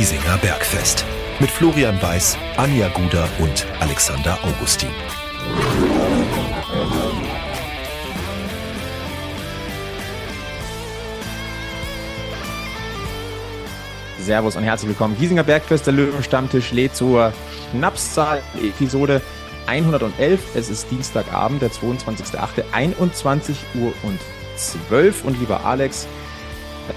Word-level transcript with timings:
Giesinger 0.00 0.38
Bergfest. 0.38 1.04
Mit 1.40 1.50
Florian 1.50 2.00
Weiß, 2.00 2.38
Anja 2.56 2.88
Guder 2.88 3.28
und 3.38 3.66
Alexander 3.80 4.38
Augustin. 4.42 4.88
Servus 14.18 14.56
und 14.56 14.62
herzlich 14.62 14.88
willkommen. 14.88 15.18
Giesinger 15.18 15.44
Bergfest, 15.44 15.86
der 15.86 15.92
Löwenstammtisch 15.92 16.72
lädt 16.72 16.96
zur 16.96 17.34
Schnapszahl 17.70 18.42
Episode 18.56 19.20
111. 19.66 20.40
Es 20.54 20.70
ist 20.70 20.90
Dienstagabend, 20.90 21.60
der 21.60 21.72
22.08. 21.72 22.64
21 22.72 23.54
Uhr 23.74 23.92
und 24.02 24.18
12. 24.56 25.24
Und 25.26 25.38
lieber 25.38 25.66
Alex, 25.66 26.08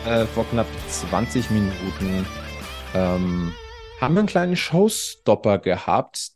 äh, 0.06 0.26
vor 0.26 0.46
knapp 0.50 0.68
20 0.88 1.50
Minuten 1.52 2.26
ähm, 2.94 3.54
haben 4.00 4.16
wir 4.16 4.20
einen 4.20 4.28
kleinen 4.28 4.56
Showstopper 4.56 5.60
gehabt. 5.60 6.32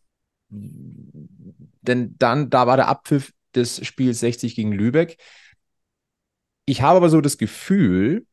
Denn 0.49 2.15
dann, 2.17 2.49
da 2.49 2.67
war 2.67 2.77
der 2.77 2.87
Abpfiff 2.87 3.33
des 3.55 3.85
Spiels 3.85 4.19
60 4.19 4.55
gegen 4.55 4.71
Lübeck. 4.71 5.17
Ich 6.65 6.81
habe 6.81 6.97
aber 6.97 7.09
so 7.09 7.21
das 7.21 7.37
Gefühl, 7.37 8.25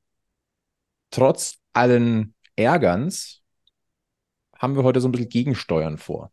trotz 1.10 1.59
allen 1.73 2.34
Ärgerns, 2.56 3.42
haben 4.59 4.77
wir 4.77 4.82
heute 4.82 5.01
so 5.01 5.09
ein 5.09 5.12
bisschen 5.12 5.29
Gegensteuern 5.29 5.98
vor. 5.98 6.32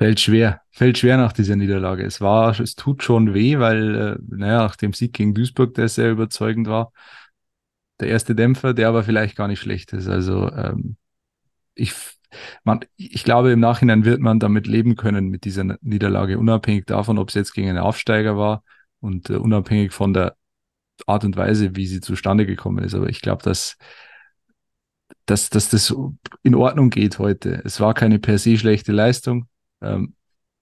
Fällt 0.00 0.20
schwer, 0.20 0.62
fällt 0.70 0.98
schwer 0.98 1.16
nach 1.16 1.32
dieser 1.32 1.56
Niederlage. 1.56 2.04
Es 2.04 2.20
war, 2.20 2.58
es 2.60 2.74
tut 2.76 3.02
schon 3.02 3.34
weh, 3.34 3.58
weil, 3.58 3.94
äh, 3.94 4.16
naja, 4.28 4.58
nach 4.58 4.76
dem 4.76 4.92
Sieg 4.92 5.12
gegen 5.12 5.34
Duisburg, 5.34 5.74
der 5.74 5.88
sehr 5.88 6.10
überzeugend 6.10 6.68
war, 6.68 6.92
der 8.00 8.08
erste 8.08 8.34
Dämpfer, 8.34 8.74
der 8.74 8.88
aber 8.88 9.02
vielleicht 9.04 9.36
gar 9.36 9.48
nicht 9.48 9.60
schlecht 9.60 9.92
ist. 9.92 10.08
Also 10.08 10.50
ähm, 10.52 10.96
ich, 11.74 11.94
man, 12.64 12.80
ich 12.96 13.24
glaube, 13.24 13.52
im 13.52 13.60
Nachhinein 13.60 14.04
wird 14.04 14.20
man 14.20 14.38
damit 14.38 14.66
leben 14.66 14.96
können 14.96 15.28
mit 15.28 15.44
dieser 15.44 15.76
Niederlage, 15.80 16.38
unabhängig 16.38 16.86
davon, 16.86 17.18
ob 17.18 17.28
es 17.28 17.34
jetzt 17.34 17.52
gegen 17.52 17.68
einen 17.68 17.78
Aufsteiger 17.78 18.36
war 18.36 18.62
und 19.00 19.30
äh, 19.30 19.36
unabhängig 19.36 19.92
von 19.92 20.12
der 20.12 20.36
Art 21.06 21.24
und 21.24 21.36
Weise, 21.36 21.76
wie 21.76 21.86
sie 21.86 22.00
zustande 22.00 22.46
gekommen 22.46 22.84
ist. 22.84 22.94
Aber 22.94 23.08
ich 23.08 23.20
glaube, 23.20 23.42
dass, 23.42 23.76
dass, 25.26 25.50
dass 25.50 25.68
das 25.68 25.94
in 26.42 26.54
Ordnung 26.54 26.90
geht 26.90 27.18
heute. 27.18 27.62
Es 27.64 27.80
war 27.80 27.94
keine 27.94 28.18
per 28.18 28.38
se 28.38 28.56
schlechte 28.56 28.92
Leistung. 28.92 29.48
Ähm, 29.80 30.14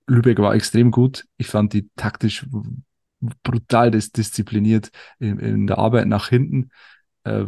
Lübeck 0.07 0.39
war 0.39 0.55
extrem 0.55 0.91
gut. 0.91 1.27
Ich 1.37 1.49
fand 1.49 1.73
die 1.73 1.89
taktisch 1.97 2.47
brutal 3.43 3.91
diszipliniert 3.91 4.91
in, 5.19 5.39
in 5.39 5.67
der 5.67 5.79
Arbeit 5.79 6.07
nach 6.07 6.29
hinten 6.29 6.71
äh, 7.27 7.47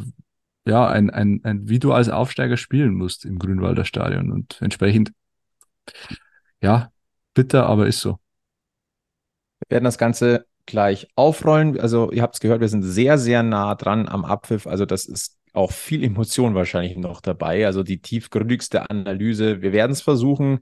ja, 0.66 0.86
ein, 0.86 1.10
ein, 1.10 1.40
ein, 1.44 1.68
wie 1.68 1.78
du 1.78 1.92
als 1.92 2.08
Aufsteiger 2.08 2.56
spielen 2.56 2.94
musst 2.94 3.24
im 3.24 3.38
Grünwalder 3.38 3.84
Stadion. 3.84 4.30
Und 4.30 4.60
entsprechend, 4.60 5.12
ja, 6.60 6.90
bitter, 7.34 7.66
aber 7.66 7.86
ist 7.86 8.00
so. 8.00 8.18
Wir 9.60 9.76
werden 9.76 9.84
das 9.84 9.98
Ganze 9.98 10.46
gleich 10.66 11.08
aufrollen. 11.14 11.80
Also, 11.80 12.12
ihr 12.12 12.22
habt 12.22 12.34
es 12.34 12.40
gehört, 12.40 12.60
wir 12.60 12.68
sind 12.68 12.82
sehr, 12.82 13.18
sehr 13.18 13.42
nah 13.42 13.74
dran 13.74 14.08
am 14.08 14.24
Abpfiff. 14.24 14.66
Also, 14.66 14.84
das 14.84 15.06
ist 15.06 15.38
auch 15.54 15.72
viel 15.72 16.04
Emotion 16.04 16.54
wahrscheinlich 16.54 16.96
noch 16.96 17.20
dabei. 17.20 17.66
Also, 17.66 17.82
die 17.82 18.00
tiefgründigste 18.00 18.90
Analyse. 18.90 19.62
Wir 19.62 19.72
werden 19.72 19.92
es 19.92 20.02
versuchen 20.02 20.60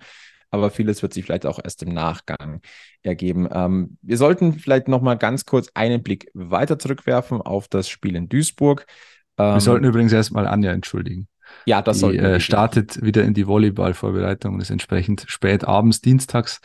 aber 0.50 0.70
vieles 0.70 1.02
wird 1.02 1.12
sich 1.14 1.25
vielleicht 1.25 1.47
auch 1.47 1.61
erst 1.62 1.83
im 1.83 1.92
Nachgang 1.92 2.61
ergeben. 3.02 3.48
Ähm, 3.50 3.98
wir 4.02 4.16
sollten 4.16 4.55
vielleicht 4.55 4.88
noch 4.88 5.03
mal 5.03 5.16
ganz 5.16 5.44
kurz 5.44 5.69
einen 5.75 6.03
Blick 6.03 6.30
weiter 6.34 6.78
zurückwerfen 6.78 7.41
auf 7.41 7.69
das 7.69 7.88
Spiel 7.88 8.16
in 8.16 8.28
Duisburg. 8.28 8.87
Ähm, 9.38 9.54
wir 9.54 9.60
sollten 9.60 9.84
übrigens 9.84 10.12
erstmal 10.12 10.47
Anja 10.47 10.72
entschuldigen. 10.72 11.28
Ja, 11.65 11.82
das 11.82 12.00
soll. 12.00 12.16
äh, 12.16 12.41
startet 12.41 13.03
wieder 13.03 13.25
in 13.25 13.34
die 13.34 13.47
Volleyball-Vorbereitung 13.47 14.54
und 14.54 14.60
ist 14.60 14.70
entsprechend 14.70 15.25
spät 15.28 15.65
abends, 15.65 16.00
dienstags 16.00 16.60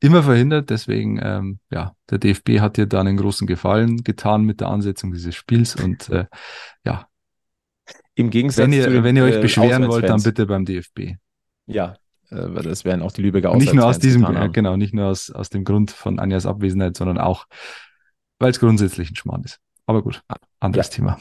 immer 0.00 0.22
verhindert. 0.22 0.70
Deswegen, 0.70 1.18
ähm, 1.22 1.58
ja, 1.70 1.94
der 2.10 2.18
DFB 2.18 2.60
hat 2.60 2.76
dir 2.76 2.86
da 2.86 3.00
einen 3.00 3.16
großen 3.16 3.46
Gefallen 3.46 4.04
getan 4.04 4.42
mit 4.42 4.60
der 4.60 4.68
Ansetzung 4.68 5.12
dieses 5.12 5.34
Spiels 5.34 5.76
und 5.76 6.08
äh, 6.10 6.26
ja. 6.84 7.08
Im 8.14 8.30
Gegensatz 8.30 8.64
wenn 8.64 8.72
ihr, 8.72 8.84
zu 8.84 9.02
wenn 9.04 9.16
ihr 9.16 9.24
euch 9.24 9.36
äh, 9.36 9.40
beschweren 9.40 9.88
wollt, 9.88 10.08
dann 10.08 10.22
bitte 10.22 10.46
beim 10.46 10.64
DFB. 10.64 11.14
Ja, 11.66 11.96
äh, 12.30 12.62
das 12.62 12.84
wären 12.84 13.02
auch 13.02 13.12
die 13.12 13.22
Lübecker 13.22 13.54
Nicht 13.56 13.74
nur 13.74 13.86
aus 13.86 13.98
diesem, 13.98 14.22
ja, 14.22 14.46
genau, 14.48 14.76
nicht 14.76 14.94
nur 14.94 15.06
aus, 15.06 15.30
aus 15.30 15.50
dem 15.50 15.64
Grund 15.64 15.90
von 15.90 16.18
Anjas 16.18 16.46
Abwesenheit, 16.46 16.96
sondern 16.96 17.18
auch, 17.18 17.46
weil 18.38 18.50
es 18.50 18.60
grundsätzlich 18.60 19.10
ein 19.10 19.16
Schmarrn 19.16 19.44
ist. 19.44 19.60
Aber 19.86 20.02
gut, 20.02 20.22
ah, 20.28 20.36
anderes 20.60 20.88
ja. 20.88 20.96
Thema. 20.96 21.18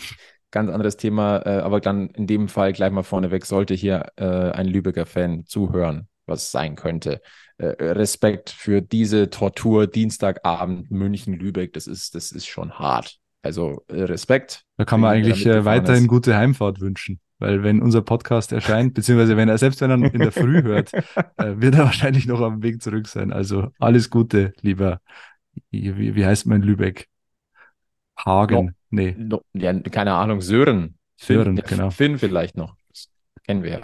Ganz 0.52 0.70
anderes 0.70 0.98
Thema, 0.98 1.46
äh, 1.46 1.60
aber 1.60 1.82
dann 1.82 2.10
in 2.10 2.28
dem 2.28 2.48
Fall 2.48 2.74
gleich 2.74 2.92
mal 2.92 3.04
vorneweg, 3.04 3.46
sollte 3.46 3.74
hier 3.74 4.12
äh, 4.16 4.26
ein 4.26 4.68
Lübecker 4.68 5.06
Fan 5.06 5.46
zuhören, 5.46 6.08
was 6.26 6.52
sein 6.52 6.76
könnte. 6.76 7.22
Äh, 7.58 7.68
Respekt 7.68 8.50
für 8.50 8.82
diese 8.82 9.30
Tortur 9.30 9.88
Dienstagabend 9.88 10.92
München-Lübeck, 10.92 11.74
das 11.74 11.88
ist, 11.88 12.16
das 12.16 12.32
ist 12.32 12.48
schon 12.48 12.74
hart. 12.74 13.18
Also 13.42 13.84
äh, 13.88 14.04
Respekt. 14.04 14.64
Da 14.78 14.86
kann 14.86 15.00
man 15.00 15.12
eigentlich 15.12 15.46
äh, 15.46 15.66
weiterhin 15.66 16.04
ist. 16.04 16.10
gute 16.10 16.36
Heimfahrt 16.36 16.80
wünschen. 16.82 17.20
Weil 17.40 17.64
wenn 17.64 17.82
unser 17.82 18.02
Podcast 18.02 18.52
erscheint, 18.52 18.94
beziehungsweise 18.96 19.38
wenn 19.38 19.48
er, 19.48 19.58
selbst 19.58 19.80
wenn 19.82 19.92
er 19.92 20.14
in 20.14 20.20
der 20.20 20.32
Früh 20.32 20.64
hört, 20.64 20.92
äh, 21.38 21.62
wird 21.62 21.76
er 21.76 21.86
wahrscheinlich 21.86 22.26
noch 22.26 22.42
am 22.42 22.64
Weg 22.64 22.82
zurück 22.82 23.08
sein. 23.08 23.32
Also 23.32 23.70
alles 23.80 24.10
Gute, 24.10 24.54
lieber, 24.62 25.02
wie, 25.70 26.16
wie 26.16 26.26
heißt 26.26 26.48
mein 26.48 26.62
Lübeck? 26.62 27.08
Hagen? 28.18 28.66
No, 28.66 28.72
nee. 28.90 29.16
No, 29.18 29.42
ja, 29.54 29.80
keine 29.80 30.14
Ahnung, 30.14 30.42
Sören. 30.42 30.98
Sören, 31.16 31.58
Finn, 31.58 31.66
genau. 31.68 31.90
Finn 31.92 32.18
vielleicht 32.18 32.58
noch. 32.58 32.76
Das 32.90 33.10
kennen 33.46 33.64
wir 33.64 33.72
ja. 33.72 33.82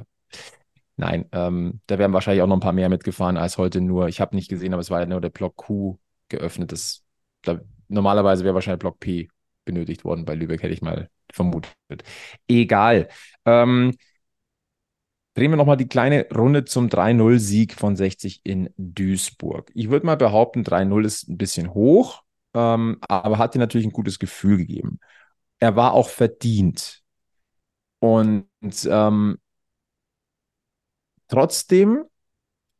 Nein, 0.95 1.25
ähm, 1.31 1.79
da 1.87 1.97
werden 1.97 2.13
wahrscheinlich 2.13 2.41
auch 2.41 2.47
noch 2.47 2.57
ein 2.57 2.61
paar 2.61 2.73
mehr 2.73 2.89
mitgefahren 2.89 3.37
als 3.37 3.57
heute 3.57 3.81
nur. 3.81 4.07
Ich 4.07 4.21
habe 4.21 4.35
nicht 4.35 4.49
gesehen, 4.49 4.73
aber 4.73 4.81
es 4.81 4.91
war 4.91 4.99
ja 4.99 5.05
nur 5.05 5.21
der 5.21 5.29
Block 5.29 5.55
Q 5.55 5.97
geöffnet. 6.29 6.71
Das, 6.71 7.03
da, 7.43 7.59
normalerweise 7.87 8.43
wäre 8.43 8.53
wahrscheinlich 8.55 8.79
Block 8.79 8.99
P 8.99 9.29
benötigt 9.65 10.03
worden 10.05 10.25
bei 10.25 10.35
Lübeck, 10.35 10.63
hätte 10.63 10.73
ich 10.73 10.81
mal 10.81 11.09
vermutet. 11.31 11.73
Egal. 12.47 13.09
Ähm, 13.45 13.93
drehen 15.35 15.51
wir 15.51 15.57
nochmal 15.57 15.77
die 15.77 15.87
kleine 15.87 16.27
Runde 16.33 16.65
zum 16.65 16.89
3-0-Sieg 16.89 17.73
von 17.73 17.95
60 17.95 18.41
in 18.43 18.69
Duisburg. 18.77 19.71
Ich 19.73 19.89
würde 19.89 20.05
mal 20.05 20.17
behaupten, 20.17 20.63
3-0 20.63 21.05
ist 21.05 21.27
ein 21.29 21.37
bisschen 21.37 21.73
hoch, 21.73 22.23
ähm, 22.53 22.97
aber 23.01 23.37
hat 23.37 23.55
dir 23.55 23.59
natürlich 23.59 23.87
ein 23.87 23.93
gutes 23.93 24.19
Gefühl 24.19 24.57
gegeben. 24.57 24.99
Er 25.59 25.75
war 25.75 25.93
auch 25.93 26.09
verdient. 26.09 27.01
Und 27.99 28.47
ähm, 28.85 29.37
trotzdem 31.27 32.03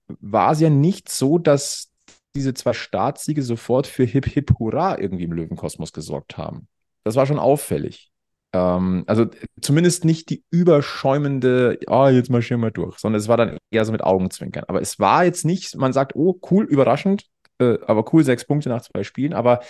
war 0.07 0.51
es 0.51 0.59
ja 0.59 0.69
nicht 0.69 1.09
so, 1.09 1.37
dass 1.37 1.91
diese 2.35 2.53
zwei 2.53 2.73
Startsiege 2.73 3.43
sofort 3.43 3.87
für 3.87 4.03
Hip 4.05 4.25
Hip 4.25 4.53
Hurra 4.59 4.97
irgendwie 4.99 5.23
im 5.25 5.33
Löwenkosmos 5.33 5.93
gesorgt 5.93 6.37
haben. 6.37 6.67
Das 7.03 7.15
war 7.15 7.25
schon 7.25 7.39
auffällig. 7.39 8.11
Ähm, 8.53 9.03
also 9.07 9.25
zumindest 9.61 10.05
nicht 10.05 10.29
die 10.29 10.43
überschäumende, 10.51 11.79
oh, 11.87 12.07
jetzt 12.07 12.29
marschieren 12.29 12.61
wir 12.61 12.71
durch, 12.71 12.99
sondern 12.99 13.19
es 13.19 13.27
war 13.27 13.37
dann 13.37 13.57
eher 13.71 13.85
so 13.85 13.91
mit 13.91 14.03
Augenzwinkern. 14.03 14.65
Aber 14.67 14.81
es 14.81 14.99
war 14.99 15.25
jetzt 15.25 15.43
nicht, 15.43 15.75
man 15.75 15.93
sagt, 15.93 16.15
oh, 16.15 16.39
cool, 16.51 16.65
überraschend, 16.65 17.25
äh, 17.59 17.77
aber 17.85 18.13
cool, 18.13 18.23
sechs 18.23 18.45
Punkte 18.45 18.69
nach 18.69 18.81
zwei 18.81 19.03
Spielen, 19.03 19.33
aber 19.33 19.61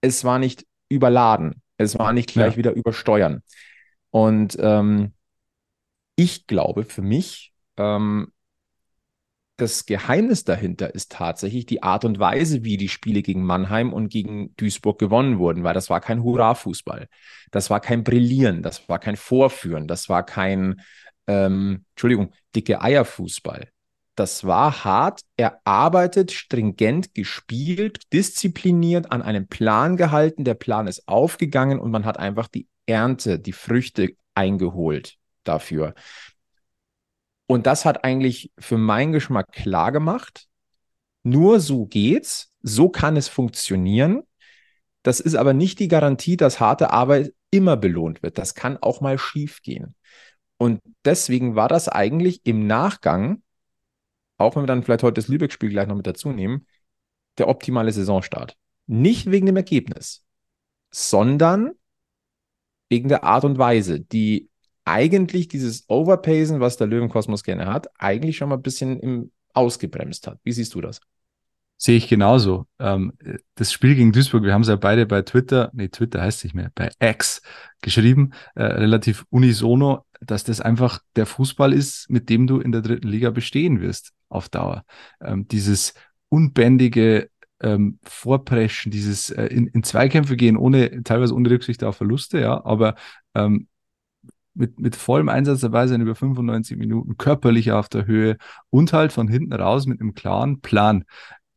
es 0.00 0.24
war 0.24 0.38
nicht 0.38 0.66
überladen. 0.88 1.62
Es 1.78 1.98
war 1.98 2.12
nicht 2.12 2.30
gleich 2.30 2.52
ja. 2.52 2.56
wieder 2.58 2.72
übersteuern. 2.72 3.42
Und 4.10 4.56
ähm, 4.60 5.14
ich 6.16 6.46
glaube 6.46 6.84
für 6.84 7.02
mich, 7.02 7.52
ähm, 7.76 8.32
das 9.56 9.86
Geheimnis 9.86 10.44
dahinter 10.44 10.94
ist 10.94 11.12
tatsächlich 11.12 11.66
die 11.66 11.82
Art 11.82 12.04
und 12.04 12.18
Weise, 12.18 12.64
wie 12.64 12.76
die 12.76 12.88
Spiele 12.88 13.22
gegen 13.22 13.44
Mannheim 13.44 13.92
und 13.92 14.08
gegen 14.08 14.54
Duisburg 14.56 14.98
gewonnen 14.98 15.38
wurden, 15.38 15.62
weil 15.62 15.74
das 15.74 15.90
war 15.90 16.00
kein 16.00 16.22
Hurra-Fußball. 16.22 17.08
Das 17.50 17.70
war 17.70 17.80
kein 17.80 18.02
Brillieren, 18.02 18.62
das 18.62 18.88
war 18.88 18.98
kein 18.98 19.16
Vorführen, 19.16 19.86
das 19.86 20.08
war 20.08 20.24
kein, 20.24 20.80
ähm, 21.26 21.84
Entschuldigung, 21.90 22.32
dicke 22.54 22.80
Eierfußball. 22.80 23.68
Das 24.14 24.44
war 24.44 24.84
hart, 24.84 25.22
erarbeitet, 25.36 26.32
stringent 26.32 27.14
gespielt, 27.14 28.12
diszipliniert, 28.12 29.10
an 29.10 29.22
einem 29.22 29.46
Plan 29.48 29.96
gehalten. 29.96 30.44
Der 30.44 30.54
Plan 30.54 30.86
ist 30.86 31.08
aufgegangen 31.08 31.78
und 31.78 31.90
man 31.90 32.04
hat 32.04 32.18
einfach 32.18 32.48
die 32.48 32.68
Ernte, 32.86 33.38
die 33.38 33.52
Früchte 33.52 34.10
eingeholt 34.34 35.16
dafür. 35.44 35.94
Und 37.46 37.66
das 37.66 37.84
hat 37.84 38.04
eigentlich 38.04 38.52
für 38.58 38.78
meinen 38.78 39.12
Geschmack 39.12 39.52
klar 39.52 39.92
gemacht. 39.92 40.48
Nur 41.22 41.60
so 41.60 41.86
geht's, 41.86 42.52
so 42.62 42.88
kann 42.88 43.16
es 43.16 43.28
funktionieren. 43.28 44.22
Das 45.02 45.20
ist 45.20 45.34
aber 45.34 45.52
nicht 45.52 45.78
die 45.78 45.88
Garantie, 45.88 46.36
dass 46.36 46.60
harte 46.60 46.90
Arbeit 46.90 47.34
immer 47.50 47.76
belohnt 47.76 48.22
wird. 48.22 48.38
Das 48.38 48.54
kann 48.54 48.78
auch 48.78 49.00
mal 49.00 49.18
schief 49.18 49.62
gehen. 49.62 49.94
Und 50.58 50.80
deswegen 51.04 51.56
war 51.56 51.68
das 51.68 51.88
eigentlich 51.88 52.40
im 52.44 52.66
Nachgang, 52.66 53.42
auch 54.38 54.54
wenn 54.54 54.62
wir 54.62 54.68
dann 54.68 54.82
vielleicht 54.82 55.02
heute 55.02 55.14
das 55.14 55.28
Lübeck-Spiel 55.28 55.70
gleich 55.70 55.88
noch 55.88 55.96
mit 55.96 56.06
dazu 56.06 56.30
nehmen, 56.30 56.66
der 57.38 57.48
optimale 57.48 57.92
Saisonstart. 57.92 58.56
Nicht 58.86 59.30
wegen 59.30 59.46
dem 59.46 59.56
Ergebnis, 59.56 60.24
sondern 60.90 61.72
wegen 62.88 63.08
der 63.08 63.24
Art 63.24 63.44
und 63.44 63.58
Weise, 63.58 64.00
die 64.00 64.50
eigentlich 64.84 65.48
dieses 65.48 65.88
Overpacen, 65.88 66.60
was 66.60 66.76
der 66.76 66.86
Löwenkosmos 66.86 67.44
gerne 67.44 67.66
hat, 67.66 67.88
eigentlich 67.98 68.36
schon 68.36 68.48
mal 68.48 68.56
ein 68.56 68.62
bisschen 68.62 68.98
im 69.00 69.30
ausgebremst 69.54 70.26
hat. 70.26 70.38
Wie 70.44 70.52
siehst 70.52 70.74
du 70.74 70.80
das? 70.80 71.00
Sehe 71.76 71.96
ich 71.96 72.08
genauso. 72.08 72.66
Ähm, 72.78 73.12
das 73.56 73.72
Spiel 73.72 73.94
gegen 73.94 74.12
Duisburg, 74.12 74.44
wir 74.44 74.54
haben 74.54 74.62
es 74.62 74.68
ja 74.68 74.76
beide 74.76 75.04
bei 75.04 75.22
Twitter, 75.22 75.70
nee, 75.72 75.88
Twitter 75.88 76.22
heißt 76.22 76.38
es 76.38 76.44
nicht 76.44 76.54
mehr, 76.54 76.70
bei 76.74 76.90
X 77.00 77.42
geschrieben, 77.80 78.30
äh, 78.54 78.62
relativ 78.62 79.24
unisono, 79.30 80.04
dass 80.20 80.44
das 80.44 80.60
einfach 80.60 81.00
der 81.16 81.26
Fußball 81.26 81.72
ist, 81.72 82.08
mit 82.08 82.28
dem 82.28 82.46
du 82.46 82.60
in 82.60 82.70
der 82.70 82.82
dritten 82.82 83.08
Liga 83.08 83.30
bestehen 83.30 83.80
wirst 83.80 84.12
auf 84.28 84.48
Dauer. 84.48 84.84
Ähm, 85.20 85.48
dieses 85.48 85.94
unbändige 86.28 87.30
ähm, 87.60 87.98
Vorpreschen, 88.04 88.92
dieses 88.92 89.30
äh, 89.30 89.46
in, 89.46 89.66
in 89.66 89.82
Zweikämpfe 89.82 90.36
gehen, 90.36 90.56
ohne 90.56 91.02
teilweise 91.02 91.34
ohne 91.34 91.50
Rücksicht 91.50 91.82
auf 91.82 91.96
Verluste, 91.96 92.40
ja, 92.40 92.64
aber 92.64 92.94
ähm, 93.34 93.66
mit, 94.54 94.78
mit 94.78 94.96
vollem 94.96 95.28
Einsatz 95.28 95.60
dabei 95.60 95.86
sein 95.86 96.00
über 96.00 96.14
95 96.14 96.76
Minuten, 96.76 97.16
körperlich 97.16 97.72
auf 97.72 97.88
der 97.88 98.06
Höhe 98.06 98.36
und 98.70 98.92
halt 98.92 99.12
von 99.12 99.28
hinten 99.28 99.52
raus 99.52 99.86
mit 99.86 100.00
einem 100.00 100.14
klaren 100.14 100.60
Plan. 100.60 101.04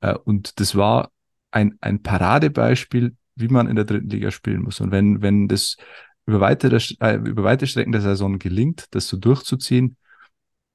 Äh, 0.01 0.15
und 0.15 0.59
das 0.59 0.75
war 0.75 1.11
ein, 1.51 1.77
ein 1.81 2.01
Paradebeispiel, 2.03 3.15
wie 3.35 3.47
man 3.47 3.67
in 3.67 3.75
der 3.75 3.85
dritten 3.85 4.09
Liga 4.09 4.31
spielen 4.31 4.63
muss. 4.63 4.79
Und 4.79 4.91
wenn, 4.91 5.21
wenn 5.21 5.47
das 5.47 5.77
über 6.25 6.39
weite, 6.39 6.75
äh, 6.99 7.15
über 7.15 7.43
weite 7.43 7.67
Strecken 7.67 7.91
der 7.91 8.01
Saison 8.01 8.39
gelingt, 8.39 8.85
das 8.91 9.07
so 9.07 9.17
durchzuziehen, 9.17 9.97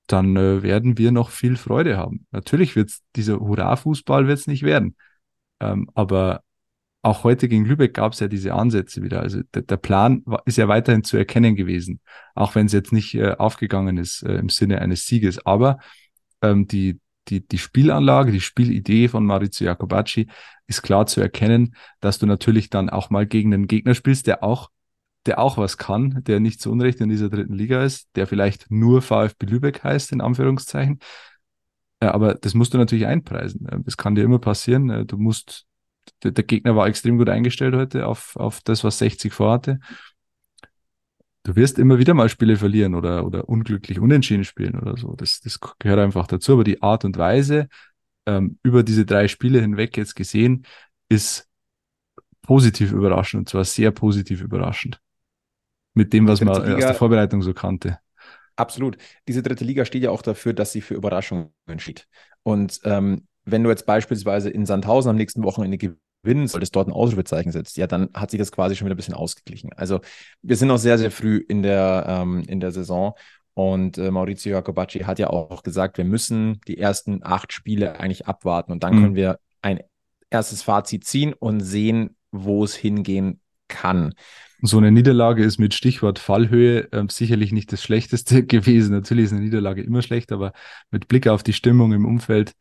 dann 0.06 0.36
äh, 0.36 0.62
werden 0.62 0.98
wir 0.98 1.12
noch 1.12 1.30
viel 1.30 1.56
Freude 1.56 1.96
haben. 1.96 2.26
Natürlich 2.30 2.76
wird 2.76 2.92
dieser 3.16 3.40
Hurra-Fußball 3.40 4.26
wird's 4.26 4.46
nicht 4.46 4.62
werden. 4.62 4.96
Ähm, 5.60 5.90
aber 5.94 6.42
auch 7.02 7.24
heute 7.24 7.48
gegen 7.48 7.64
Lübeck 7.64 7.94
gab 7.94 8.12
es 8.12 8.20
ja 8.20 8.28
diese 8.28 8.54
Ansätze 8.54 9.02
wieder. 9.02 9.20
Also 9.20 9.40
der, 9.54 9.62
der 9.62 9.76
Plan 9.78 10.22
war, 10.26 10.42
ist 10.44 10.58
ja 10.58 10.68
weiterhin 10.68 11.04
zu 11.04 11.16
erkennen 11.16 11.56
gewesen, 11.56 12.00
auch 12.34 12.54
wenn 12.54 12.66
es 12.66 12.72
jetzt 12.72 12.92
nicht 12.92 13.14
äh, 13.14 13.36
aufgegangen 13.38 13.96
ist 13.96 14.22
äh, 14.22 14.34
im 14.34 14.48
Sinne 14.48 14.80
eines 14.80 15.06
Sieges. 15.06 15.44
Aber 15.46 15.78
ähm, 16.42 16.66
die, 16.66 17.00
die, 17.28 17.46
die 17.46 17.58
Spielanlage, 17.58 18.32
die 18.32 18.40
Spielidee 18.40 19.08
von 19.08 19.24
Maurizio 19.24 19.66
Jacobacci 19.66 20.28
ist 20.66 20.82
klar 20.82 21.06
zu 21.06 21.20
erkennen, 21.20 21.74
dass 22.00 22.18
du 22.18 22.26
natürlich 22.26 22.70
dann 22.70 22.90
auch 22.90 23.10
mal 23.10 23.26
gegen 23.26 23.54
einen 23.54 23.66
Gegner 23.66 23.94
spielst, 23.94 24.26
der 24.26 24.44
auch, 24.44 24.70
der 25.26 25.38
auch 25.38 25.56
was 25.56 25.78
kann, 25.78 26.22
der 26.24 26.40
nicht 26.40 26.60
zu 26.60 26.70
Unrecht 26.70 27.00
in 27.00 27.08
dieser 27.08 27.30
dritten 27.30 27.54
Liga 27.54 27.82
ist, 27.82 28.08
der 28.14 28.26
vielleicht 28.26 28.70
nur 28.70 29.00
VfB 29.00 29.46
Lübeck 29.46 29.84
heißt, 29.84 30.12
in 30.12 30.20
Anführungszeichen. 30.20 30.98
Ja, 32.02 32.14
aber 32.14 32.34
das 32.34 32.54
musst 32.54 32.72
du 32.72 32.78
natürlich 32.78 33.06
einpreisen. 33.06 33.66
Das 33.84 33.96
kann 33.96 34.14
dir 34.14 34.24
immer 34.24 34.38
passieren. 34.38 35.06
Du 35.06 35.18
musst, 35.18 35.66
der, 36.22 36.32
der 36.32 36.44
Gegner 36.44 36.76
war 36.76 36.86
extrem 36.86 37.18
gut 37.18 37.28
eingestellt 37.28 37.74
heute 37.74 38.06
auf, 38.06 38.36
auf 38.36 38.60
das, 38.62 38.84
was 38.84 38.98
60 38.98 39.32
vorhatte 39.32 39.80
du 41.42 41.56
wirst 41.56 41.78
immer 41.78 41.98
wieder 41.98 42.14
mal 42.14 42.28
Spiele 42.28 42.56
verlieren 42.56 42.94
oder, 42.94 43.24
oder 43.24 43.48
unglücklich 43.48 43.98
unentschieden 43.98 44.44
spielen 44.44 44.78
oder 44.78 44.96
so. 44.96 45.14
Das, 45.14 45.40
das 45.40 45.58
gehört 45.78 46.00
einfach 46.00 46.26
dazu. 46.26 46.52
Aber 46.52 46.64
die 46.64 46.82
Art 46.82 47.04
und 47.04 47.16
Weise 47.16 47.68
ähm, 48.26 48.58
über 48.62 48.82
diese 48.82 49.04
drei 49.04 49.28
Spiele 49.28 49.60
hinweg 49.60 49.96
jetzt 49.96 50.14
gesehen 50.14 50.64
ist 51.08 51.48
positiv 52.42 52.92
überraschend 52.92 53.40
und 53.40 53.48
zwar 53.48 53.64
sehr 53.64 53.90
positiv 53.90 54.42
überraschend. 54.42 55.00
Mit 55.94 56.12
dem, 56.12 56.28
was 56.28 56.40
man 56.40 56.56
aus 56.56 56.80
der 56.80 56.94
Vorbereitung 56.94 57.42
so 57.42 57.52
kannte. 57.52 57.98
Absolut. 58.54 58.96
Diese 59.26 59.42
dritte 59.42 59.64
Liga 59.64 59.84
steht 59.84 60.02
ja 60.02 60.10
auch 60.10 60.22
dafür, 60.22 60.52
dass 60.52 60.72
sie 60.72 60.82
für 60.82 60.94
Überraschungen 60.94 61.52
steht. 61.78 62.06
Und 62.42 62.80
ähm, 62.84 63.26
wenn 63.50 63.62
du 63.62 63.70
jetzt 63.70 63.86
beispielsweise 63.86 64.50
in 64.50 64.66
Sandhausen 64.66 65.10
am 65.10 65.16
nächsten 65.16 65.42
Wochenende 65.42 65.78
gewinnen 65.78 66.48
solltest, 66.48 66.76
dort 66.76 66.88
ein 66.88 66.92
Ausrufezeichen 66.92 67.52
setzt, 67.52 67.76
ja, 67.76 67.86
dann 67.86 68.10
hat 68.14 68.30
sich 68.30 68.38
das 68.38 68.52
quasi 68.52 68.76
schon 68.76 68.86
wieder 68.86 68.94
ein 68.94 68.96
bisschen 68.96 69.14
ausgeglichen. 69.14 69.72
Also 69.74 70.00
wir 70.42 70.56
sind 70.56 70.68
noch 70.68 70.78
sehr, 70.78 70.98
sehr 70.98 71.10
früh 71.10 71.44
in 71.48 71.62
der, 71.62 72.04
ähm, 72.08 72.42
in 72.46 72.60
der 72.60 72.72
Saison 72.72 73.14
und 73.54 73.98
äh, 73.98 74.10
Maurizio 74.10 74.52
Jacobacci 74.52 75.00
hat 75.00 75.18
ja 75.18 75.28
auch 75.28 75.62
gesagt, 75.62 75.98
wir 75.98 76.04
müssen 76.04 76.60
die 76.66 76.78
ersten 76.78 77.20
acht 77.22 77.52
Spiele 77.52 77.98
eigentlich 77.98 78.26
abwarten 78.26 78.72
und 78.72 78.82
dann 78.82 78.94
mhm. 78.94 79.02
können 79.02 79.14
wir 79.16 79.38
ein 79.62 79.80
erstes 80.30 80.62
Fazit 80.62 81.04
ziehen 81.04 81.34
und 81.34 81.60
sehen, 81.60 82.16
wo 82.30 82.64
es 82.64 82.74
hingehen 82.74 83.40
kann. 83.68 84.14
So 84.62 84.76
eine 84.76 84.90
Niederlage 84.90 85.42
ist 85.42 85.58
mit 85.58 85.74
Stichwort 85.74 86.18
Fallhöhe 86.18 86.92
äh, 86.92 87.04
sicherlich 87.10 87.50
nicht 87.52 87.72
das 87.72 87.82
Schlechteste 87.82 88.42
gewesen. 88.46 88.92
Natürlich 88.92 89.26
ist 89.26 89.32
eine 89.32 89.40
Niederlage 89.40 89.82
immer 89.82 90.02
schlecht, 90.02 90.32
aber 90.32 90.52
mit 90.90 91.08
Blick 91.08 91.28
auf 91.28 91.42
die 91.42 91.52
Stimmung 91.52 91.92
im 91.92 92.04
Umfeld 92.04 92.52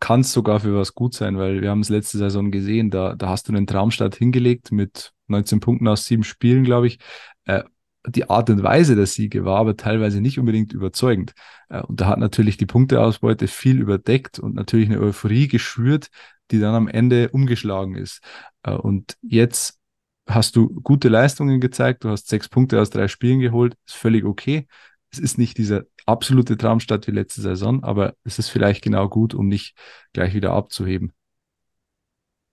kann 0.00 0.20
es 0.20 0.32
sogar 0.32 0.60
für 0.60 0.74
was 0.74 0.94
gut 0.94 1.14
sein, 1.14 1.38
weil 1.38 1.62
wir 1.62 1.70
haben 1.70 1.80
es 1.80 1.88
letzte 1.88 2.18
Saison 2.18 2.50
gesehen, 2.50 2.90
da, 2.90 3.14
da 3.14 3.28
hast 3.28 3.48
du 3.48 3.52
einen 3.52 3.66
Traumstart 3.66 4.16
hingelegt 4.16 4.72
mit 4.72 5.12
19 5.28 5.60
Punkten 5.60 5.88
aus 5.88 6.06
sieben 6.06 6.24
Spielen, 6.24 6.64
glaube 6.64 6.88
ich. 6.88 6.98
Äh, 7.44 7.62
die 8.06 8.28
Art 8.30 8.48
und 8.48 8.62
Weise 8.62 8.96
der 8.96 9.06
Siege 9.06 9.44
war 9.44 9.58
aber 9.58 9.76
teilweise 9.76 10.20
nicht 10.20 10.38
unbedingt 10.38 10.72
überzeugend. 10.72 11.32
Äh, 11.68 11.82
und 11.82 12.00
da 12.00 12.06
hat 12.06 12.18
natürlich 12.18 12.56
die 12.56 12.66
Punkteausbeute 12.66 13.46
viel 13.46 13.80
überdeckt 13.80 14.38
und 14.38 14.54
natürlich 14.54 14.88
eine 14.88 15.00
Euphorie 15.00 15.48
geschürt, 15.48 16.08
die 16.50 16.58
dann 16.58 16.74
am 16.74 16.88
Ende 16.88 17.28
umgeschlagen 17.30 17.94
ist. 17.94 18.20
Äh, 18.62 18.72
und 18.72 19.16
jetzt 19.22 19.78
hast 20.26 20.56
du 20.56 20.68
gute 20.68 21.08
Leistungen 21.08 21.60
gezeigt, 21.60 22.04
du 22.04 22.08
hast 22.08 22.28
sechs 22.28 22.48
Punkte 22.48 22.80
aus 22.80 22.90
drei 22.90 23.08
Spielen 23.08 23.40
geholt, 23.40 23.74
ist 23.86 23.96
völlig 23.96 24.24
okay 24.24 24.66
es 25.10 25.18
ist 25.18 25.38
nicht 25.38 25.58
dieser 25.58 25.84
absolute 26.06 26.56
Traumstart 26.56 27.06
wie 27.06 27.12
letzte 27.12 27.40
Saison, 27.40 27.82
aber 27.84 28.14
es 28.24 28.38
ist 28.38 28.48
vielleicht 28.48 28.82
genau 28.82 29.08
gut, 29.08 29.34
um 29.34 29.48
nicht 29.48 29.76
gleich 30.12 30.34
wieder 30.34 30.52
abzuheben. 30.52 31.12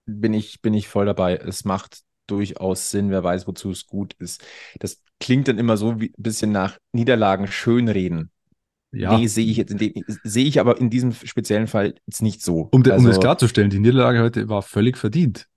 Bin 0.06 0.34
ich, 0.34 0.62
bin 0.62 0.74
ich 0.74 0.88
voll 0.88 1.06
dabei. 1.06 1.36
Es 1.36 1.66
macht 1.66 2.00
durchaus 2.28 2.92
Sinn, 2.92 3.10
wer 3.10 3.24
weiß, 3.24 3.48
wozu 3.48 3.72
es 3.72 3.88
gut 3.88 4.14
ist. 4.20 4.46
Das 4.80 5.02
klingt 5.20 5.48
dann 5.48 5.58
immer 5.58 5.78
so 5.78 6.00
wie 6.00 6.10
ein 6.10 6.24
bisschen 6.24 6.52
nach 6.52 6.78
Niederlagen 6.92 7.48
schönreden. 7.48 8.32
Ja. 8.92 9.18
Nee, 9.18 9.28
sehe 9.28 9.46
ich 9.46 9.58
jetzt 9.58 9.76
sehe 10.24 10.46
ich 10.46 10.60
aber 10.60 10.80
in 10.80 10.90
diesem 10.90 11.12
speziellen 11.12 11.68
Fall 11.68 11.96
jetzt 12.06 12.22
nicht 12.22 12.42
so. 12.42 12.70
Um, 12.72 12.84
de, 12.84 12.94
also, 12.94 13.06
um 13.06 13.12
das 13.12 13.20
klarzustellen, 13.20 13.70
die 13.70 13.80
Niederlage 13.80 14.22
heute 14.22 14.48
war 14.48 14.62
völlig 14.62 14.98
verdient. 14.98 15.48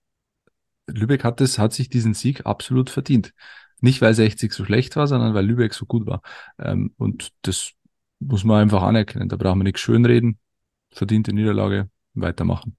Lübeck 0.88 1.22
hat, 1.22 1.40
das, 1.40 1.58
hat 1.58 1.72
sich 1.72 1.88
diesen 1.88 2.14
Sieg 2.14 2.46
absolut 2.46 2.90
verdient. 2.90 3.32
Nicht, 3.80 4.02
weil 4.02 4.14
60 4.14 4.52
so 4.52 4.64
schlecht 4.64 4.96
war, 4.96 5.06
sondern 5.06 5.32
weil 5.32 5.46
Lübeck 5.46 5.74
so 5.74 5.86
gut 5.86 6.06
war. 6.06 6.22
Ähm, 6.58 6.92
und 6.98 7.30
das 7.42 7.72
muss 8.20 8.44
man 8.44 8.62
einfach 8.62 8.82
anerkennen. 8.82 9.28
Da 9.28 9.36
brauchen 9.36 9.60
wir 9.60 9.64
nichts 9.64 9.80
schönreden. 9.80 10.38
Verdiente 10.90 11.32
Niederlage, 11.32 11.88
weitermachen. 12.14 12.76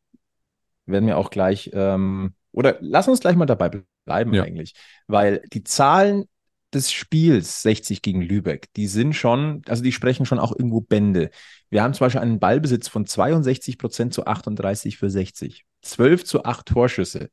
Werden 0.86 1.08
wir 1.08 1.18
auch 1.18 1.30
gleich, 1.30 1.72
ähm, 1.74 2.34
oder 2.52 2.78
lass 2.82 3.08
uns 3.08 3.20
gleich 3.20 3.36
mal 3.36 3.46
dabei 3.46 3.84
bleiben 4.06 4.34
ja. 4.34 4.44
eigentlich. 4.44 4.74
Weil 5.08 5.42
die 5.54 5.64
Zahlen 5.64 6.26
des 6.74 6.92
Spiels 6.92 7.62
60 7.64 8.02
gegen 8.02 8.22
Lübeck, 8.22 8.72
die 8.76 8.88
sind 8.88 9.14
schon, 9.14 9.62
also 9.68 9.84
die 9.84 9.92
sprechen 9.92 10.26
schon 10.26 10.40
auch 10.40 10.52
irgendwo 10.52 10.82
Bände. 10.82 11.30
Wir 11.70 11.84
haben 11.84 11.94
zum 11.94 12.06
Beispiel 12.06 12.22
einen 12.22 12.40
Ballbesitz 12.40 12.88
von 12.88 13.06
62 13.06 13.78
Prozent 13.78 14.14
zu 14.14 14.26
38 14.26 14.98
für 14.98 15.10
60. 15.10 15.66
12 15.82 16.24
zu 16.24 16.46
8 16.46 16.66
Torschüsse. 16.66 17.30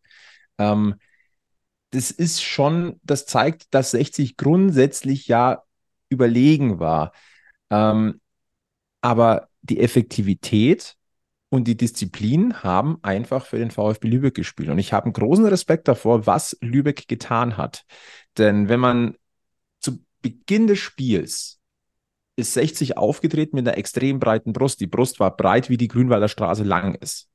Ähm, 0.58 0.96
das 1.90 2.10
ist 2.10 2.42
schon, 2.42 3.00
das 3.02 3.26
zeigt, 3.26 3.72
dass 3.72 3.92
60 3.92 4.36
grundsätzlich 4.36 5.28
ja 5.28 5.62
überlegen 6.08 6.78
war. 6.78 7.12
Ähm, 7.70 8.20
aber 9.00 9.48
die 9.62 9.80
Effektivität 9.80 10.96
und 11.50 11.64
die 11.64 11.76
Disziplin 11.76 12.62
haben 12.62 12.98
einfach 13.02 13.46
für 13.46 13.58
den 13.58 13.70
VfB 13.70 14.08
Lübeck 14.08 14.34
gespielt. 14.34 14.68
Und 14.68 14.78
ich 14.78 14.92
habe 14.92 15.04
einen 15.04 15.12
großen 15.14 15.46
Respekt 15.46 15.88
davor, 15.88 16.26
was 16.26 16.56
Lübeck 16.60 17.08
getan 17.08 17.56
hat. 17.56 17.84
Denn 18.36 18.68
wenn 18.68 18.80
man 18.80 19.16
zu 19.80 20.04
Beginn 20.20 20.66
des 20.66 20.78
Spiels 20.78 21.58
ist 22.38 22.54
60 22.54 22.96
aufgetreten 22.96 23.56
mit 23.56 23.66
einer 23.66 23.76
extrem 23.76 24.20
breiten 24.20 24.52
Brust. 24.52 24.80
Die 24.80 24.86
Brust 24.86 25.18
war 25.18 25.36
breit, 25.36 25.68
wie 25.70 25.76
die 25.76 25.88
Grünwalder 25.88 26.28
Straße 26.28 26.62
lang 26.62 26.94
ist. 26.94 27.28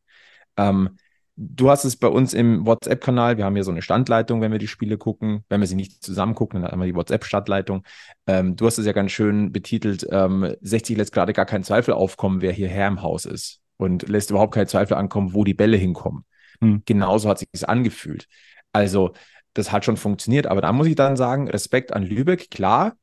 Ähm, 0.56 0.98
Du 1.36 1.72
hast 1.72 1.84
es 1.84 1.96
bei 1.96 2.08
uns 2.08 2.34
im 2.36 2.66
WhatsApp-Kanal. 2.68 3.38
Wir 3.38 3.46
haben 3.46 3.56
hier 3.56 3.64
so 3.64 3.72
eine 3.72 3.82
Standleitung, 3.82 4.42
wenn 4.42 4.52
wir 4.52 4.60
die 4.60 4.68
Spiele 4.68 5.00
gucken. 5.00 5.44
Wenn 5.50 5.62
wir 5.62 5.68
sie 5.68 5.76
nicht 5.76 6.04
zusammen 6.04 6.36
gucken, 6.36 6.62
dann 6.62 6.72
haben 6.72 6.80
wir 6.80 6.86
die 6.86 6.96
WhatsApp-Standleitung. 6.96 7.84
Ähm, 8.28 8.56
du 8.56 8.68
hast 8.68 8.78
es 8.78 8.86
ja 8.86 8.92
ganz 8.92 9.12
schön 9.12 9.52
betitelt. 9.52 10.06
Ähm, 10.12 10.56
60 10.62 10.98
lässt 10.98 11.12
gerade 11.12 11.34
gar 11.34 11.46
keinen 11.46 11.64
Zweifel 11.64 11.96
aufkommen, 11.96 12.42
wer 12.42 12.52
hierher 12.52 12.88
im 12.88 13.02
Haus 13.02 13.26
ist. 13.26 13.62
Und 13.78 14.08
lässt 14.08 14.30
überhaupt 14.30 14.54
keinen 14.54 14.68
Zweifel 14.68 14.96
ankommen, 14.96 15.34
wo 15.34 15.44
die 15.44 15.56
Bälle 15.56 15.76
hinkommen. 15.76 16.24
Hm. 16.62 16.84
Genauso 16.86 17.30
hat 17.30 17.40
sich 17.40 17.50
das 17.52 17.64
angefühlt. 17.64 18.28
Also, 18.72 19.14
das 19.56 19.72
hat 19.72 19.86
schon 19.86 19.98
funktioniert. 19.98 20.46
Aber 20.46 20.62
da 20.62 20.72
muss 20.72 20.88
ich 20.88 20.96
dann 20.96 21.16
sagen, 21.16 21.50
Respekt 21.50 21.94
an 21.94 22.04
Lübeck. 22.04 22.52
Klar, 22.52 22.94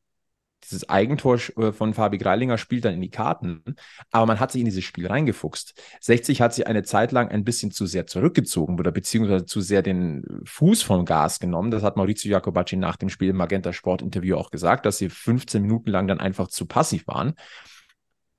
dieses 0.64 0.88
Eigentor 0.88 1.38
äh, 1.56 1.72
von 1.72 1.94
Fabi 1.94 2.18
Greilinger 2.18 2.58
spielt 2.58 2.84
dann 2.84 2.94
in 2.94 3.00
die 3.00 3.10
Karten, 3.10 3.62
aber 4.10 4.26
man 4.26 4.40
hat 4.40 4.52
sich 4.52 4.60
in 4.60 4.66
dieses 4.66 4.84
Spiel 4.84 5.06
reingefuchst. 5.06 5.74
60 6.00 6.40
hat 6.40 6.54
sich 6.54 6.66
eine 6.66 6.82
Zeit 6.82 7.12
lang 7.12 7.28
ein 7.28 7.44
bisschen 7.44 7.70
zu 7.70 7.86
sehr 7.86 8.06
zurückgezogen 8.06 8.78
oder 8.78 8.92
beziehungsweise 8.92 9.46
zu 9.46 9.60
sehr 9.60 9.82
den 9.82 10.24
Fuß 10.44 10.82
vom 10.82 11.04
Gas 11.04 11.40
genommen. 11.40 11.70
Das 11.70 11.82
hat 11.82 11.96
Maurizio 11.96 12.30
Jacobacci 12.30 12.76
nach 12.76 12.96
dem 12.96 13.08
Spiel 13.08 13.30
im 13.30 13.36
Magenta 13.36 13.72
Sport 13.72 14.02
Interview 14.02 14.36
auch 14.36 14.50
gesagt, 14.50 14.86
dass 14.86 14.98
sie 14.98 15.08
15 15.08 15.62
Minuten 15.62 15.90
lang 15.90 16.06
dann 16.06 16.20
einfach 16.20 16.48
zu 16.48 16.66
passiv 16.66 17.06
waren. 17.06 17.34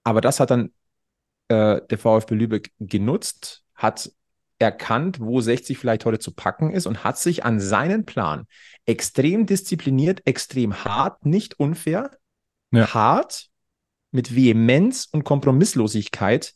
Aber 0.04 0.22
das 0.22 0.40
hat 0.40 0.52
dann 0.52 0.72
äh, 1.48 1.82
der 1.90 1.98
VfB 1.98 2.36
Lübeck 2.36 2.72
genutzt, 2.80 3.64
hat 3.76 4.12
erkannt, 4.62 5.20
wo 5.20 5.42
60 5.42 5.78
vielleicht 5.78 6.06
heute 6.06 6.20
zu 6.20 6.34
packen 6.34 6.72
ist 6.72 6.86
und 6.86 7.04
hat 7.04 7.18
sich 7.18 7.44
an 7.44 7.60
seinen 7.60 8.06
Plan 8.06 8.46
extrem 8.86 9.46
diszipliniert, 9.46 10.22
extrem 10.26 10.86
hart, 10.86 11.26
nicht 11.26 11.60
unfair, 11.60 12.12
ja. 12.72 12.94
hart, 12.94 13.48
mit 14.12 14.36
Vehemenz 14.36 15.08
und 15.12 15.24
Kompromisslosigkeit 15.24 16.54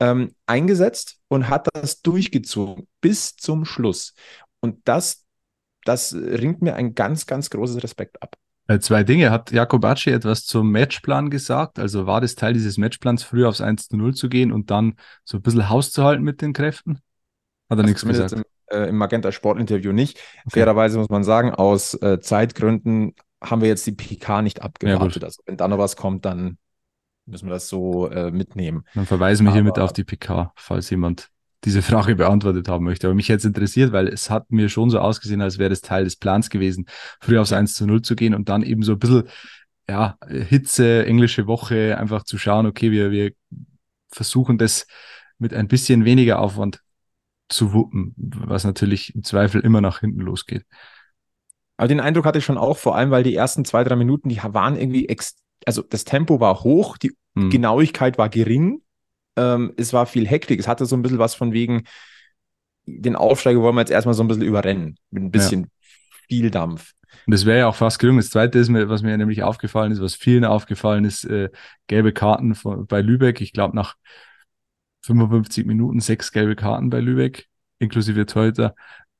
ähm, 0.00 0.34
eingesetzt 0.46 1.20
und 1.28 1.48
hat 1.48 1.68
das 1.72 2.02
durchgezogen 2.02 2.86
bis 3.00 3.36
zum 3.36 3.64
Schluss. 3.64 4.14
Und 4.60 4.80
das, 4.86 5.24
das 5.84 6.14
ringt 6.14 6.62
mir 6.62 6.74
ein 6.74 6.94
ganz, 6.94 7.26
ganz 7.26 7.50
großes 7.50 7.82
Respekt 7.82 8.20
ab. 8.22 8.36
Äh, 8.66 8.80
zwei 8.80 9.02
Dinge. 9.02 9.30
Hat 9.30 9.50
Jakobacci 9.50 10.10
etwas 10.10 10.44
zum 10.44 10.70
Matchplan 10.70 11.30
gesagt? 11.30 11.78
Also 11.78 12.06
war 12.06 12.20
das 12.20 12.34
Teil 12.34 12.52
dieses 12.52 12.76
Matchplans, 12.76 13.22
früher 13.22 13.48
aufs 13.48 13.60
1 13.60 13.88
zu 13.88 13.96
0 13.96 14.14
zu 14.14 14.28
gehen 14.28 14.52
und 14.52 14.70
dann 14.70 14.96
so 15.24 15.38
ein 15.38 15.42
bisschen 15.42 15.68
Haus 15.70 15.90
zu 15.90 16.04
halten 16.04 16.22
mit 16.22 16.42
den 16.42 16.52
Kräften? 16.52 17.00
Hat 17.68 17.78
er 17.78 17.82
also 17.82 17.88
nichts 17.88 18.04
gesagt? 18.04 18.32
Im, 18.32 18.44
äh, 18.70 18.88
im 18.88 18.96
Magenta 18.96 19.32
Sportinterview 19.32 19.92
nicht. 19.92 20.18
Okay. 20.46 20.60
Fairerweise 20.60 20.98
muss 20.98 21.08
man 21.08 21.24
sagen, 21.24 21.50
aus 21.50 21.94
äh, 21.94 22.20
Zeitgründen 22.20 23.14
haben 23.42 23.60
wir 23.60 23.68
jetzt 23.68 23.86
die 23.86 23.92
PK 23.92 24.42
nicht 24.42 24.62
abgewartet. 24.62 25.22
Ja, 25.22 25.26
also 25.26 25.42
wenn 25.46 25.56
da 25.56 25.68
noch 25.68 25.78
was 25.78 25.96
kommt, 25.96 26.24
dann 26.24 26.58
müssen 27.26 27.46
wir 27.46 27.52
das 27.52 27.68
so 27.68 28.08
äh, 28.08 28.30
mitnehmen. 28.30 28.84
Dann 28.94 29.06
verweisen 29.06 29.46
wir 29.46 29.52
hiermit 29.52 29.78
auf 29.78 29.92
die 29.92 30.04
PK, 30.04 30.52
falls 30.56 30.90
jemand 30.90 31.28
diese 31.64 31.82
Frage 31.82 32.16
beantwortet 32.16 32.68
haben 32.68 32.84
möchte. 32.84 33.06
Aber 33.06 33.14
mich 33.14 33.28
jetzt 33.28 33.44
interessiert, 33.44 33.92
weil 33.92 34.08
es 34.08 34.30
hat 34.30 34.50
mir 34.50 34.68
schon 34.68 34.90
so 34.90 34.98
ausgesehen, 34.98 35.40
als 35.42 35.58
wäre 35.58 35.70
das 35.70 35.80
Teil 35.80 36.04
des 36.04 36.16
Plans 36.16 36.50
gewesen, 36.50 36.86
früher 37.20 37.42
aufs 37.42 37.52
1 37.52 37.74
zu 37.74 37.86
0 37.86 38.02
zu 38.02 38.16
gehen 38.16 38.34
und 38.34 38.48
dann 38.48 38.62
eben 38.62 38.82
so 38.82 38.92
ein 38.92 38.98
bisschen, 38.98 39.24
ja, 39.88 40.16
Hitze, 40.28 41.04
englische 41.06 41.46
Woche, 41.46 41.98
einfach 41.98 42.24
zu 42.24 42.38
schauen, 42.38 42.66
okay, 42.66 42.90
wir, 42.90 43.10
wir 43.10 43.32
versuchen 44.10 44.56
das 44.56 44.86
mit 45.38 45.52
ein 45.52 45.68
bisschen 45.68 46.04
weniger 46.04 46.38
Aufwand 46.38 46.80
zu 47.48 47.72
wuppen, 47.72 48.14
was 48.16 48.64
natürlich 48.64 49.14
im 49.14 49.24
Zweifel 49.24 49.60
immer 49.60 49.80
nach 49.80 50.00
hinten 50.00 50.20
losgeht. 50.20 50.64
Aber 51.76 51.88
den 51.88 52.00
Eindruck 52.00 52.26
hatte 52.26 52.38
ich 52.38 52.44
schon 52.44 52.58
auch, 52.58 52.76
vor 52.76 52.96
allem, 52.96 53.10
weil 53.10 53.22
die 53.22 53.34
ersten 53.34 53.64
zwei, 53.64 53.84
drei 53.84 53.96
Minuten, 53.96 54.28
die 54.28 54.40
waren 54.42 54.76
irgendwie, 54.76 55.08
ex 55.08 55.36
also 55.66 55.82
das 55.82 56.04
Tempo 56.04 56.40
war 56.40 56.62
hoch, 56.62 56.96
die 56.98 57.16
hm. 57.36 57.50
Genauigkeit 57.50 58.18
war 58.18 58.28
gering 58.28 58.82
ähm, 59.38 59.72
es 59.76 59.92
war 59.92 60.06
viel 60.06 60.26
Hektik. 60.26 60.58
Es 60.58 60.68
hatte 60.68 60.84
so 60.84 60.96
ein 60.96 61.02
bisschen 61.02 61.18
was 61.18 61.34
von 61.34 61.52
wegen, 61.52 61.84
den 62.86 63.16
Aufsteiger 63.16 63.60
wollen 63.60 63.76
wir 63.76 63.82
jetzt 63.82 63.90
erstmal 63.90 64.14
so 64.14 64.24
ein 64.24 64.28
bisschen 64.28 64.42
überrennen. 64.42 64.98
Mit 65.10 65.22
ein 65.22 65.30
bisschen 65.30 65.60
ja. 65.62 65.68
viel 66.28 66.50
Dampf. 66.50 66.92
Und 67.26 67.32
das 67.32 67.46
wäre 67.46 67.60
ja 67.60 67.66
auch 67.68 67.74
fast 67.74 67.98
gelungen. 67.98 68.18
Das 68.18 68.30
zweite 68.30 68.58
ist 68.58 68.68
mir, 68.68 68.88
was 68.88 69.02
mir 69.02 69.16
nämlich 69.16 69.42
aufgefallen 69.42 69.92
ist, 69.92 70.00
was 70.00 70.14
vielen 70.14 70.44
aufgefallen 70.44 71.04
ist, 71.04 71.24
äh, 71.24 71.50
gelbe 71.86 72.12
Karten 72.12 72.54
von, 72.54 72.86
bei 72.86 73.00
Lübeck. 73.00 73.40
Ich 73.40 73.52
glaube, 73.52 73.76
nach 73.76 73.96
55 75.08 75.66
Minuten 75.66 76.00
sechs 76.00 76.32
gelbe 76.32 76.54
Karten 76.54 76.90
bei 76.90 77.00
Lübeck, 77.00 77.48
inklusive 77.78 78.26
Torhüter. 78.26 78.74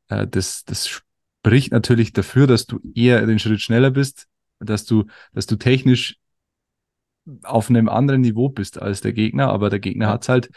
Äh, 0.08 0.26
das, 0.26 0.64
das 0.64 0.86
spricht 0.86 1.72
natürlich 1.72 2.12
dafür, 2.12 2.46
dass 2.46 2.66
du 2.66 2.80
eher 2.94 3.24
den 3.26 3.38
Schritt 3.38 3.60
schneller 3.60 3.90
bist, 3.90 4.26
dass 4.60 4.84
du, 4.84 5.06
dass 5.32 5.46
du 5.46 5.56
technisch 5.56 6.16
auf 7.42 7.68
einem 7.70 7.88
anderen 7.88 8.22
Niveau 8.22 8.48
bist 8.48 8.80
als 8.80 9.00
der 9.00 9.12
Gegner, 9.12 9.48
aber 9.48 9.70
der 9.70 9.80
Gegner 9.80 10.08
hat 10.08 10.22
es 10.22 10.28
halt 10.28 10.50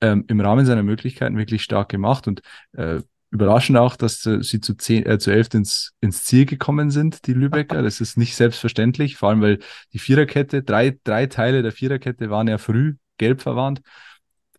ähm, 0.00 0.24
im 0.28 0.40
Rahmen 0.40 0.66
seiner 0.66 0.82
Möglichkeiten 0.82 1.36
wirklich 1.36 1.62
stark 1.62 1.88
gemacht 1.88 2.26
und 2.26 2.42
äh, 2.72 3.00
überraschend 3.30 3.78
auch, 3.78 3.96
dass 3.96 4.24
äh, 4.26 4.42
sie 4.42 4.60
zu, 4.60 4.74
zehn, 4.74 5.04
äh, 5.06 5.18
zu 5.18 5.30
elf 5.30 5.52
ins, 5.52 5.94
ins 6.00 6.24
Ziel 6.24 6.46
gekommen 6.46 6.90
sind, 6.90 7.26
die 7.26 7.34
Lübecker. 7.34 7.82
Das 7.82 8.00
ist 8.00 8.16
nicht 8.16 8.34
selbstverständlich, 8.34 9.16
vor 9.16 9.30
allem 9.30 9.40
weil 9.42 9.58
die 9.92 9.98
Viererkette, 9.98 10.62
drei, 10.62 10.98
drei 11.04 11.26
Teile 11.26 11.62
der 11.62 11.72
Viererkette 11.72 12.30
waren 12.30 12.48
ja 12.48 12.58
früh 12.58 12.96
gelb 13.18 13.42
verwarnt. 13.42 13.82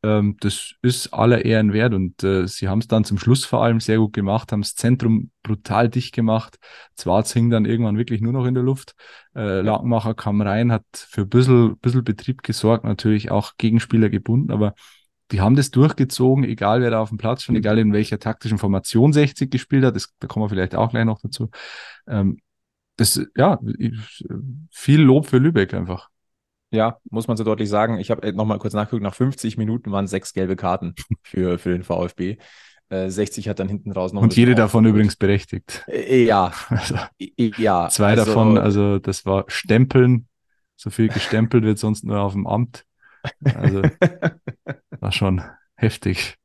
Ähm, 0.08 0.38
das 0.40 0.76
ist 0.82 1.14
aller 1.14 1.44
Ehren 1.44 1.74
wert 1.74 1.94
und 1.94 2.24
äh, 2.24 2.48
sie 2.48 2.70
haben 2.70 2.80
es 2.80 2.88
dann 2.88 3.04
zum 3.04 3.18
Schluss 3.18 3.44
vor 3.44 3.62
allem 3.62 3.82
sehr 3.82 3.98
gut 3.98 4.14
gemacht, 4.14 4.52
haben 4.54 4.62
das 4.62 4.76
Zentrum 4.76 5.32
brutal 5.44 5.90
dicht 5.90 6.14
gemacht. 6.14 6.58
Zwarz 6.96 7.34
hing 7.34 7.50
dann 7.50 7.66
irgendwann 7.66 7.98
wirklich 7.98 8.22
nur 8.22 8.32
noch 8.32 8.46
in 8.46 8.54
der 8.54 8.64
Luft. 8.64 8.96
Äh, 9.36 9.62
Lakenmacher 9.62 10.14
kam 10.14 10.42
rein, 10.42 10.72
hat 10.72 10.86
für 10.94 11.22
ein 11.22 11.30
bisschen, 11.30 11.78
bisschen 11.80 12.06
Betrieb 12.06 12.42
gesorgt, 12.42 12.86
natürlich 12.86 13.32
auch 13.32 13.58
Gegenspieler 13.58 14.10
gebunden, 14.10 14.52
aber 14.52 14.76
die 15.32 15.42
haben 15.42 15.58
das 15.58 15.72
durchgezogen, 15.72 16.46
egal 16.46 16.82
wer 16.82 16.92
da 16.92 17.02
auf 17.02 17.10
dem 17.10 17.18
Platz 17.18 17.44
stand, 17.44 17.58
egal 17.58 17.78
in 17.78 17.92
welcher 17.92 18.18
taktischen 18.18 18.58
Formation 18.58 19.12
60 19.12 19.52
gespielt 19.52 19.84
hat, 19.84 19.96
das, 19.96 20.14
da 20.20 20.28
kommen 20.28 20.46
wir 20.46 20.50
vielleicht 20.50 20.76
auch 20.76 20.92
gleich 20.92 21.04
noch 21.04 21.20
dazu. 21.22 21.50
Ähm, 22.08 22.40
das, 22.96 23.22
ja, 23.36 23.60
viel 24.72 25.02
Lob 25.02 25.28
für 25.28 25.38
Lübeck 25.38 25.74
einfach. 25.74 26.10
Ja, 26.72 26.98
muss 27.10 27.28
man 27.28 27.38
so 27.38 27.44
deutlich 27.44 27.70
sagen. 27.70 27.98
Ich 28.00 28.12
habe 28.12 28.34
nochmal 28.34 28.60
kurz 28.60 28.74
nachgeguckt, 28.74 29.04
nach 29.04 29.16
50 29.16 29.58
Minuten 29.58 29.92
waren 29.92 30.08
sechs 30.08 30.34
gelbe 30.34 30.56
Karten 30.56 30.96
für, 31.24 31.58
für 31.58 31.72
den 31.72 31.84
VfB. 31.84 32.38
Äh, 32.90 33.10
60 33.10 33.50
hat 33.50 33.60
dann 33.60 33.68
hinten 33.68 33.92
raus 33.92 34.14
noch. 34.14 34.22
Und 34.22 34.36
jede 34.36 34.56
davon 34.56 34.86
übrigens 34.86 35.16
berechtigt. 35.16 35.84
Äh, 35.88 36.26
ja. 36.26 36.52
Also, 36.70 36.96
ja. 37.58 37.90
Zwei 37.90 38.12
also, 38.12 38.26
davon, 38.26 38.58
also 38.58 39.00
das 39.00 39.26
war 39.26 39.46
Stempeln. 39.48 40.28
So 40.76 40.90
viel 40.92 41.08
gestempelt 41.08 41.64
wird 41.64 41.80
sonst 41.80 42.04
nur 42.04 42.20
auf 42.20 42.34
dem 42.34 42.46
Amt. 42.46 42.86
Also 43.56 43.82
war 45.00 45.12
schon 45.12 45.42
heftig. 45.76 46.38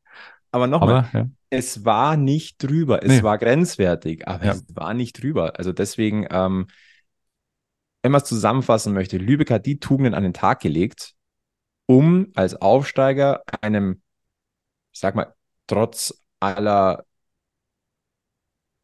Aber 0.50 0.66
nochmal, 0.66 1.08
ja. 1.12 1.28
es 1.50 1.84
war 1.84 2.16
nicht 2.16 2.62
drüber. 2.62 3.02
Es 3.02 3.08
nee. 3.08 3.22
war 3.22 3.38
grenzwertig, 3.38 4.26
aber 4.26 4.44
ja. 4.44 4.52
es 4.52 4.64
war 4.74 4.94
nicht 4.94 5.22
drüber. 5.22 5.58
Also 5.58 5.72
deswegen, 5.72 6.26
ähm, 6.30 6.66
wenn 8.02 8.12
man 8.12 8.20
es 8.20 8.28
zusammenfassen 8.28 8.92
möchte, 8.92 9.16
Lübeck 9.16 9.50
hat 9.50 9.66
die 9.66 9.78
Tugenden 9.78 10.14
an 10.14 10.24
den 10.24 10.34
Tag 10.34 10.60
gelegt, 10.60 11.14
um 11.86 12.32
als 12.34 12.54
Aufsteiger 12.54 13.42
einem, 13.60 14.02
ich 14.92 15.00
sag 15.00 15.14
mal, 15.14 15.34
trotz 15.66 16.22
aller 16.40 17.04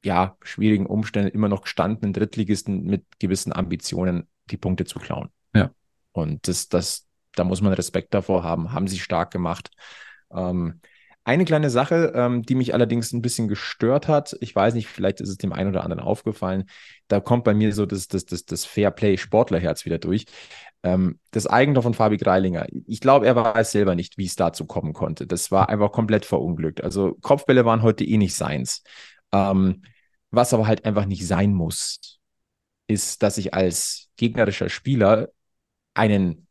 ja, 0.04 0.36
schwierigen 0.42 0.86
Umstände 0.86 1.30
immer 1.30 1.48
noch 1.48 1.62
gestandenen 1.62 2.12
Drittligisten 2.12 2.84
mit 2.84 3.04
gewissen 3.18 3.52
Ambitionen 3.52 4.28
die 4.50 4.56
Punkte 4.56 4.84
zu 4.84 5.00
klauen. 5.00 5.30
Ja. 5.54 5.70
Und 6.12 6.46
das, 6.46 6.68
das, 6.68 7.06
da 7.34 7.44
muss 7.44 7.60
man 7.60 7.72
Respekt 7.72 8.14
davor 8.14 8.44
haben, 8.44 8.72
haben 8.72 8.86
sie 8.86 8.98
stark 8.98 9.32
gemacht. 9.32 9.70
Ähm, 10.30 10.80
eine 11.28 11.44
kleine 11.44 11.68
Sache, 11.68 12.12
ähm, 12.14 12.42
die 12.42 12.54
mich 12.54 12.72
allerdings 12.72 13.12
ein 13.12 13.20
bisschen 13.20 13.48
gestört 13.48 14.08
hat, 14.08 14.34
ich 14.40 14.56
weiß 14.56 14.72
nicht, 14.72 14.88
vielleicht 14.88 15.20
ist 15.20 15.28
es 15.28 15.36
dem 15.36 15.52
einen 15.52 15.68
oder 15.68 15.84
anderen 15.84 16.02
aufgefallen, 16.02 16.64
da 17.06 17.20
kommt 17.20 17.44
bei 17.44 17.52
mir 17.52 17.74
so 17.74 17.84
das, 17.84 18.08
das, 18.08 18.24
das, 18.24 18.46
das 18.46 18.64
Fairplay-Sportlerherz 18.64 19.84
wieder 19.84 19.98
durch. 19.98 20.24
Ähm, 20.82 21.18
das 21.32 21.46
Eigentor 21.46 21.82
von 21.82 21.92
Fabi 21.92 22.16
Greilinger. 22.16 22.66
Ich 22.86 23.00
glaube, 23.00 23.26
er 23.26 23.36
weiß 23.36 23.72
selber 23.72 23.94
nicht, 23.94 24.16
wie 24.16 24.24
es 24.24 24.36
dazu 24.36 24.64
kommen 24.64 24.94
konnte. 24.94 25.26
Das 25.26 25.50
war 25.50 25.68
einfach 25.68 25.92
komplett 25.92 26.24
verunglückt. 26.24 26.82
Also 26.82 27.18
Kopfbälle 27.20 27.66
waren 27.66 27.82
heute 27.82 28.04
eh 28.04 28.16
nicht 28.16 28.34
seins. 28.34 28.82
Ähm, 29.30 29.82
was 30.30 30.54
aber 30.54 30.66
halt 30.66 30.86
einfach 30.86 31.04
nicht 31.04 31.26
sein 31.26 31.52
muss, 31.52 32.18
ist, 32.86 33.22
dass 33.22 33.36
ich 33.36 33.52
als 33.52 34.08
gegnerischer 34.16 34.70
Spieler 34.70 35.28
einen, 35.92 36.46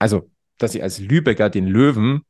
also 0.00 0.28
dass 0.58 0.74
ich 0.74 0.82
als 0.82 0.98
Lübecker 0.98 1.50
den 1.50 1.68
Löwen 1.68 2.24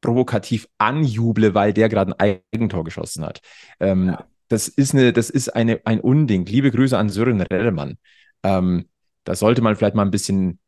provokativ 0.00 0.68
anjuble, 0.78 1.54
weil 1.54 1.72
der 1.72 1.88
gerade 1.88 2.16
ein 2.18 2.38
Eigentor 2.52 2.84
geschossen 2.84 3.24
hat. 3.24 3.40
Ähm, 3.78 4.08
ja. 4.08 4.24
Das 4.48 4.68
ist 4.68 4.94
eine, 4.94 5.12
das 5.12 5.30
ist 5.30 5.48
eine, 5.50 5.80
ein 5.84 6.00
Unding. 6.00 6.44
Liebe 6.46 6.70
Grüße 6.70 6.98
an 6.98 7.08
Sören 7.08 7.40
Reddemann. 7.40 7.98
Ähm, 8.42 8.86
da 9.24 9.34
sollte 9.34 9.62
man 9.62 9.76
vielleicht 9.76 9.94
mal 9.94 10.02
ein 10.02 10.10
bisschen 10.10 10.58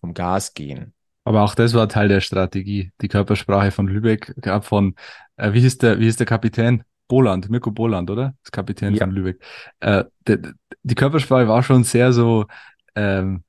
vom 0.00 0.14
Gas 0.14 0.54
gehen. 0.54 0.92
Aber 1.24 1.42
auch 1.42 1.56
das 1.56 1.74
war 1.74 1.88
Teil 1.88 2.06
der 2.06 2.20
Strategie. 2.20 2.92
Die 3.00 3.08
Körpersprache 3.08 3.72
von 3.72 3.88
Lübeck 3.88 4.32
gab 4.40 4.64
von, 4.64 4.94
äh, 5.36 5.52
wie 5.52 5.60
hieß 5.60 5.78
der, 5.78 5.98
wie 5.98 6.04
hieß 6.04 6.16
der 6.16 6.26
Kapitän? 6.26 6.84
Boland, 7.08 7.50
Mirko 7.50 7.70
Boland, 7.70 8.10
oder? 8.10 8.34
Das 8.42 8.52
Kapitän 8.52 8.94
ja. 8.94 9.04
von 9.04 9.10
Lübeck. 9.10 9.40
Äh, 9.80 10.04
die, 10.28 10.38
die 10.82 10.94
Körpersprache 10.94 11.48
war 11.48 11.62
schon 11.62 11.82
sehr 11.82 12.12
so, 12.12 12.46
ähm, 12.94 13.42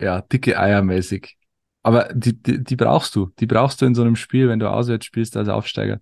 ja, 0.00 0.20
dicke 0.20 0.58
Eiermäßig. 0.58 1.36
Aber 1.82 2.08
die, 2.14 2.40
die, 2.40 2.62
die 2.62 2.76
brauchst 2.76 3.14
du. 3.16 3.30
Die 3.40 3.46
brauchst 3.46 3.80
du 3.80 3.86
in 3.86 3.94
so 3.94 4.02
einem 4.02 4.16
Spiel, 4.16 4.48
wenn 4.48 4.58
du 4.58 4.70
auswärts 4.70 5.06
spielst 5.06 5.36
als 5.36 5.48
Aufsteiger. 5.48 6.00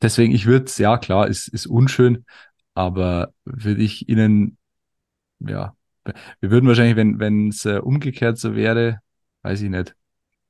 Deswegen, 0.00 0.32
ich 0.32 0.46
würde 0.46 0.70
ja 0.76 0.96
klar, 0.98 1.26
ist, 1.26 1.48
ist 1.48 1.66
unschön, 1.66 2.24
aber 2.74 3.32
würde 3.44 3.82
ich 3.82 4.08
ihnen, 4.08 4.56
ja, 5.40 5.74
wir 6.40 6.50
würden 6.50 6.68
wahrscheinlich, 6.68 6.96
wenn 6.96 7.18
wenn 7.18 7.48
es 7.48 7.64
äh, 7.64 7.78
umgekehrt 7.78 8.38
so 8.38 8.54
wäre, 8.54 9.00
weiß 9.42 9.60
ich 9.62 9.70
nicht, 9.70 9.94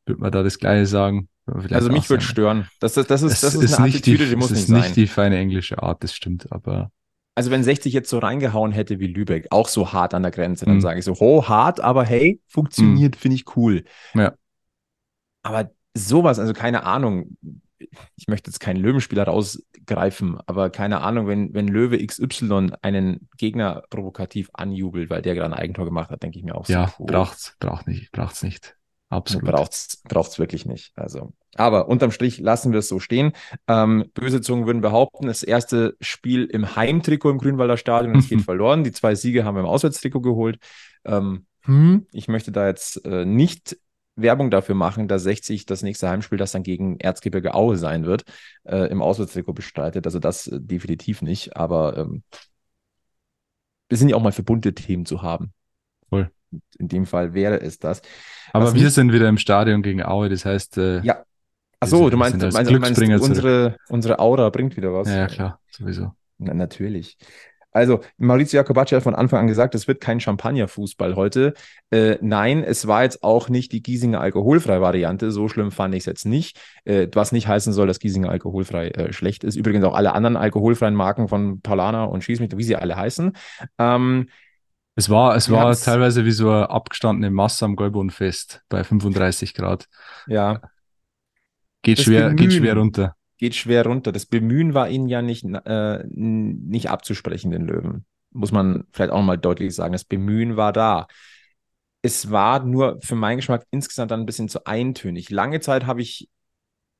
würde 0.04 0.20
man 0.20 0.30
da 0.30 0.42
das 0.42 0.58
Gleiche 0.58 0.86
sagen. 0.86 1.28
Also 1.70 1.90
mich 1.90 2.10
würde 2.10 2.22
stören. 2.22 2.68
Das, 2.78 2.92
das, 2.92 3.06
das 3.06 3.22
ist, 3.22 3.42
das 3.42 3.54
ist, 3.54 3.62
ist 3.62 3.74
eine 3.78 3.88
Attitüde, 3.88 4.24
die, 4.24 4.30
die 4.30 4.36
muss 4.36 4.50
nicht 4.50 4.66
sein. 4.66 4.76
Das 4.76 4.84
ist 4.84 4.96
nicht 4.96 4.96
die 4.96 5.06
feine 5.06 5.38
englische 5.38 5.82
Art, 5.82 6.02
das 6.04 6.14
stimmt, 6.14 6.52
aber 6.52 6.90
also 7.38 7.52
wenn 7.52 7.62
60 7.62 7.92
jetzt 7.92 8.10
so 8.10 8.18
reingehauen 8.18 8.72
hätte 8.72 8.98
wie 8.98 9.06
Lübeck, 9.06 9.46
auch 9.50 9.68
so 9.68 9.92
hart 9.92 10.12
an 10.12 10.24
der 10.24 10.32
Grenze, 10.32 10.64
dann 10.64 10.74
mhm. 10.74 10.80
sage 10.80 10.98
ich 10.98 11.04
so, 11.04 11.14
oh, 11.20 11.46
hart, 11.46 11.78
aber 11.78 12.04
hey, 12.04 12.40
funktioniert, 12.48 13.14
mhm. 13.14 13.18
finde 13.20 13.36
ich 13.36 13.56
cool. 13.56 13.84
Ja. 14.12 14.34
Aber 15.44 15.70
sowas, 15.94 16.40
also 16.40 16.52
keine 16.52 16.82
Ahnung, 16.82 17.36
ich 18.16 18.26
möchte 18.26 18.50
jetzt 18.50 18.58
keinen 18.58 18.80
Löwenspieler 18.80 19.22
rausgreifen, 19.22 20.40
aber 20.46 20.70
keine 20.70 21.00
Ahnung, 21.00 21.28
wenn, 21.28 21.54
wenn 21.54 21.68
Löwe 21.68 22.04
XY 22.04 22.72
einen 22.82 23.28
Gegner 23.36 23.84
provokativ 23.88 24.50
anjubelt, 24.52 25.08
weil 25.08 25.22
der 25.22 25.36
gerade 25.36 25.54
ein 25.54 25.60
Eigentor 25.60 25.84
gemacht 25.84 26.10
hat, 26.10 26.24
denke 26.24 26.40
ich 26.40 26.44
mir 26.44 26.56
auch 26.56 26.66
so. 26.66 26.72
Ja, 26.72 26.92
cool. 26.98 27.06
braucht's, 27.06 27.54
braucht 27.60 27.86
nicht, 27.86 28.10
braucht's 28.10 28.42
nicht. 28.42 28.74
Absolut. 29.10 29.48
Braucht's, 29.48 30.02
braucht's 30.08 30.40
wirklich 30.40 30.66
nicht. 30.66 30.90
Also 30.96 31.34
Aber 31.54 31.88
unterm 31.88 32.10
Strich 32.10 32.38
lassen 32.38 32.72
wir 32.72 32.80
es 32.80 32.88
so 32.88 33.00
stehen. 33.00 33.32
Ähm, 33.66 34.10
böse 34.14 34.40
Zungen 34.40 34.66
würden 34.66 34.80
behaupten, 34.80 35.26
das 35.26 35.42
erste 35.42 35.96
Spiel 36.00 36.44
im 36.44 36.76
Heimtrikot 36.76 37.30
im 37.30 37.38
Grünwalder 37.38 37.76
Stadion, 37.76 38.16
es 38.16 38.28
geht 38.28 38.40
verloren. 38.42 38.84
Die 38.84 38.92
zwei 38.92 39.14
Siege 39.14 39.44
haben 39.44 39.54
wir 39.54 39.60
im 39.60 39.66
Auswärtstrikot 39.66 40.20
geholt. 40.20 40.58
Ähm, 41.04 41.46
hm, 41.62 42.06
ich 42.12 42.28
möchte 42.28 42.52
da 42.52 42.66
jetzt 42.66 43.04
äh, 43.04 43.24
nicht 43.24 43.76
Werbung 44.14 44.50
dafür 44.50 44.74
machen, 44.74 45.08
dass 45.08 45.22
60 45.22 45.66
das 45.66 45.82
nächste 45.82 46.08
Heimspiel, 46.08 46.38
das 46.38 46.52
dann 46.52 46.62
gegen 46.62 46.98
Erzgebirge 46.98 47.54
Aue 47.54 47.76
sein 47.76 48.04
wird, 48.04 48.24
äh, 48.64 48.90
im 48.90 49.00
Auswärtstrikot 49.00 49.52
bestreitet. 49.52 50.06
Also 50.06 50.18
das 50.18 50.48
äh, 50.48 50.58
definitiv 50.60 51.22
nicht. 51.22 51.56
Aber 51.56 51.96
ähm, 51.96 52.22
wir 53.88 53.96
sind 53.96 54.08
ja 54.08 54.16
auch 54.16 54.22
mal 54.22 54.32
verbundene 54.32 54.74
Themen 54.74 55.06
zu 55.06 55.22
haben. 55.22 55.52
Voll. 56.08 56.30
In 56.78 56.88
dem 56.88 57.06
Fall 57.06 57.34
wäre 57.34 57.60
es 57.60 57.78
das. 57.78 58.02
Aber 58.52 58.66
Was 58.66 58.74
wir 58.74 58.90
sind 58.90 59.12
wieder 59.12 59.28
im 59.28 59.38
Stadion 59.38 59.82
gegen 59.82 60.02
Aue, 60.02 60.28
das 60.28 60.44
heißt, 60.44 60.78
äh, 60.78 61.00
Ja. 61.00 61.24
Ach 61.80 61.86
so, 61.88 62.10
du 62.10 62.16
meinst, 62.16 62.40
meinst, 62.40 62.70
meinst 62.80 63.00
unsere, 63.22 63.76
unsere 63.88 64.18
Aura 64.18 64.50
bringt 64.50 64.76
wieder 64.76 64.92
was. 64.92 65.08
ja, 65.08 65.26
klar, 65.26 65.60
sowieso. 65.70 66.12
Na, 66.38 66.54
natürlich. 66.54 67.16
Also, 67.70 68.00
Maurizio 68.16 68.56
Jacobacci 68.58 68.94
hat 68.96 69.02
von 69.02 69.14
Anfang 69.14 69.40
an 69.40 69.46
gesagt, 69.46 69.74
es 69.74 69.86
wird 69.86 70.00
kein 70.00 70.18
Champagnerfußball 70.18 71.14
heute. 71.14 71.52
Äh, 71.90 72.16
nein, 72.22 72.64
es 72.64 72.88
war 72.88 73.02
jetzt 73.02 73.22
auch 73.22 73.48
nicht 73.50 73.72
die 73.72 73.82
Giesinger 73.82 74.20
alkoholfrei 74.20 74.80
Variante. 74.80 75.30
So 75.30 75.48
schlimm 75.48 75.70
fand 75.70 75.94
ich 75.94 76.00
es 76.00 76.06
jetzt 76.06 76.24
nicht. 76.24 76.58
Äh, 76.84 77.08
was 77.12 77.30
nicht 77.30 77.46
heißen 77.46 77.72
soll, 77.72 77.86
dass 77.86 78.00
Giesinger 78.00 78.30
alkoholfrei 78.30 78.88
äh, 78.88 79.12
schlecht 79.12 79.44
ist. 79.44 79.54
Übrigens 79.54 79.84
auch 79.84 79.94
alle 79.94 80.14
anderen 80.14 80.36
alkoholfreien 80.36 80.94
Marken 80.94 81.28
von 81.28 81.60
Paulana 81.60 82.04
und 82.04 82.24
Schieß 82.24 82.40
mich, 82.40 82.50
wie 82.56 82.64
sie 82.64 82.74
alle 82.74 82.96
heißen. 82.96 83.32
Ähm, 83.78 84.28
Es 84.96 85.10
war, 85.10 85.36
es 85.36 85.50
war 85.50 85.76
teilweise 85.76 86.24
wie 86.24 86.32
so 86.32 86.50
eine 86.50 86.70
abgestandene 86.70 87.30
Masse 87.30 87.64
am 87.66 87.76
Gäubodenfest 87.76 88.62
bei 88.68 88.82
35 88.82 89.54
Grad. 89.54 89.86
ja, 90.26 90.62
Geht 91.82 91.98
Das 91.98 92.04
schwer, 92.04 92.30
geht 92.34 92.50
Bemühen. 92.50 92.50
schwer 92.50 92.76
runter. 92.76 93.14
geht 93.38 93.54
schwer 93.54 93.86
runter. 93.86 94.12
Das 94.12 94.26
Bemühen 94.26 94.74
war 94.74 94.88
ihnen 94.88 95.08
ja 95.08 95.22
nicht, 95.22 95.44
äh, 95.44 96.04
nicht 96.10 96.90
abzusprechen, 96.90 97.50
den 97.50 97.66
Löwen. 97.66 98.04
Muss 98.30 98.52
man 98.52 98.84
vielleicht 98.92 99.12
auch 99.12 99.22
mal 99.22 99.38
deutlich 99.38 99.74
sagen. 99.74 99.92
Das 99.92 100.04
Bemühen 100.04 100.56
war 100.56 100.72
da. 100.72 101.06
Es 102.02 102.30
war 102.30 102.64
nur 102.64 102.98
für 103.02 103.16
meinen 103.16 103.38
Geschmack 103.38 103.66
insgesamt 103.70 104.10
dann 104.10 104.20
ein 104.20 104.26
bisschen 104.26 104.48
zu 104.48 104.64
eintönig. 104.66 105.30
Lange 105.30 105.60
Zeit 105.60 105.86
habe 105.86 106.00
ich, 106.02 106.28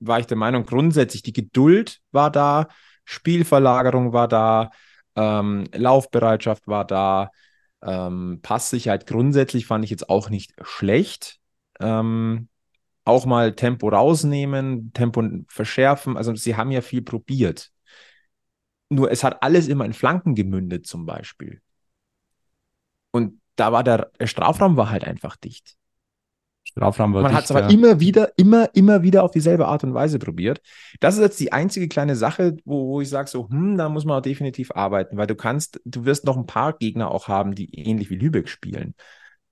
war 0.01 0.19
ich 0.21 0.27
der 0.27 0.37
Meinung, 0.37 0.65
grundsätzlich 0.65 1.23
die 1.23 1.33
Geduld 1.33 2.01
war 2.13 2.31
da, 2.31 2.69
Spielverlagerung 3.05 4.13
war 4.13 4.29
da, 4.29 4.71
ähm, 5.17 5.65
Laufbereitschaft 5.75 6.67
war 6.67 6.85
da, 6.85 7.31
ähm, 7.83 8.41
Passsicherheit 8.43 9.07
grundsätzlich 9.07 9.67
fand 9.67 9.85
ich 9.85 9.91
jetzt 9.91 10.09
auch 10.11 10.31
nicht 10.31 10.55
schlecht. 10.63 11.39
Ähm, 11.81 12.49
auch 13.09 13.27
mal 13.27 13.55
Tempo 13.55 13.89
rausnehmen, 13.89 14.93
Tempo 14.93 15.23
verschärfen. 15.49 16.17
Also 16.17 16.35
sie 16.35 16.57
haben 16.57 16.71
ja 16.71 16.83
viel 16.83 17.03
probiert. 17.03 17.73
Nur 18.91 19.11
es 19.11 19.25
hat 19.25 19.43
alles 19.43 19.69
immer 19.69 19.85
in 19.85 19.93
Flanken 19.93 20.35
gemündet 20.35 20.87
zum 20.87 21.07
Beispiel. 21.07 21.61
Und 23.11 23.41
da 23.57 23.73
war 23.73 23.83
der, 23.83 24.11
der 24.21 24.27
Strafraum 24.27 24.77
war 24.77 24.91
halt 24.91 25.05
einfach 25.05 25.37
dicht. 25.37 25.77
Strafraum 26.65 27.15
war 27.15 27.23
Man 27.23 27.35
hat 27.35 27.45
es 27.45 27.51
aber 27.51 27.63
ja. 27.63 27.69
immer 27.71 27.99
wieder, 27.99 28.33
immer, 28.37 28.69
immer 28.75 29.03
wieder 29.03 29.25
auf 29.25 29.31
dieselbe 29.31 29.67
Art 29.67 29.85
und 29.85 29.95
Weise 29.95 30.19
probiert. 30.19 30.61
Das 31.01 31.15
ist 31.15 31.21
jetzt 31.23 31.41
die 31.41 31.53
einzige 31.53 31.89
kleine 31.89 32.15
Sache, 32.15 32.59
wo, 32.67 32.89
wo 32.89 33.01
ich 33.01 33.09
sage 33.09 33.31
so, 33.31 33.49
hm, 33.49 33.79
da 33.79 33.89
muss 33.89 34.05
man 34.05 34.19
auch 34.19 34.23
definitiv 34.23 34.71
arbeiten, 34.73 35.17
weil 35.17 35.27
du 35.27 35.35
kannst, 35.35 35.81
du 35.87 36.05
wirst 36.05 36.27
noch 36.27 36.37
ein 36.37 36.47
paar 36.47 36.75
Gegner 36.75 37.11
auch 37.11 37.27
haben, 37.27 37.55
die 37.55 37.75
ähnlich 37.75 38.11
wie 38.11 38.17
Lübeck 38.17 38.49
spielen. 38.49 38.95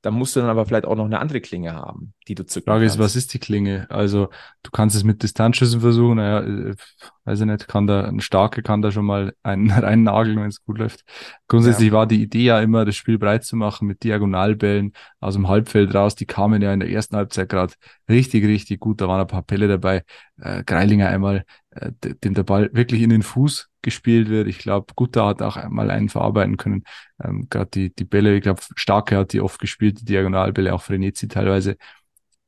Da 0.07 0.11
musst 0.13 0.37
du 0.37 0.41
dann 0.41 0.49
aber 0.51 0.67
vielleicht 0.67 0.87
auch 0.87 0.97
noch 0.97 1.05
eine 1.07 1.19
andere 1.21 1.41
Klinge 1.41 1.75
haben, 1.75 2.15
die 2.29 2.35
du 2.35 2.47
zücken 2.47 2.67
Frage 2.67 2.85
ist, 2.85 2.99
kannst. 2.99 2.99
was 2.99 3.15
ist 3.17 3.33
die 3.33 3.39
Klinge? 3.39 3.87
Also, 3.91 4.29
du 4.65 4.71
kannst 4.73 4.97
es 4.97 5.05
mit 5.05 5.23
Distanzschüssen 5.23 5.81
versuchen, 5.81 6.17
naja, 6.17 6.41
äh, 6.71 6.75
weiß 7.25 7.41
ich 7.41 7.47
nicht, 7.47 7.69
kann 7.69 7.87
da, 7.87 8.03
ein 8.05 8.21
Starke 8.21 8.63
kann 8.63 8.83
da 8.83 8.91
schon 8.91 9.05
mal 9.07 9.35
einen 9.45 9.71
reinnageln, 9.71 10.37
wenn 10.41 10.49
es 10.49 10.65
gut 10.65 10.79
läuft. 10.79 11.05
Grundsätzlich 11.47 11.93
war 11.93 12.07
die 12.09 12.21
Idee 12.23 12.43
ja 12.45 12.61
immer, 12.61 12.85
das 12.85 12.97
Spiel 12.97 13.19
breit 13.19 13.45
zu 13.45 13.55
machen 13.55 13.87
mit 13.87 14.03
Diagonalbällen 14.03 14.93
aus 15.21 15.35
dem 15.35 15.47
Halbfeld 15.49 15.95
raus. 15.95 16.17
Die 16.17 16.27
kamen 16.27 16.61
ja 16.61 16.73
in 16.73 16.81
der 16.81 16.91
ersten 16.91 17.17
Halbzeit 17.17 17.49
gerade 17.49 17.75
richtig, 18.09 18.45
richtig 18.45 18.81
gut. 18.81 19.01
Da 19.01 19.07
waren 19.07 19.21
ein 19.21 19.27
paar 19.29 19.43
Pelle 19.43 19.69
dabei. 19.69 20.03
Äh, 20.41 20.65
Greilinger 20.65 21.09
einmal, 21.09 21.45
äh, 21.71 21.93
de- 22.03 22.15
dem 22.15 22.35
der 22.35 22.43
Ball 22.43 22.71
wirklich 22.73 23.03
in 23.03 23.11
den 23.11 23.23
Fuß 23.23 23.69
gespielt 23.87 24.29
wird. 24.29 24.49
Ich 24.49 24.59
glaube, 24.59 24.93
Gutter 24.95 25.25
hat 25.27 25.41
auch 25.41 25.57
einmal 25.57 25.91
einen 25.91 26.11
verarbeiten 26.11 26.59
können. 26.59 26.85
Ähm, 27.25 27.47
gerade 27.49 27.71
die, 27.73 27.95
die 27.95 28.05
Bälle, 28.05 28.37
ich 28.37 28.43
glaube, 28.43 28.61
Starke 28.77 29.17
hat 29.17 29.33
die 29.33 29.41
oft 29.41 29.59
gespielt, 29.59 30.01
die 30.01 30.05
Diagonalbälle, 30.05 30.75
auch 30.75 30.83
Frenetzi 30.83 31.29
teilweise 31.29 31.77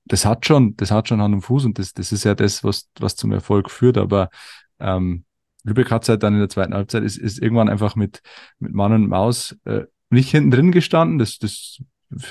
das 0.09 0.24
hat 0.24 0.46
schon, 0.46 0.77
das 0.77 0.90
hat 0.90 1.09
schon 1.09 1.20
Hand 1.20 1.35
und 1.35 1.42
Fuß 1.42 1.66
und 1.66 1.79
das, 1.79 1.92
das 1.92 2.12
ist 2.12 2.24
ja 2.24 2.35
das, 2.35 2.64
was, 2.64 2.88
was 2.98 3.14
zum 3.14 3.33
Erfolg 3.33 3.70
führt. 3.70 3.98
Aber 3.98 4.31
ähm, 4.81 5.24
Lübeck 5.64 5.90
hat 5.90 6.09
halt 6.09 6.22
dann 6.22 6.35
in 6.35 6.40
der 6.40 6.48
zweiten 6.48 6.74
Halbzeit 6.74 7.03
ist, 7.03 7.18
ist 7.18 7.40
irgendwann 7.40 7.68
einfach 7.68 7.94
mit, 7.94 8.22
mit 8.59 8.72
Mann 8.72 8.92
und 8.92 9.09
Maus 9.09 9.57
äh, 9.64 9.85
nicht 10.11 10.31
hinten 10.31 10.51
drin 10.51 10.72
gestanden. 10.72 11.18
Das, 11.18 11.38
das 11.38 11.83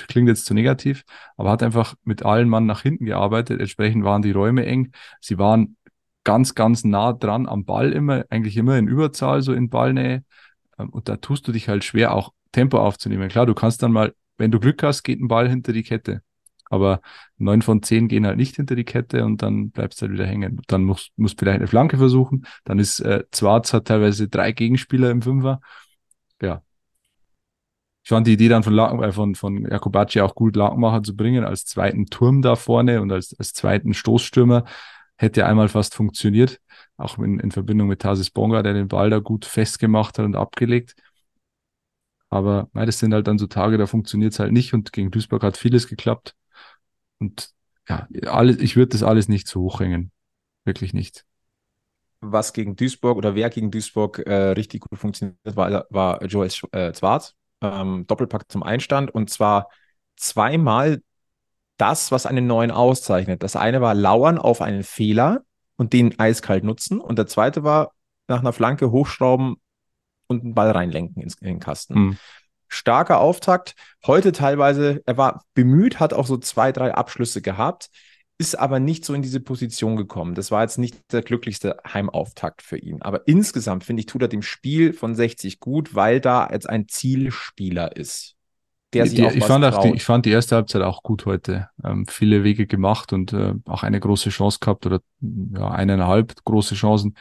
klingt 0.08 0.28
jetzt 0.28 0.44
zu 0.44 0.54
negativ, 0.54 1.04
aber 1.36 1.50
hat 1.50 1.62
einfach 1.62 1.94
mit 2.02 2.24
allen 2.24 2.48
Mann 2.48 2.66
nach 2.66 2.82
hinten 2.82 3.04
gearbeitet. 3.04 3.60
Entsprechend 3.60 4.04
waren 4.04 4.22
die 4.22 4.32
Räume 4.32 4.66
eng. 4.66 4.92
Sie 5.20 5.38
waren 5.38 5.76
ganz, 6.28 6.54
ganz 6.54 6.84
nah 6.84 7.14
dran 7.14 7.48
am 7.48 7.64
Ball 7.64 7.90
immer, 7.90 8.26
eigentlich 8.28 8.58
immer 8.58 8.76
in 8.76 8.86
Überzahl, 8.86 9.40
so 9.40 9.54
in 9.54 9.70
Ballnähe. 9.70 10.24
Ähm, 10.78 10.90
Und 10.90 11.08
da 11.08 11.16
tust 11.16 11.48
du 11.48 11.52
dich 11.52 11.70
halt 11.70 11.84
schwer, 11.84 12.12
auch 12.12 12.34
Tempo 12.52 12.78
aufzunehmen. 12.78 13.30
Klar, 13.30 13.46
du 13.46 13.54
kannst 13.54 13.82
dann 13.82 13.92
mal, 13.92 14.12
wenn 14.36 14.50
du 14.50 14.60
Glück 14.60 14.82
hast, 14.82 15.04
geht 15.04 15.20
ein 15.22 15.28
Ball 15.28 15.48
hinter 15.48 15.72
die 15.72 15.82
Kette. 15.82 16.20
Aber 16.68 17.00
neun 17.38 17.62
von 17.62 17.82
zehn 17.82 18.08
gehen 18.08 18.26
halt 18.26 18.36
nicht 18.36 18.56
hinter 18.56 18.76
die 18.76 18.84
Kette 18.84 19.24
und 19.24 19.40
dann 19.40 19.70
bleibst 19.70 20.02
du 20.02 20.04
halt 20.04 20.12
wieder 20.12 20.26
hängen. 20.26 20.60
Dann 20.66 20.84
musst 20.84 21.12
du 21.16 21.28
vielleicht 21.38 21.60
eine 21.60 21.66
Flanke 21.66 21.96
versuchen. 21.96 22.44
Dann 22.64 22.78
ist 22.78 23.00
äh, 23.00 23.24
Zwarz 23.30 23.72
hat 23.72 23.86
teilweise 23.86 24.28
drei 24.28 24.52
Gegenspieler 24.52 25.10
im 25.10 25.22
Fünfer. 25.22 25.62
Ja. 26.42 26.60
Ich 28.02 28.10
fand 28.10 28.26
die 28.26 28.34
Idee 28.34 28.48
dann 28.50 28.62
von, 28.62 28.74
Laken, 28.74 29.02
äh, 29.02 29.12
von, 29.12 29.34
von 29.34 29.64
Jakobacci 29.64 30.20
auch 30.20 30.34
gut, 30.34 30.56
Lakenmacher 30.56 31.02
zu 31.02 31.16
bringen, 31.16 31.44
als 31.44 31.64
zweiten 31.64 32.04
Turm 32.04 32.42
da 32.42 32.54
vorne 32.54 33.00
und 33.00 33.12
als, 33.12 33.34
als 33.38 33.54
zweiten 33.54 33.94
Stoßstürmer. 33.94 34.66
Hätte 35.18 35.46
einmal 35.46 35.68
fast 35.68 35.94
funktioniert. 35.94 36.60
Auch 36.96 37.18
in, 37.18 37.40
in 37.40 37.50
Verbindung 37.52 37.88
mit 37.88 38.00
Tasis 38.02 38.30
Bonga, 38.30 38.62
der 38.62 38.74
den 38.74 38.88
Ball 38.88 39.10
da 39.10 39.18
gut 39.18 39.44
festgemacht 39.44 40.18
hat 40.18 40.24
und 40.26 40.36
abgelegt. 40.36 40.94
Aber 42.30 42.68
nein, 42.72 42.86
das 42.86 42.98
sind 42.98 43.14
halt 43.14 43.26
dann 43.26 43.38
so 43.38 43.46
Tage, 43.46 43.78
da 43.78 43.86
funktioniert 43.86 44.32
es 44.32 44.38
halt 44.38 44.52
nicht 44.52 44.74
und 44.74 44.92
gegen 44.92 45.10
Duisburg 45.10 45.42
hat 45.42 45.56
vieles 45.56 45.88
geklappt. 45.88 46.34
Und 47.18 47.50
ja, 47.88 48.08
alles, 48.26 48.58
ich 48.58 48.76
würde 48.76 48.90
das 48.90 49.02
alles 49.04 49.28
nicht 49.28 49.48
zu 49.48 49.62
hoch 49.62 49.80
hängen. 49.80 50.12
Wirklich 50.64 50.94
nicht. 50.94 51.26
was 52.20 52.52
gegen 52.52 52.76
Duisburg 52.76 53.16
oder 53.16 53.34
wer 53.34 53.50
gegen 53.50 53.70
Duisburg 53.70 54.18
äh, 54.26 54.50
richtig 54.50 54.80
gut 54.82 54.98
funktioniert 54.98 55.38
war, 55.44 55.86
war 55.90 56.24
Joel 56.24 56.50
äh, 56.72 56.92
Zwarz. 56.92 57.34
Ähm, 57.60 58.06
Doppelpack 58.06 58.50
zum 58.50 58.62
Einstand 58.62 59.12
und 59.12 59.30
zwar 59.30 59.68
zweimal 60.16 61.00
das, 61.78 62.12
was 62.12 62.26
einen 62.26 62.46
neuen 62.46 62.70
auszeichnet. 62.70 63.42
Das 63.42 63.56
eine 63.56 63.80
war 63.80 63.94
Lauern 63.94 64.38
auf 64.38 64.60
einen 64.60 64.82
Fehler 64.82 65.42
und 65.76 65.92
den 65.92 66.18
eiskalt 66.18 66.64
nutzen 66.64 67.00
und 67.00 67.18
der 67.18 67.26
zweite 67.26 67.64
war 67.64 67.92
nach 68.26 68.40
einer 68.40 68.52
Flanke 68.52 68.90
hochschrauben 68.90 69.56
und 70.26 70.44
einen 70.44 70.54
Ball 70.54 70.70
reinlenken 70.70 71.22
ins, 71.22 71.34
in 71.36 71.46
den 71.46 71.60
Kasten. 71.60 71.94
Hm. 71.94 72.18
Starker 72.68 73.20
Auftakt. 73.20 73.74
Heute 74.06 74.32
teilweise, 74.32 75.02
er 75.06 75.16
war 75.16 75.44
bemüht, 75.54 76.00
hat 76.00 76.12
auch 76.12 76.26
so 76.26 76.36
zwei, 76.36 76.70
drei 76.70 76.92
Abschlüsse 76.92 77.40
gehabt, 77.40 77.88
ist 78.36 78.58
aber 78.58 78.78
nicht 78.78 79.04
so 79.04 79.14
in 79.14 79.22
diese 79.22 79.40
Position 79.40 79.96
gekommen. 79.96 80.34
Das 80.34 80.50
war 80.50 80.62
jetzt 80.62 80.78
nicht 80.78 81.12
der 81.12 81.22
glücklichste 81.22 81.78
Heimauftakt 81.92 82.62
für 82.62 82.76
ihn. 82.76 83.02
Aber 83.02 83.26
insgesamt, 83.26 83.84
finde 83.84 84.00
ich, 84.00 84.06
tut 84.06 84.22
er 84.22 84.28
dem 84.28 84.42
Spiel 84.42 84.92
von 84.92 85.14
60 85.14 85.60
gut, 85.60 85.94
weil 85.94 86.20
da 86.20 86.48
jetzt 86.52 86.68
ein 86.68 86.88
Zielspieler 86.88 87.96
ist. 87.96 88.37
Der 88.94 89.06
sich 89.06 89.16
Die, 89.16 89.26
auch 89.26 89.32
ich, 89.32 89.44
fand 89.44 89.64
auch 89.64 89.70
die, 89.70 89.88
traut. 89.88 89.96
ich 89.96 90.04
fand 90.04 90.26
die 90.26 90.30
erste 90.30 90.56
Halbzeit 90.56 90.82
auch 90.82 91.02
gut 91.02 91.26
heute. 91.26 91.68
Ähm, 91.84 92.06
viele 92.06 92.42
Wege 92.44 92.66
gemacht 92.66 93.12
und 93.12 93.32
äh, 93.32 93.54
auch 93.66 93.82
eine 93.82 94.00
große 94.00 94.30
Chance 94.30 94.58
gehabt 94.60 94.86
oder 94.86 95.00
ja, 95.20 95.70
eineinhalb 95.70 96.34
große 96.44 96.74
Chancen. 96.74 97.14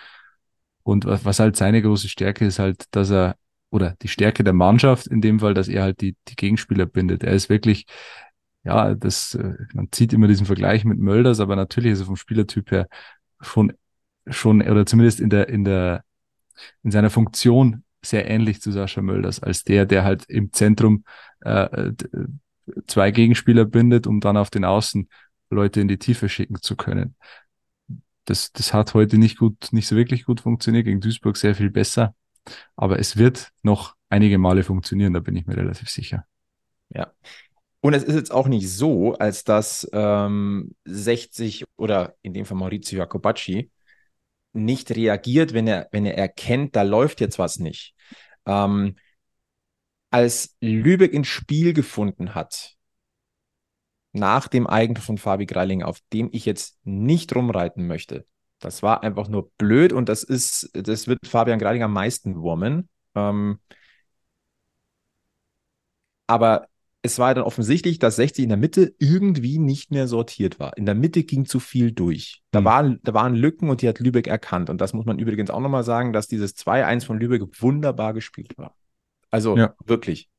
Und 0.83 1.05
was, 1.05 1.25
was 1.25 1.39
halt 1.39 1.57
seine 1.57 1.81
große 1.81 2.07
Stärke 2.07 2.45
ist 2.45 2.59
halt, 2.59 2.85
dass 2.91 3.11
er, 3.11 3.35
oder 3.69 3.95
die 4.01 4.07
Stärke 4.07 4.43
der 4.43 4.53
Mannschaft 4.53 5.07
in 5.07 5.19
dem 5.21 5.39
Fall, 5.39 5.53
dass 5.53 5.67
er 5.67 5.83
halt 5.83 5.99
die, 6.01 6.15
die 6.29 6.35
Gegenspieler 6.35 6.85
bindet. 6.85 7.23
Er 7.23 7.33
ist 7.33 7.49
wirklich, 7.49 7.85
ja, 8.63 8.95
das, 8.95 9.35
äh, 9.35 9.53
man 9.73 9.89
zieht 9.91 10.13
immer 10.13 10.27
diesen 10.27 10.45
Vergleich 10.45 10.85
mit 10.85 10.99
Mölders, 10.99 11.39
aber 11.41 11.55
natürlich 11.55 11.91
ist 11.93 11.99
er 12.01 12.05
vom 12.05 12.15
Spielertyp 12.15 12.71
her 12.71 12.87
schon, 13.41 13.73
schon, 14.27 14.61
oder 14.61 14.85
zumindest 14.85 15.19
in 15.19 15.29
der, 15.29 15.49
in 15.49 15.65
der, 15.65 16.03
in 16.83 16.91
seiner 16.91 17.09
Funktion 17.09 17.83
sehr 18.09 18.29
ähnlich 18.29 18.61
zu 18.61 18.71
Sascha 18.71 19.01
Mölders, 19.01 19.41
als 19.41 19.63
der, 19.63 19.85
der 19.85 20.03
halt 20.03 20.25
im 20.29 20.51
Zentrum 20.53 21.03
äh, 21.41 21.91
zwei 22.87 23.11
Gegenspieler 23.11 23.65
bindet, 23.65 24.07
um 24.07 24.19
dann 24.19 24.37
auf 24.37 24.49
den 24.49 24.65
Außen 24.65 25.09
Leute 25.49 25.81
in 25.81 25.87
die 25.87 25.99
Tiefe 25.99 26.29
schicken 26.29 26.61
zu 26.61 26.75
können. 26.75 27.15
Das, 28.25 28.51
das 28.51 28.73
hat 28.73 28.93
heute 28.93 29.17
nicht 29.17 29.37
gut, 29.37 29.69
nicht 29.71 29.87
so 29.87 29.95
wirklich 29.95 30.25
gut 30.25 30.41
funktioniert, 30.41 30.85
gegen 30.85 30.99
Duisburg 30.99 31.37
sehr 31.37 31.55
viel 31.55 31.69
besser. 31.69 32.13
Aber 32.75 32.99
es 32.99 33.17
wird 33.17 33.49
noch 33.61 33.95
einige 34.09 34.37
Male 34.37 34.63
funktionieren, 34.63 35.13
da 35.13 35.19
bin 35.19 35.35
ich 35.35 35.45
mir 35.45 35.57
relativ 35.57 35.89
sicher. 35.89 36.25
Ja. 36.89 37.11
Und 37.79 37.93
es 37.93 38.03
ist 38.03 38.15
jetzt 38.15 38.31
auch 38.31 38.47
nicht 38.47 38.69
so, 38.69 39.13
als 39.13 39.43
dass 39.43 39.87
ähm, 39.93 40.75
60 40.85 41.63
oder 41.77 42.15
in 42.21 42.33
dem 42.33 42.45
Fall 42.45 42.57
Maurizio 42.57 42.97
Jacobacci 42.97 43.71
nicht 44.53 44.91
reagiert, 44.91 45.53
wenn 45.53 45.67
er, 45.67 45.87
wenn 45.91 46.05
er 46.05 46.17
erkennt, 46.17 46.75
da 46.75 46.81
läuft 46.81 47.21
jetzt 47.21 47.39
was 47.39 47.59
nicht. 47.59 47.93
Ähm, 48.47 48.95
als 50.09 50.55
Lübeck 50.61 51.13
ins 51.13 51.27
Spiel 51.27 51.73
gefunden 51.73 52.35
hat, 52.35 52.75
nach 54.13 54.47
dem 54.47 54.67
Eigentor 54.67 55.03
von 55.03 55.17
Fabi 55.17 55.45
Greiling, 55.45 55.83
auf 55.83 55.99
dem 56.13 56.29
ich 56.31 56.45
jetzt 56.45 56.79
nicht 56.83 57.35
rumreiten 57.35 57.87
möchte, 57.87 58.25
das 58.59 58.81
war 58.81 59.03
einfach 59.03 59.27
nur 59.27 59.51
blöd 59.57 59.93
und 59.93 60.09
das 60.09 60.23
ist, 60.23 60.69
das 60.73 61.07
wird 61.07 61.19
Fabian 61.27 61.59
Greiling 61.59 61.83
am 61.83 61.93
meisten 61.93 62.35
wurmen. 62.41 62.89
Ähm, 63.15 63.59
aber 66.27 66.67
es 67.01 67.19
war 67.19 67.33
dann 67.33 67.43
offensichtlich, 67.43 67.99
dass 67.99 68.15
60 68.17 68.43
in 68.43 68.49
der 68.49 68.57
Mitte 68.57 68.93
irgendwie 68.99 69.59
nicht 69.59 69.91
mehr 69.91 70.07
sortiert 70.07 70.59
war. 70.59 70.75
In 70.77 70.85
der 70.85 70.95
Mitte 70.95 71.23
ging 71.23 71.45
zu 71.45 71.59
viel 71.59 71.91
durch. 71.91 72.41
Da, 72.51 72.61
mhm. 72.61 72.65
waren, 72.65 72.99
da 73.03 73.13
waren 73.13 73.35
Lücken 73.35 73.69
und 73.69 73.81
die 73.81 73.87
hat 73.87 73.99
Lübeck 73.99 74.27
erkannt. 74.27 74.69
Und 74.69 74.81
das 74.81 74.93
muss 74.93 75.05
man 75.05 75.19
übrigens 75.19 75.49
auch 75.49 75.59
nochmal 75.59 75.83
sagen, 75.83 76.11
dass 76.11 76.27
dieses 76.27 76.55
2-1 76.57 77.05
von 77.05 77.19
Lübeck 77.19 77.43
wunderbar 77.61 78.13
gespielt 78.13 78.57
war. 78.57 78.75
Also 79.29 79.55
ja. 79.57 79.75
wirklich 79.85 80.29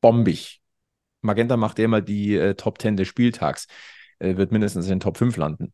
bombig. 0.00 0.60
Magenta 1.22 1.56
macht 1.56 1.78
ja 1.78 1.84
immer 1.84 2.00
die 2.00 2.36
äh, 2.36 2.54
Top 2.54 2.80
10 2.80 2.96
des 2.96 3.08
Spieltags. 3.08 3.66
Äh, 4.18 4.36
wird 4.36 4.52
mindestens 4.52 4.86
in 4.86 4.92
den 4.92 5.00
Top 5.00 5.16
5 5.16 5.36
landen. 5.36 5.72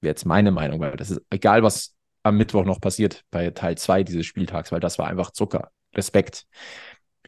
Wäre 0.00 0.12
jetzt 0.12 0.24
meine 0.24 0.52
Meinung, 0.52 0.80
weil 0.80 0.96
das 0.96 1.10
ist 1.10 1.22
egal, 1.30 1.62
was 1.62 1.96
am 2.22 2.36
Mittwoch 2.36 2.64
noch 2.64 2.80
passiert 2.80 3.24
bei 3.30 3.50
Teil 3.50 3.76
2 3.76 4.04
dieses 4.04 4.26
Spieltags, 4.26 4.70
weil 4.72 4.80
das 4.80 4.98
war 4.98 5.08
einfach 5.08 5.30
Zucker. 5.30 5.70
Respekt. 5.94 6.46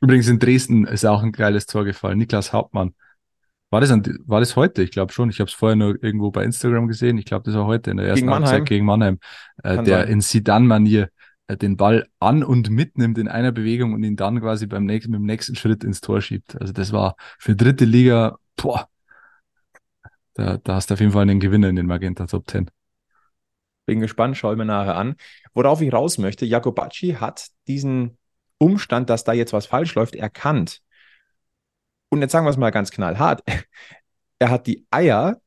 Übrigens 0.00 0.28
in 0.28 0.38
Dresden 0.38 0.86
ist 0.86 1.04
auch 1.04 1.22
ein 1.22 1.32
geiles 1.32 1.66
Tor 1.66 1.84
gefallen. 1.84 2.18
Niklas 2.18 2.52
Hauptmann. 2.52 2.94
War 3.70 3.80
das, 3.80 3.90
an, 3.90 4.02
war 4.26 4.40
das 4.40 4.56
heute? 4.56 4.82
Ich 4.82 4.90
glaube 4.90 5.12
schon. 5.12 5.30
Ich 5.30 5.38
habe 5.38 5.48
es 5.48 5.54
vorher 5.54 5.76
nur 5.76 6.02
irgendwo 6.02 6.30
bei 6.30 6.42
Instagram 6.42 6.88
gesehen. 6.88 7.18
Ich 7.18 7.24
glaube, 7.24 7.44
das 7.44 7.54
war 7.54 7.66
heute 7.66 7.92
in 7.92 7.98
der 7.98 8.06
ersten 8.06 8.26
gegen 8.26 8.34
Halbzeit 8.34 8.66
gegen 8.66 8.84
Mannheim. 8.84 9.18
Äh, 9.62 9.82
der 9.82 10.00
sein. 10.00 10.08
in 10.08 10.20
Sidan-Manier 10.20 11.10
äh, 11.46 11.56
den 11.56 11.76
Ball 11.76 12.06
an 12.18 12.42
und 12.42 12.70
mitnimmt 12.70 13.18
in 13.18 13.28
einer 13.28 13.52
Bewegung 13.52 13.92
und 13.92 14.02
ihn 14.02 14.16
dann 14.16 14.40
quasi 14.40 14.66
beim 14.66 14.86
nächsten, 14.86 15.12
mit 15.12 15.20
dem 15.20 15.26
nächsten 15.26 15.54
Schritt 15.54 15.84
ins 15.84 16.00
Tor 16.00 16.20
schiebt. 16.20 16.60
Also 16.60 16.72
das 16.72 16.92
war 16.92 17.16
für 17.38 17.54
dritte 17.54 17.84
Liga, 17.84 18.38
boah, 18.56 18.88
da, 20.34 20.58
da 20.58 20.74
hast 20.74 20.90
du 20.90 20.94
auf 20.94 21.00
jeden 21.00 21.12
Fall 21.12 21.22
einen 21.22 21.40
Gewinner 21.40 21.68
in 21.68 21.76
den 21.76 21.86
Magenta 21.86 22.26
Top 22.26 22.48
10. 22.48 22.70
Bin 23.86 24.00
gespannt, 24.00 24.36
schau 24.36 24.54
mir 24.54 24.64
nachher 24.64 24.96
an. 24.96 25.16
Worauf 25.54 25.80
ich 25.80 25.92
raus 25.92 26.18
möchte, 26.18 26.46
Jakobacci 26.46 27.16
hat 27.20 27.48
diesen 27.66 28.16
Umstand, 28.60 29.10
dass 29.10 29.24
da 29.24 29.32
jetzt 29.32 29.52
was 29.52 29.66
falsch 29.66 29.94
läuft, 29.94 30.14
erkannt. 30.14 30.82
Und 32.10 32.20
jetzt 32.20 32.32
sagen 32.32 32.46
wir 32.46 32.50
es 32.50 32.56
mal 32.56 32.70
ganz 32.70 32.90
knallhart. 32.90 33.42
Er 34.42 34.48
hat 34.48 34.66
die 34.66 34.86
Eier, 34.90 35.38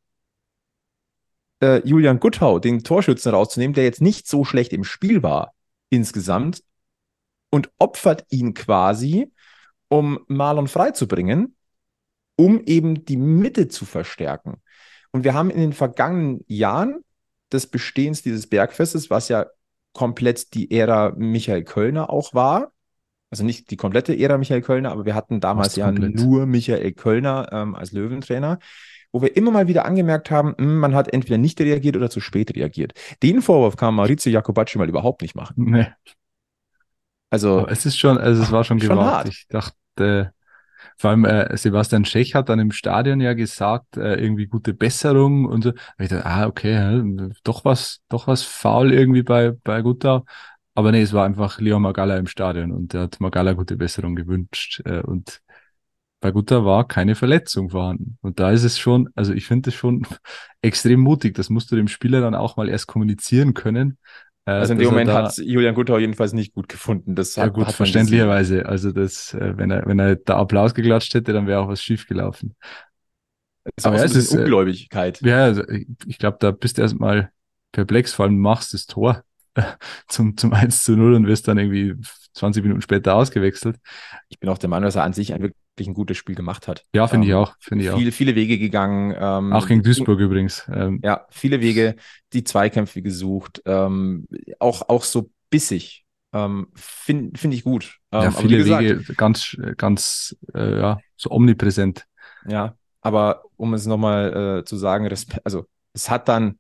äh, 1.63 1.81
Julian 1.83 2.19
Guttau, 2.19 2.59
den 2.59 2.83
Torschützen 2.83 3.33
rauszunehmen, 3.33 3.73
der 3.73 3.85
jetzt 3.85 4.01
nicht 4.01 4.27
so 4.27 4.45
schlecht 4.45 4.71
im 4.71 4.83
Spiel 4.83 5.23
war 5.23 5.55
insgesamt 5.89 6.63
und 7.49 7.71
opfert 7.79 8.25
ihn 8.29 8.53
quasi, 8.53 9.31
um 9.87 10.19
Marlon 10.27 10.67
freizubringen, 10.67 11.55
um 12.35 12.61
eben 12.65 13.05
die 13.05 13.17
Mitte 13.17 13.67
zu 13.67 13.85
verstärken. 13.85 14.61
Und 15.11 15.23
wir 15.23 15.33
haben 15.33 15.49
in 15.49 15.59
den 15.59 15.73
vergangenen 15.73 16.43
Jahren 16.47 17.03
des 17.51 17.65
Bestehens 17.65 18.21
dieses 18.21 18.47
Bergfestes, 18.47 19.09
was 19.09 19.29
ja 19.29 19.47
komplett 19.93 20.53
die 20.53 20.69
Ära 20.71 21.13
Michael 21.15 21.63
Kölner 21.63 22.09
auch 22.09 22.33
war, 22.33 22.72
also 23.33 23.43
nicht 23.43 23.71
die 23.71 23.77
komplette 23.77 24.15
Ära 24.15 24.37
Michael 24.37 24.61
Kölner, 24.61 24.91
aber 24.91 25.05
wir 25.05 25.15
hatten 25.15 25.39
damals 25.39 25.75
ja 25.75 25.91
nur 25.91 26.45
Michael 26.45 26.91
Kölner 26.91 27.49
ähm, 27.51 27.73
als 27.73 27.91
Löwentrainer, 27.91 28.59
wo 29.11 29.23
wir 29.23 29.35
immer 29.35 29.49
mal 29.49 29.67
wieder 29.67 29.85
angemerkt 29.85 30.29
haben, 30.29 30.49
mh, 30.49 30.55
hm, 30.59 30.77
man 30.77 30.93
hat 30.93 31.11
entweder 31.11 31.39
nicht 31.39 31.59
reagiert 31.59 31.95
oder 31.95 32.11
zu 32.11 32.19
spät 32.19 32.55
reagiert. 32.55 32.93
Den 33.23 33.41
Vorwurf 33.41 33.75
kann 33.75 33.95
Maurizio 33.95 34.31
Jacobacci 34.31 34.77
mal 34.77 34.87
überhaupt 34.87 35.23
nicht 35.23 35.33
machen. 35.33 35.55
Nee. 35.57 35.87
Also 37.31 37.61
aber 37.61 37.71
es 37.71 37.87
ist 37.87 37.97
schon, 37.97 38.19
also 38.19 38.43
es 38.43 38.51
war 38.51 38.63
schon, 38.63 38.77
gewagt. 38.79 39.29
Ich 39.29 39.47
dachte, 39.49 40.31
vor 40.97 41.09
allem 41.09 41.25
äh, 41.25 41.57
Sebastian 41.57 42.05
Schech 42.05 42.35
hat 42.35 42.49
dann 42.49 42.59
im 42.59 42.71
Stadion 42.71 43.19
ja 43.19 43.33
gesagt, 43.33 43.97
äh, 43.97 44.13
irgendwie 44.13 44.45
gute 44.45 44.75
Besserung 44.75 45.45
und 45.45 45.63
so. 45.63 45.73
ich 45.97 46.09
dachte, 46.09 46.27
ah, 46.27 46.45
okay, 46.45 47.01
doch 47.43 47.65
was, 47.65 48.01
doch 48.09 48.27
was 48.27 48.43
faul 48.43 48.93
irgendwie 48.93 49.23
bei, 49.23 49.53
bei 49.63 49.81
Gutau. 49.81 50.23
Aber 50.75 50.91
nee, 50.91 51.01
es 51.01 51.13
war 51.13 51.25
einfach 51.25 51.59
Leon 51.59 51.81
Magala 51.81 52.17
im 52.17 52.27
Stadion 52.27 52.71
und 52.71 52.93
der 52.93 53.01
hat 53.01 53.19
Magala 53.19 53.53
gute 53.53 53.77
Besserung 53.77 54.15
gewünscht. 54.15 54.81
Äh, 54.85 55.01
und 55.01 55.41
bei 56.19 56.31
Gutta 56.31 56.63
war 56.65 56.87
keine 56.87 57.15
Verletzung 57.15 57.69
vorhanden. 57.69 58.17
Und 58.21 58.39
da 58.39 58.49
ist 58.51 58.63
es 58.63 58.79
schon, 58.79 59.09
also 59.13 59.33
ich 59.33 59.45
finde 59.45 59.69
es 59.69 59.75
schon 59.75 60.07
extrem 60.61 61.01
mutig. 61.01 61.35
Das 61.35 61.49
musst 61.49 61.71
du 61.71 61.75
dem 61.75 61.87
Spieler 61.87 62.21
dann 62.21 62.33
auch 62.33 62.57
mal 62.57 62.69
erst 62.69 62.87
kommunizieren 62.87 63.53
können. 63.53 63.97
Äh, 64.45 64.51
also 64.51 64.73
in 64.73 64.79
dem 64.79 64.89
Moment 64.89 65.11
hat 65.11 65.37
Julian 65.37 65.75
Guttau 65.75 65.99
jedenfalls 65.99 66.33
nicht 66.33 66.53
gut 66.53 66.69
gefunden. 66.69 67.13
Das 67.13 67.35
ja, 67.35 67.47
gut, 67.47 67.67
hat 67.67 67.75
verständlicherweise. 67.75 68.65
Also 68.65 68.91
das, 68.91 69.33
äh, 69.33 69.57
wenn 69.57 69.69
er, 69.69 69.85
wenn 69.85 69.99
er 69.99 70.15
da 70.15 70.37
Applaus 70.37 70.73
geklatscht 70.73 71.13
hätte, 71.13 71.33
dann 71.33 71.45
wäre 71.45 71.59
auch 71.59 71.67
was 71.67 71.83
schief 71.83 72.07
gelaufen. 72.07 72.55
Das 73.75 73.85
Aber 73.85 73.97
ja, 73.97 74.03
es 74.03 74.15
ist 74.15 74.33
Ungläubigkeit. 74.33 75.21
Ja, 75.21 75.43
also 75.43 75.67
ich, 75.67 75.87
ich 76.05 76.17
glaube, 76.17 76.37
da 76.39 76.51
bist 76.51 76.77
du 76.77 76.81
erstmal 76.81 77.31
perplex, 77.71 78.13
vor 78.13 78.25
allem 78.25 78.39
machst 78.39 78.73
das 78.73 78.85
Tor 78.85 79.23
zum, 80.07 80.37
zum 80.37 80.53
1 80.53 80.83
zu 80.83 80.95
0 80.95 81.13
und 81.13 81.27
wirst 81.27 81.47
dann 81.47 81.57
irgendwie 81.57 81.95
20 82.33 82.63
Minuten 82.63 82.81
später 82.81 83.15
ausgewechselt. 83.15 83.77
Ich 84.29 84.39
bin 84.39 84.49
auch 84.49 84.57
der 84.57 84.69
Meinung, 84.69 84.85
dass 84.85 84.95
er 84.95 85.03
an 85.03 85.13
sich 85.13 85.33
ein 85.33 85.41
wirklich 85.75 85.87
ein 85.87 85.93
gutes 85.93 86.17
Spiel 86.17 86.35
gemacht 86.35 86.67
hat. 86.67 86.85
Ja, 86.93 87.07
finde 87.07 87.25
ähm, 87.25 87.31
ich 87.31 87.35
auch. 87.35 87.55
Finde 87.59 87.85
ich 87.85 87.91
viele, 87.91 88.09
auch. 88.09 88.13
viele 88.13 88.35
Wege 88.35 88.59
gegangen. 88.59 89.15
Ähm, 89.17 89.53
auch 89.53 89.67
gegen 89.67 89.83
Duisburg 89.83 90.19
übrigens. 90.19 90.67
Ähm, 90.71 90.99
ja, 91.03 91.25
viele 91.29 91.61
Wege, 91.61 91.95
die 92.33 92.43
Zweikämpfe 92.43 93.01
gesucht. 93.01 93.61
Ähm, 93.65 94.27
auch, 94.59 94.89
auch 94.89 95.03
so 95.03 95.31
bissig. 95.49 96.05
Ähm, 96.31 96.67
finde 96.75 97.37
find 97.37 97.53
ich 97.53 97.63
gut. 97.63 97.99
Ähm, 98.11 98.23
ja, 98.23 98.31
viele 98.31 98.57
gesagt, 98.57 98.83
Wege 98.83 99.13
ganz, 99.15 99.57
ganz, 99.77 100.35
äh, 100.53 100.79
ja, 100.79 100.99
so 101.15 101.31
omnipräsent. 101.31 102.05
Ja, 102.47 102.75
aber 103.01 103.43
um 103.55 103.73
es 103.73 103.85
nochmal 103.85 104.59
äh, 104.59 104.65
zu 104.65 104.77
sagen, 104.77 105.07
also 105.43 105.65
es 105.93 106.09
hat 106.09 106.27
dann 106.27 106.57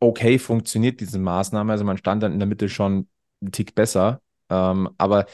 okay 0.00 0.38
funktioniert, 0.38 1.00
diese 1.00 1.18
Maßnahme. 1.18 1.72
Also 1.72 1.84
man 1.84 1.98
stand 1.98 2.22
dann 2.22 2.32
in 2.32 2.38
der 2.38 2.48
Mitte 2.48 2.68
schon 2.68 3.08
einen 3.40 3.52
Tick 3.52 3.74
besser. 3.74 4.20
Ähm, 4.48 4.90
aber 4.98 5.26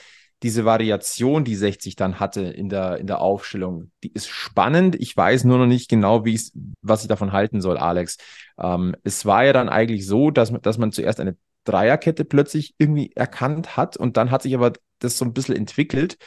diese 0.43 0.65
Variation, 0.65 1.45
die 1.45 1.55
60 1.55 1.97
dann 1.97 2.21
hatte 2.21 2.43
in 2.43 2.69
der, 2.69 2.99
in 2.99 3.07
der 3.07 3.21
Aufstellung, 3.21 3.91
die 4.05 4.13
ist 4.13 4.29
spannend. 4.29 4.97
Ich 4.97 5.17
weiß 5.17 5.45
nur 5.45 5.59
noch 5.59 5.67
nicht 5.67 5.89
genau, 5.89 6.25
wie 6.25 6.35
ich, 6.35 6.53
was 6.83 7.03
ich 7.03 7.09
davon 7.09 7.33
halten 7.33 7.61
soll, 7.61 7.79
Alex. 7.79 8.19
Ähm, 8.59 8.95
es 9.03 9.25
war 9.25 9.45
ja 9.45 9.53
dann 9.53 9.69
eigentlich 9.69 10.07
so, 10.07 10.31
dass, 10.31 10.53
dass 10.61 10.79
man 10.79 10.93
zuerst 10.93 11.21
eine 11.21 11.37
Dreierkette 11.65 12.25
plötzlich 12.25 12.75
irgendwie 12.79 13.13
erkannt 13.15 13.77
hat 13.77 13.97
und 13.97 14.17
dann 14.17 14.31
hat 14.31 14.43
sich 14.43 14.55
aber 14.55 14.73
das 14.99 15.19
so 15.19 15.25
ein 15.25 15.33
bisschen 15.33 15.57
entwickelt, 15.57 16.19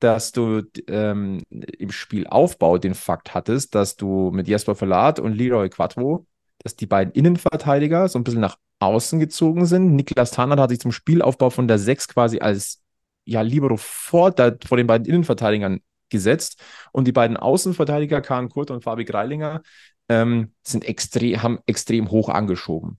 dass 0.00 0.32
du 0.32 0.62
ähm, 0.88 1.42
im 1.50 1.90
Spielaufbau 1.90 2.78
den 2.78 2.94
Fakt 2.94 3.34
hattest, 3.34 3.74
dass 3.74 3.96
du 3.96 4.30
mit 4.32 4.48
Jesper 4.48 4.74
Verlat 4.74 5.20
und 5.20 5.34
Leroy 5.34 5.68
Quattro 5.68 6.26
dass 6.62 6.76
die 6.76 6.86
beiden 6.86 7.12
Innenverteidiger 7.12 8.08
so 8.08 8.18
ein 8.18 8.24
bisschen 8.24 8.40
nach 8.40 8.56
außen 8.78 9.18
gezogen 9.20 9.66
sind. 9.66 9.94
Niklas 9.94 10.30
Tarnert 10.30 10.60
hat 10.60 10.70
sich 10.70 10.80
zum 10.80 10.92
Spielaufbau 10.92 11.50
von 11.50 11.68
der 11.68 11.78
6 11.78 12.08
quasi 12.08 12.40
als 12.40 12.82
ja, 13.24 13.42
Libero 13.42 13.76
vor, 13.76 14.30
der, 14.30 14.58
vor 14.64 14.76
den 14.76 14.86
beiden 14.86 15.06
Innenverteidigern 15.06 15.80
gesetzt. 16.08 16.60
Und 16.92 17.06
die 17.06 17.12
beiden 17.12 17.36
Außenverteidiger, 17.36 18.20
Kahn 18.20 18.48
Kurt 18.48 18.70
und 18.70 18.82
Fabi 18.82 19.04
Greilinger, 19.04 19.62
ähm, 20.08 20.52
sind 20.62 20.84
extrem, 20.84 21.42
haben 21.42 21.58
extrem 21.66 22.10
hoch 22.10 22.28
angeschoben. 22.28 22.98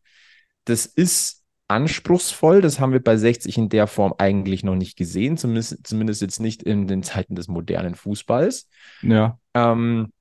Das 0.66 0.86
ist 0.86 1.44
anspruchsvoll, 1.68 2.62
das 2.62 2.80
haben 2.80 2.92
wir 2.92 3.02
bei 3.02 3.18
60 3.18 3.58
in 3.58 3.70
der 3.70 3.88
Form 3.88 4.14
eigentlich 4.18 4.64
noch 4.64 4.76
nicht 4.76 4.98
gesehen, 4.98 5.38
zumindest, 5.38 5.88
zumindest 5.88 6.22
jetzt 6.22 6.40
nicht 6.40 6.64
in 6.64 6.88
den 6.88 7.02
Zeiten 7.02 7.36
des 7.36 7.48
modernen 7.48 7.96
Fußballs. 7.96 8.68
Ja. 9.02 9.40
Ähm, 9.54 10.12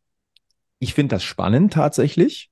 ich 0.79 0.94
finde 0.94 1.16
das 1.16 1.24
spannend 1.24 1.72
tatsächlich. 1.72 2.49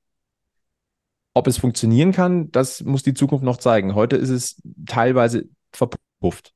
Ob 1.39 1.47
es 1.47 1.57
funktionieren 1.57 2.11
kann, 2.11 2.51
das 2.51 2.83
muss 2.83 3.01
die 3.01 3.13
Zukunft 3.13 3.45
noch 3.45 3.55
zeigen. 3.55 3.95
Heute 3.95 4.17
ist 4.17 4.27
es 4.27 4.61
teilweise 4.85 5.45
verpufft. 5.71 6.53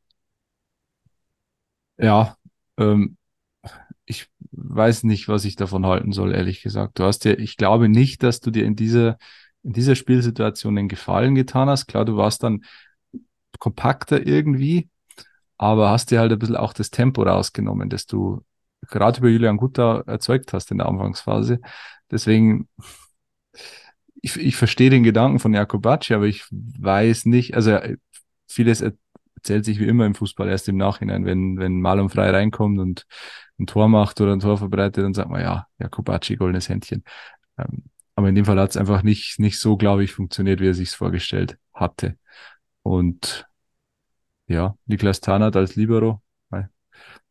Ja, 1.97 2.35
ähm, 2.77 3.15
ich 4.03 4.27
weiß 4.51 5.05
nicht, 5.05 5.29
was 5.29 5.45
ich 5.45 5.55
davon 5.55 5.85
halten 5.85 6.11
soll, 6.11 6.35
ehrlich 6.35 6.61
gesagt. 6.61 6.99
Du 6.99 7.05
hast 7.05 7.23
ja, 7.23 7.31
ich 7.31 7.55
glaube 7.55 7.87
nicht, 7.87 8.23
dass 8.23 8.41
du 8.41 8.51
dir 8.51 8.65
in 8.65 8.75
dieser, 8.75 9.17
in 9.63 9.71
dieser 9.71 9.95
Spielsituation 9.95 10.75
den 10.75 10.89
Gefallen 10.89 11.33
getan 11.33 11.69
hast. 11.69 11.87
Klar, 11.87 12.03
du 12.03 12.17
warst 12.17 12.43
dann 12.43 12.65
kompakter 13.59 14.27
irgendwie, 14.27 14.89
aber 15.57 15.91
hast 15.91 16.11
dir 16.11 16.19
halt 16.19 16.33
ein 16.33 16.39
bisschen 16.39 16.57
auch 16.57 16.73
das 16.73 16.89
Tempo 16.89 17.23
rausgenommen, 17.23 17.89
das 17.89 18.05
du 18.05 18.43
gerade 18.89 19.19
über 19.19 19.29
Julian 19.29 19.55
Gutter 19.55 20.03
erzeugt 20.07 20.51
hast 20.51 20.71
in 20.71 20.79
der 20.79 20.87
Anfangsphase. 20.87 21.61
Deswegen, 22.11 22.67
ich, 24.23 24.37
ich 24.37 24.55
verstehe 24.55 24.89
den 24.89 25.03
Gedanken 25.03 25.39
von 25.39 25.53
Jakobacci, 25.53 26.13
aber 26.13 26.25
ich 26.25 26.45
weiß 26.49 27.25
nicht, 27.25 27.55
also 27.55 27.77
vieles 28.47 28.81
erzählt 28.81 29.65
sich 29.65 29.79
wie 29.79 29.85
immer 29.85 30.05
im 30.05 30.15
Fußball 30.15 30.47
erst 30.47 30.69
im 30.69 30.77
Nachhinein, 30.77 31.25
wenn, 31.25 31.57
wenn 31.57 31.81
Malum 31.81 32.09
frei 32.09 32.31
reinkommt 32.31 32.79
und 32.79 33.05
ein 33.59 33.67
Tor 33.67 33.89
macht 33.89 34.21
oder 34.21 34.31
ein 34.31 34.39
Tor 34.39 34.57
verbreitet, 34.57 35.03
dann 35.03 35.13
sagt 35.13 35.29
man, 35.29 35.41
ja, 35.41 35.67
Jakobacci, 35.77 36.37
goldenes 36.37 36.69
Händchen. 36.69 37.03
Ähm, 37.57 37.83
aber 38.15 38.29
in 38.29 38.35
dem 38.35 38.45
Fall 38.45 38.57
hat 38.59 38.69
es 38.69 38.77
einfach 38.77 39.03
nicht, 39.03 39.39
nicht 39.39 39.59
so, 39.59 39.75
glaube 39.75 40.05
ich, 40.05 40.13
funktioniert, 40.13 40.61
wie 40.61 40.67
er 40.67 40.73
sich 40.73 40.91
vorgestellt 40.91 41.57
hatte. 41.73 42.17
Und 42.81 43.45
ja, 44.47 44.77
Niklas 44.85 45.19
Tarnert 45.19 45.57
als 45.57 45.75
Libero, 45.75 46.21
mal, 46.49 46.69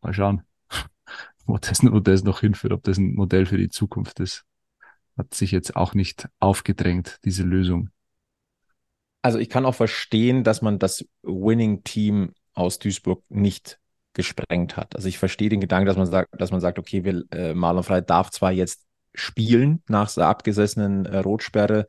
mal 0.03 0.13
schauen, 0.13 0.43
wo 1.47 1.57
das, 1.57 1.83
wo 1.83 2.01
das 2.01 2.23
noch 2.23 2.41
hinführt, 2.41 2.75
ob 2.75 2.83
das 2.83 2.99
ein 2.99 3.15
Modell 3.15 3.47
für 3.47 3.57
die 3.57 3.71
Zukunft 3.71 4.21
ist. 4.21 4.45
Hat 5.17 5.35
sich 5.35 5.51
jetzt 5.51 5.77
auch 5.77 5.95
nicht 5.95 6.29
aufgedrängt, 6.41 7.21
diese 7.25 7.43
Lösung. 7.43 7.91
Also 9.21 9.39
ich 9.39 9.49
kann 9.49 9.67
auch 9.67 9.75
verstehen, 9.75 10.43
dass 10.43 10.63
man 10.63 10.79
das 10.79 11.05
Winning-Team 11.23 12.33
aus 12.55 12.79
Duisburg 12.79 13.23
nicht 13.29 13.79
gesprengt 14.15 14.77
hat. 14.77 14.97
Also 14.97 15.09
ich 15.09 15.19
verstehe 15.19 15.49
den 15.49 15.61
Gedanken, 15.61 15.87
dass 15.87 15.97
man 15.97 16.07
sagt, 16.07 16.29
dass 16.39 16.51
man 16.51 16.61
sagt, 16.61 16.79
okay, 16.79 17.05
wir, 17.05 17.25
äh, 17.31 17.55
Marlon 17.55 17.85
Frey 17.85 18.03
darf 18.03 18.31
zwar 18.31 18.53
jetzt 18.53 18.85
spielen 19.15 19.83
nach 19.89 20.13
der 20.13 20.27
abgesessenen 20.27 21.07
äh, 21.07 21.19
Rotsperre, 21.19 21.87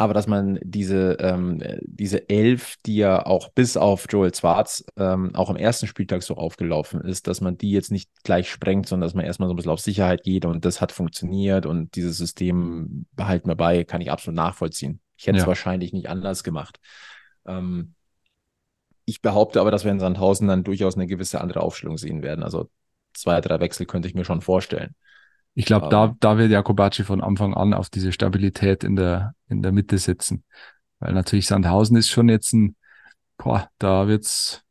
aber 0.00 0.14
dass 0.14 0.28
man 0.28 0.60
diese, 0.62 1.14
ähm, 1.20 1.60
diese 1.82 2.30
Elf, 2.30 2.76
die 2.86 2.96
ja 2.96 3.26
auch 3.26 3.50
bis 3.50 3.76
auf 3.76 4.06
Joel 4.08 4.32
Zwarz 4.32 4.84
ähm, 4.96 5.34
auch 5.34 5.50
am 5.50 5.56
ersten 5.56 5.88
Spieltag 5.88 6.22
so 6.22 6.36
aufgelaufen 6.36 7.00
ist, 7.00 7.26
dass 7.26 7.40
man 7.40 7.58
die 7.58 7.72
jetzt 7.72 7.90
nicht 7.90 8.08
gleich 8.22 8.48
sprengt, 8.48 8.86
sondern 8.86 9.08
dass 9.08 9.14
man 9.14 9.24
erstmal 9.24 9.48
so 9.48 9.54
ein 9.54 9.56
bisschen 9.56 9.72
auf 9.72 9.80
Sicherheit 9.80 10.22
geht 10.22 10.44
und 10.44 10.64
das 10.64 10.80
hat 10.80 10.92
funktioniert 10.92 11.66
und 11.66 11.96
dieses 11.96 12.16
System 12.16 13.06
behalten 13.16 13.48
wir 13.48 13.56
bei, 13.56 13.82
kann 13.82 14.00
ich 14.00 14.12
absolut 14.12 14.36
nachvollziehen. 14.36 15.00
Ich 15.16 15.26
hätte 15.26 15.38
es 15.38 15.42
ja. 15.42 15.48
wahrscheinlich 15.48 15.92
nicht 15.92 16.08
anders 16.08 16.44
gemacht. 16.44 16.78
Ähm, 17.44 17.94
ich 19.04 19.20
behaupte 19.20 19.60
aber, 19.60 19.72
dass 19.72 19.82
wir 19.82 19.90
in 19.90 19.98
Sandhausen 19.98 20.46
dann 20.46 20.62
durchaus 20.62 20.94
eine 20.94 21.08
gewisse 21.08 21.40
andere 21.40 21.60
Aufstellung 21.60 21.98
sehen 21.98 22.22
werden. 22.22 22.44
Also 22.44 22.70
zwei, 23.14 23.40
drei 23.40 23.58
Wechsel 23.58 23.84
könnte 23.84 24.06
ich 24.06 24.14
mir 24.14 24.24
schon 24.24 24.42
vorstellen. 24.42 24.94
Ich 25.58 25.64
glaube, 25.64 25.88
da, 25.88 26.14
da 26.20 26.38
wird 26.38 26.52
Jakobacci 26.52 27.02
von 27.02 27.20
Anfang 27.20 27.52
an 27.52 27.74
auf 27.74 27.90
diese 27.90 28.12
Stabilität 28.12 28.84
in 28.84 28.94
der, 28.94 29.34
in 29.48 29.60
der 29.60 29.72
Mitte 29.72 29.98
setzen. 29.98 30.44
Weil 31.00 31.14
natürlich 31.14 31.48
Sandhausen 31.48 31.96
ist 31.96 32.10
schon 32.10 32.28
jetzt 32.28 32.52
ein, 32.52 32.76
boah, 33.38 33.68
da 33.78 34.06
wird's, 34.06 34.62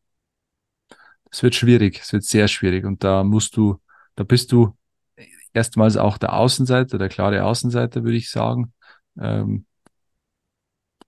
es 1.29 1.43
wird 1.43 1.55
schwierig, 1.55 1.99
es 1.99 2.13
wird 2.13 2.23
sehr 2.23 2.47
schwierig. 2.47 2.85
Und 2.85 3.03
da 3.03 3.25
musst 3.25 3.57
du, 3.57 3.81
da 4.15 4.23
bist 4.23 4.53
du 4.53 4.77
erstmals 5.51 5.97
auch 5.97 6.17
der 6.17 6.31
Außenseiter, 6.31 6.97
der 6.97 7.09
klare 7.09 7.43
Außenseiter, 7.43 8.05
würde 8.05 8.15
ich 8.15 8.29
sagen. 8.29 8.71
Ähm, 9.19 9.65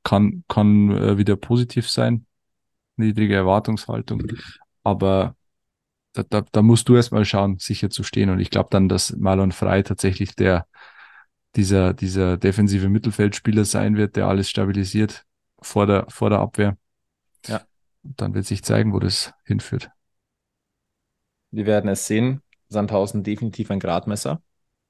kann, 0.04 0.44
kann 0.50 0.92
äh, 0.92 1.18
wieder 1.18 1.38
positiv 1.38 1.88
sein. 1.88 2.26
Niedrige 2.98 3.36
Erwartungshaltung. 3.36 4.24
Aber 4.84 5.38
da, 6.14 6.24
da, 6.24 6.42
da 6.52 6.62
musst 6.62 6.90
du 6.90 6.96
erstmal 6.96 7.26
schauen, 7.26 7.58
sicher 7.60 7.90
zu 7.90 8.04
stehen. 8.04 8.30
Und 8.30 8.40
ich 8.40 8.50
glaube 8.50 8.70
dann, 8.72 8.90
dass 8.90 9.16
Marlon 9.16 9.52
Frei 9.52 9.84
tatsächlich 9.84 10.36
der, 10.36 10.68
dieser, 11.56 11.94
dieser 11.94 12.38
defensive 12.38 12.90
Mittelfeldspieler 12.90 13.66
sein 13.66 13.96
wird, 13.96 14.16
der 14.16 14.28
alles 14.28 14.50
stabilisiert 14.50 15.26
vor 15.62 15.86
der, 15.86 16.06
vor 16.10 16.30
der 16.30 16.40
Abwehr. 16.40 16.78
Ja. 17.48 17.62
Und 18.04 18.22
dann 18.22 18.34
wird 18.34 18.46
sich 18.46 18.64
zeigen, 18.64 18.94
wo 18.94 19.00
das 19.00 19.34
hinführt. 19.44 19.90
Wir 21.52 21.66
werden 21.66 21.90
es 21.90 22.08
sehen. 22.08 22.42
Sandhausen 22.70 23.24
definitiv 23.24 23.72
ein 23.72 23.80
Gradmesser. 23.80 24.42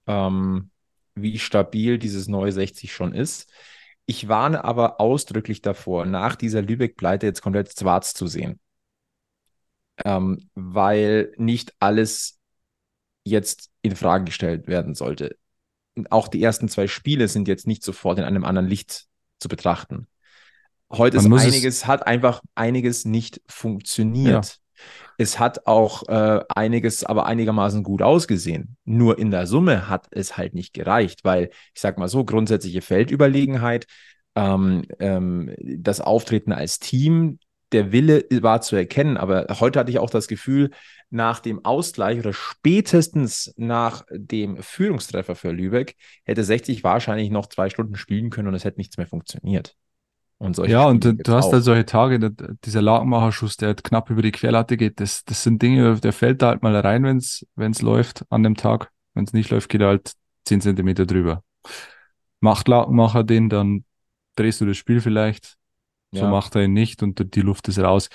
Ähm, 0.08 0.70
wie 1.16 1.40
stabil 1.40 1.98
dieses 1.98 2.28
neue 2.28 2.52
60 2.52 2.94
schon 2.94 3.14
ist. 3.14 3.52
Ich 4.06 4.28
warne 4.28 4.64
aber 4.64 5.00
ausdrücklich 5.00 5.62
davor, 5.62 6.06
nach 6.06 6.36
dieser 6.36 6.62
Lübeck-Pleite 6.62 7.26
jetzt 7.26 7.42
komplett 7.42 7.78
schwarz 7.78 8.14
zu 8.14 8.28
sehen 8.28 8.60
ähm, 10.06 10.50
weil 10.56 11.34
nicht 11.38 11.74
alles 11.80 12.40
jetzt 13.24 13.70
in 13.82 13.96
Frage 13.96 14.26
gestellt 14.26 14.68
werden 14.68 14.96
sollte. 14.96 15.38
Auch 16.10 16.28
die 16.28 16.42
ersten 16.42 16.70
zwei 16.70 16.88
Spiele 16.88 17.28
sind 17.28 17.48
jetzt 17.48 17.68
nicht 17.68 17.84
sofort 17.84 18.18
in 18.20 18.24
einem 18.24 18.46
anderen 18.46 18.68
Licht 18.68 19.06
zu 19.40 19.48
betrachten. 19.50 20.08
Heute 20.92 21.18
ist 21.18 21.32
einiges, 21.32 21.86
hat 21.86 22.08
einfach 22.08 22.42
einiges 22.56 23.06
nicht 23.06 23.42
funktioniert. 23.48 24.46
Ja. 24.46 24.84
Es 25.18 25.38
hat 25.38 25.68
auch 25.68 26.08
äh, 26.08 26.42
einiges 26.56 27.04
aber 27.04 27.26
einigermaßen 27.26 27.84
gut 27.84 28.02
ausgesehen. 28.02 28.78
Nur 28.86 29.20
in 29.20 29.32
der 29.32 29.46
Summe 29.46 29.90
hat 29.90 30.08
es 30.12 30.38
halt 30.38 30.54
nicht 30.54 30.74
gereicht, 30.74 31.24
weil 31.24 31.50
ich 31.76 31.82
sag 31.82 31.98
mal 31.98 32.08
so, 32.08 32.24
grundsätzliche 32.24 32.82
Feldüberlegenheit, 32.82 33.86
ähm, 34.36 34.86
ähm, 35.00 35.54
das 35.60 36.00
Auftreten 36.00 36.54
als 36.54 36.80
Team, 36.80 37.40
der 37.72 37.92
Wille 37.92 38.26
war 38.42 38.62
zu 38.62 38.76
erkennen, 38.76 39.18
aber 39.18 39.46
heute 39.60 39.80
hatte 39.80 39.92
ich 39.92 40.00
auch 40.00 40.10
das 40.10 40.28
Gefühl, 40.28 40.72
nach 41.12 41.40
dem 41.40 41.66
Ausgleich 41.66 42.20
oder 42.20 42.34
spätestens 42.34 43.54
nach 43.58 44.06
dem 44.12 44.58
Führungstreffer 44.58 45.36
für 45.36 45.52
Lübeck 45.52 45.96
hätte 46.24 46.44
60 46.44 46.84
wahrscheinlich 46.84 47.32
noch 47.32 47.48
zwei 47.48 47.70
Stunden 47.70 47.96
spielen 47.96 48.30
können 48.30 48.48
und 48.48 48.54
es 48.54 48.64
hätte 48.64 48.80
nichts 48.80 48.98
mehr 48.98 49.08
funktioniert. 49.08 49.76
Und 50.38 50.58
ja, 50.68 50.86
und 50.86 51.04
du, 51.04 51.14
du 51.14 51.34
hast 51.34 51.52
halt 51.52 51.66
solche 51.66 51.86
Tage, 51.86 52.32
dieser 52.64 52.82
Lagenmacherschuss, 52.82 53.58
der 53.58 53.70
halt 53.70 53.84
knapp 53.84 54.10
über 54.10 54.22
die 54.22 54.32
Querlatte 54.32 54.78
geht, 54.78 55.02
das, 55.02 55.26
das 55.26 55.44
sind 55.44 55.62
Dinge, 55.62 56.00
der 56.00 56.14
fällt 56.14 56.42
da 56.42 56.48
halt 56.48 56.64
mal 56.64 56.76
rein, 56.78 57.04
wenn 57.04 57.18
es 57.72 57.82
läuft 57.82 58.24
an 58.30 58.44
dem 58.44 58.56
Tag. 58.56 58.90
Wenn 59.14 59.26
es 59.26 59.34
nicht 59.34 59.50
läuft, 59.50 59.68
geht 59.68 59.82
er 59.82 59.88
halt 59.88 60.14
10 60.46 60.62
Zentimeter 60.62 61.06
drüber. 61.06 61.44
Macht 62.40 62.70
Lagenmacher 62.70 63.26
den, 63.26 63.50
dann 63.50 63.84
drehst 64.36 64.62
du 64.62 64.66
das 64.66 64.78
Spiel 64.78 65.02
vielleicht, 65.02 65.58
so 66.12 66.22
ja. 66.22 66.30
macht 66.30 66.56
er 66.56 66.64
ihn 66.64 66.74
nicht 66.74 67.04
und 67.04 67.36
die 67.36 67.42
Luft 67.42 67.68
ist 67.68 67.80
raus. 67.80 68.10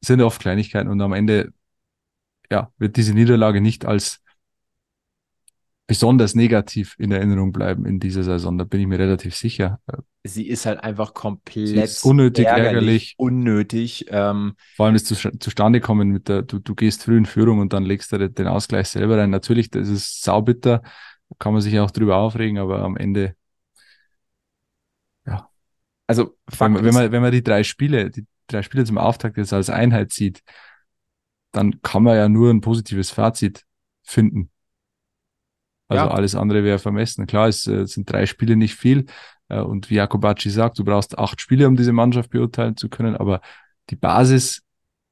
Sind 0.00 0.20
oft 0.20 0.40
Kleinigkeiten 0.40 0.88
und 0.88 1.00
am 1.00 1.12
Ende 1.12 1.52
ja, 2.50 2.70
wird 2.78 2.96
diese 2.96 3.14
Niederlage 3.14 3.60
nicht 3.60 3.86
als 3.86 4.22
besonders 5.86 6.34
negativ 6.34 6.94
in 6.98 7.12
Erinnerung 7.12 7.52
bleiben 7.52 7.86
in 7.86 7.98
dieser 7.98 8.22
Saison. 8.22 8.56
Da 8.56 8.64
bin 8.64 8.80
ich 8.80 8.86
mir 8.86 8.98
relativ 8.98 9.34
sicher. 9.34 9.80
Sie 10.22 10.48
ist 10.48 10.64
halt 10.64 10.82
einfach 10.82 11.12
komplett 11.12 12.00
unnötig, 12.04 12.46
ärgerlich, 12.46 12.66
ärgerlich. 12.66 13.14
unnötig. 13.18 14.06
Ähm, 14.08 14.54
Vor 14.76 14.86
allem 14.86 14.94
das 14.94 15.04
zu, 15.04 15.14
zustande 15.38 15.80
kommen 15.80 16.08
mit 16.08 16.28
der, 16.28 16.42
du, 16.42 16.60
du 16.60 16.74
gehst 16.74 17.04
früh 17.04 17.18
in 17.18 17.26
Führung 17.26 17.58
und 17.58 17.72
dann 17.72 17.82
legst 17.82 18.12
du 18.12 18.30
den 18.30 18.46
Ausgleich 18.46 18.88
selber 18.88 19.18
rein. 19.18 19.30
Natürlich, 19.30 19.70
das 19.70 19.88
ist 19.88 20.22
saubitter, 20.22 20.82
kann 21.38 21.52
man 21.52 21.62
sich 21.62 21.78
auch 21.80 21.90
drüber 21.90 22.16
aufregen, 22.16 22.58
aber 22.58 22.80
am 22.80 22.96
Ende 22.96 23.34
also 26.06 26.36
wenn, 26.58 26.74
wenn, 26.74 26.94
man, 26.94 27.12
wenn 27.12 27.22
man 27.22 27.32
die 27.32 27.42
drei 27.42 27.62
Spiele, 27.64 28.10
die 28.10 28.26
drei 28.46 28.62
Spiele 28.62 28.84
zum 28.84 28.98
Auftakt 28.98 29.36
jetzt 29.36 29.52
als 29.52 29.70
Einheit 29.70 30.12
sieht, 30.12 30.42
dann 31.52 31.82
kann 31.82 32.02
man 32.02 32.16
ja 32.16 32.28
nur 32.28 32.50
ein 32.50 32.60
positives 32.60 33.10
Fazit 33.10 33.64
finden. 34.02 34.50
Also 35.88 36.04
ja. 36.04 36.10
alles 36.10 36.34
andere 36.34 36.64
wäre 36.64 36.78
vermessen. 36.78 37.26
Klar, 37.26 37.48
es, 37.48 37.66
es, 37.66 37.82
äh, 37.82 37.86
sind 37.86 38.10
drei 38.10 38.26
Spiele 38.26 38.56
nicht 38.56 38.74
viel. 38.74 39.06
Äh, 39.48 39.60
und 39.60 39.90
wie 39.90 39.96
Jakobacci 39.96 40.48
sagt, 40.48 40.78
du 40.78 40.84
brauchst 40.84 41.18
acht 41.18 41.40
Spiele, 41.40 41.68
um 41.68 41.76
diese 41.76 41.92
Mannschaft 41.92 42.30
beurteilen 42.30 42.76
zu 42.76 42.88
können. 42.88 43.16
Aber 43.16 43.42
die 43.90 43.96
Basis 43.96 44.62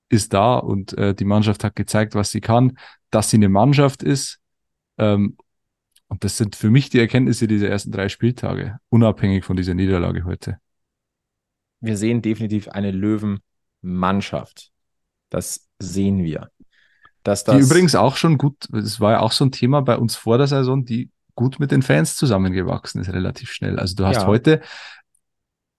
ist 0.09 0.33
da 0.33 0.57
und 0.57 0.97
äh, 0.97 1.15
die 1.15 1.27
Mannschaft 1.27 1.65
hat 1.65 1.77
gezeigt, 1.77 2.15
was 2.15 2.31
sie 2.31 2.41
kann, 2.41 2.79
dass 3.11 3.31
sie 3.31 3.37
eine 3.37 3.51
Mannschaft 3.51 4.03
ist. 4.03 4.41
Ähm, 4.97 5.37
und 6.09 6.25
das 6.25 6.39
sind 6.39 6.57
für 6.57 6.71
mich 6.71 6.89
die 6.89 6.99
Erkenntnisse 6.99 7.47
dieser 7.47 7.69
ersten 7.69 7.93
drei 7.93 8.09
Spieltage, 8.09 8.79
unabhängig 8.89 9.45
von 9.45 9.57
dieser 9.57 9.75
Niederlage 9.75 10.25
heute 10.25 10.59
wir 11.81 11.97
sehen 11.97 12.23
definitiv 12.23 12.69
eine 12.69 12.91
Löwenmannschaft. 12.91 14.71
Das 15.31 15.69
sehen 15.79 16.23
wir. 16.23 16.51
Dass 17.23 17.45
das 17.45 17.57
die 17.57 17.63
übrigens 17.63 17.95
auch 17.95 18.17
schon 18.17 18.39
gut, 18.39 18.57
das 18.71 19.01
war 19.01 19.13
ja 19.13 19.21
auch 19.21 19.33
so 19.33 19.45
ein 19.45 19.53
Thema 19.53 19.83
bei 19.83 19.97
uns 19.97 20.17
vor 20.17 20.39
der 20.39 20.47
Saison, 20.47 20.85
die 20.85 21.11
gut 21.35 21.59
mit 21.59 21.71
den 21.71 21.83
Fans 21.83 22.17
zusammengewachsen 22.17 23.01
ist, 23.01 23.13
relativ 23.13 23.51
schnell. 23.51 23.79
Also 23.79 23.95
du 23.95 24.07
hast 24.07 24.23
ja. 24.23 24.27
heute 24.27 24.61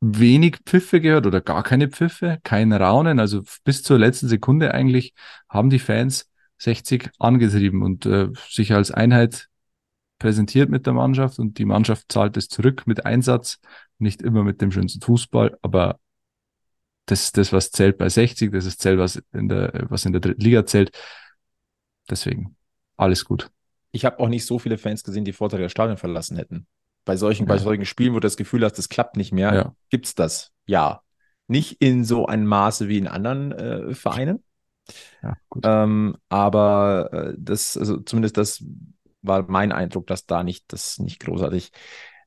wenig 0.02 0.58
Pfiffe 0.66 1.00
gehört 1.00 1.28
oder 1.28 1.42
gar 1.42 1.64
keine 1.64 1.88
Pfiffe, 1.88 2.40
kein 2.44 2.74
Raunen. 2.74 3.20
Also 3.20 3.44
bis 3.64 3.84
zur 3.84 4.00
letzten 4.00 4.28
Sekunde 4.28 4.74
eigentlich 4.74 5.14
haben 5.48 5.70
die 5.70 5.80
Fans 5.80 6.30
60 6.58 7.10
angetrieben 7.20 7.84
und 7.84 8.06
äh, 8.06 8.30
sich 8.50 8.74
als 8.74 8.92
Einheit 8.92 9.50
präsentiert 10.22 10.70
mit 10.70 10.86
der 10.86 10.94
Mannschaft 10.94 11.40
und 11.40 11.58
die 11.58 11.66
Mannschaft 11.66 12.12
zahlt 12.12 12.38
es 12.38 12.48
zurück 12.48 12.84
mit 12.86 13.08
Einsatz, 13.08 13.60
nicht 13.98 14.22
immer 14.22 14.44
mit 14.44 14.62
dem 14.62 14.72
schönsten 14.72 15.02
Fußball, 15.02 15.58
aber 15.64 16.00
das 17.08 17.24
ist 17.24 17.38
das, 17.38 17.52
was 17.52 17.72
zählt 17.72 17.98
bei 17.98 18.08
60, 18.08 18.52
das 18.52 18.66
ist 18.66 18.80
zählt, 18.80 19.00
was 19.00 19.20
in 19.34 19.50
der, 19.50 19.88
was 19.90 20.06
in 20.06 20.12
der 20.12 20.22
dritten 20.22 20.42
Liga 20.42 20.64
zählt. 20.64 20.96
Deswegen 22.08 22.56
alles 22.98 23.26
gut. 23.26 23.50
Ich 23.92 24.06
habe 24.06 24.20
auch 24.20 24.28
nicht 24.28 24.46
so 24.46 24.60
viele 24.60 24.78
Fans 24.78 25.04
gesehen, 25.04 25.26
die 25.26 25.34
Vorteile 25.34 25.64
das 25.64 25.72
Stadion 25.72 25.98
verlassen 25.98 26.38
hätten. 26.38 26.68
Bei 27.04 27.18
solchen, 27.18 27.48
ja. 27.48 27.50
bei 27.50 27.58
solchen 27.58 27.86
Spielen, 27.86 28.14
wo 28.14 28.18
du 28.18 28.28
das 28.28 28.38
Gefühl 28.38 28.64
hast, 28.64 28.78
das 28.78 28.90
klappt 28.90 29.18
nicht 29.18 29.32
mehr, 29.32 29.54
ja. 29.56 29.76
gibt's 29.90 30.14
das. 30.14 30.52
Ja. 30.68 31.02
Nicht 31.48 31.82
in 31.82 32.06
so 32.06 32.28
einem 32.28 32.46
Maße 32.46 32.88
wie 32.88 33.00
in 33.00 33.08
anderen 33.08 33.52
äh, 33.54 33.96
Vereinen. 33.96 34.44
Ja. 35.24 35.36
Ähm, 35.64 36.16
aber 36.30 37.10
äh, 37.12 37.34
das, 37.40 37.76
also 37.76 37.98
zumindest 38.02 38.38
das 38.38 38.64
war 39.22 39.46
mein 39.50 39.72
Eindruck, 39.72 40.08
dass 40.08 40.26
da 40.26 40.44
nicht, 40.44 40.66
das 40.74 41.00
nicht 41.00 41.20
großartig 41.20 41.72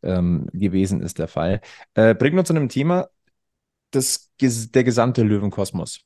ähm, 0.03 0.49
gewesen 0.53 1.01
ist, 1.01 1.19
der 1.19 1.29
Fall. 1.29 1.61
Äh, 1.95 2.15
bringt 2.15 2.39
uns 2.39 2.49
zu 2.49 2.55
einem 2.55 2.69
Thema, 2.69 3.09
das, 3.91 4.33
der 4.41 4.85
gesamte 4.85 5.23
Löwenkosmos. 5.23 6.01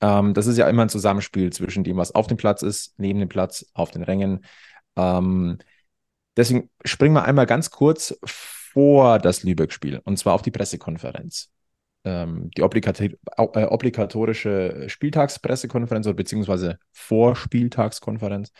Ähm, 0.00 0.34
das 0.34 0.46
ist 0.46 0.56
ja 0.56 0.68
immer 0.68 0.82
ein 0.82 0.88
Zusammenspiel 0.88 1.52
zwischen 1.52 1.84
dem, 1.84 1.96
was 1.96 2.14
auf 2.14 2.26
dem 2.26 2.36
Platz 2.36 2.62
ist, 2.62 2.94
neben 2.98 3.18
dem 3.18 3.28
Platz, 3.28 3.66
auf 3.74 3.90
den 3.90 4.02
Rängen. 4.02 4.44
Ähm, 4.96 5.58
deswegen 6.36 6.70
springen 6.84 7.14
wir 7.14 7.24
einmal 7.24 7.46
ganz 7.46 7.70
kurz 7.70 8.18
vor 8.24 9.18
das 9.18 9.42
Lübeck-Spiel 9.42 10.00
und 10.04 10.16
zwar 10.18 10.34
auf 10.34 10.42
die 10.42 10.50
Pressekonferenz. 10.50 11.50
Ähm, 12.02 12.50
die 12.56 12.62
obligator 12.62 13.08
äh, 13.36 13.64
obligatorische 13.64 14.88
Spieltagspressekonferenz 14.88 16.06
oder 16.06 16.16
beziehungsweise 16.16 16.78
Vorspieltagskonferenz. 16.92 18.52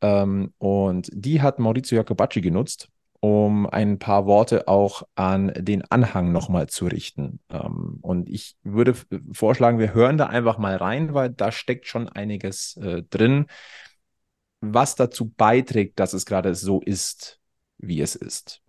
Ähm, 0.00 0.52
und 0.58 1.10
die 1.12 1.42
hat 1.42 1.58
Maurizio 1.58 1.96
Jacobacci 1.96 2.40
genutzt, 2.40 2.88
um 3.20 3.66
ein 3.66 3.98
paar 3.98 4.26
Worte 4.26 4.68
auch 4.68 5.02
an 5.14 5.52
den 5.56 5.82
Anhang 5.90 6.32
nochmal 6.32 6.68
zu 6.68 6.86
richten. 6.86 7.40
Ähm, 7.50 7.98
und 8.02 8.28
ich 8.28 8.56
würde 8.62 8.94
vorschlagen, 9.32 9.78
wir 9.78 9.94
hören 9.94 10.18
da 10.18 10.26
einfach 10.26 10.58
mal 10.58 10.76
rein, 10.76 11.14
weil 11.14 11.30
da 11.30 11.50
steckt 11.50 11.86
schon 11.86 12.08
einiges 12.08 12.76
äh, 12.76 13.02
drin, 13.10 13.46
was 14.60 14.94
dazu 14.94 15.30
beiträgt, 15.36 15.98
dass 16.00 16.12
es 16.12 16.26
gerade 16.26 16.54
so 16.54 16.80
ist, 16.80 17.40
wie 17.78 18.00
es 18.00 18.14
ist. 18.14 18.62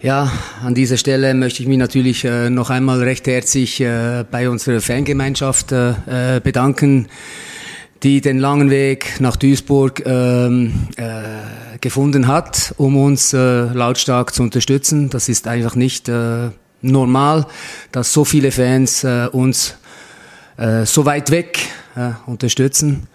Ja, 0.00 0.32
an 0.62 0.74
dieser 0.74 0.96
Stelle 0.96 1.32
möchte 1.32 1.62
ich 1.62 1.68
mich 1.68 1.78
natürlich 1.78 2.24
äh, 2.24 2.50
noch 2.50 2.70
einmal 2.70 3.00
recht 3.02 3.26
herzlich 3.26 3.80
äh, 3.80 4.24
bei 4.28 4.48
unserer 4.48 4.80
Fangemeinschaft 4.80 5.70
äh, 5.70 6.40
bedanken 6.42 7.08
die 8.02 8.20
den 8.20 8.38
langen 8.38 8.70
Weg 8.70 9.20
nach 9.20 9.36
Duisburg 9.36 10.02
ähm, 10.04 10.88
äh, 10.96 11.12
gefunden 11.80 12.26
hat, 12.26 12.74
um 12.76 12.96
uns 12.96 13.32
äh, 13.32 13.64
lautstark 13.64 14.34
zu 14.34 14.42
unterstützen. 14.42 15.08
Das 15.10 15.28
ist 15.28 15.46
einfach 15.46 15.76
nicht 15.76 16.08
äh, 16.08 16.50
normal, 16.80 17.46
dass 17.92 18.12
so 18.12 18.24
viele 18.24 18.50
Fans 18.50 19.04
äh, 19.04 19.28
uns 19.30 19.76
äh, 20.56 20.84
so 20.84 21.04
weit 21.04 21.30
weg 21.30 21.60
äh, 21.94 22.10
unterstützen. 22.26 23.06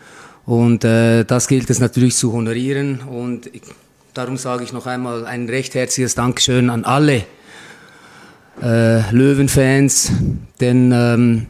Und 0.45 0.85
äh, 0.85 1.25
das 1.25 1.49
gilt 1.49 1.69
es 1.69 1.79
natürlich 1.79 2.15
zu 2.15 2.31
honorieren. 2.31 3.01
Und 3.01 3.47
ich, 3.47 3.63
darum 4.13 4.37
sage 4.37 4.63
ich 4.63 4.71
noch 4.71 4.85
einmal 4.87 5.25
ein 5.25 5.49
recht 5.49 5.75
herzliches 5.75 6.15
Dankeschön 6.15 6.69
an 6.69 6.85
alle 6.85 7.23
äh, 8.61 9.11
Löwenfans, 9.11 10.11
denn 10.61 10.91
ähm, 10.93 11.47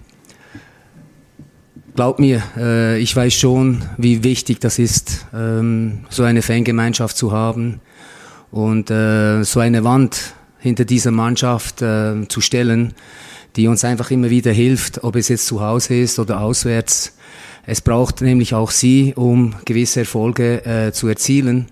Glaub 1.98 2.20
mir, 2.20 2.44
äh, 2.56 3.00
ich 3.00 3.16
weiß 3.16 3.34
schon, 3.34 3.82
wie 3.98 4.24
wichtig 4.24 4.60
das 4.60 4.78
ist, 4.78 5.26
ähm, 5.34 6.06
so 6.12 6.22
eine 6.22 6.44
Fangemeinschaft 6.44 7.18
zu 7.18 7.32
haben 7.32 7.82
und 8.52 8.92
äh, 8.92 9.42
so 9.42 9.62
eine 9.62 9.84
Wand 9.84 10.36
hinter 10.60 10.86
dieser 10.86 11.10
Mannschaft 11.10 11.82
äh, 11.82 12.28
zu 12.28 12.40
stellen, 12.40 12.94
die 13.56 13.68
uns 13.68 13.84
einfach 13.84 14.12
immer 14.12 14.30
wieder 14.30 14.52
hilft, 14.52 15.04
ob 15.04 15.16
es 15.16 15.30
jetzt 15.30 15.48
zu 15.48 15.60
Hause 15.60 15.96
ist 15.96 16.20
oder 16.20 16.40
auswärts. 16.40 17.18
Es 17.66 17.82
braucht 17.82 18.22
nämlich 18.22 18.54
auch 18.54 18.70
sie, 18.70 19.16
um 19.16 19.56
gewisse 19.66 20.02
Erfolge 20.02 20.64
äh, 20.68 20.92
zu 20.92 21.08
erzielen. 21.08 21.66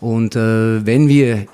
Und 0.00 0.34
äh, 0.34 0.84
wenn 0.84 1.06
wir 1.06 1.46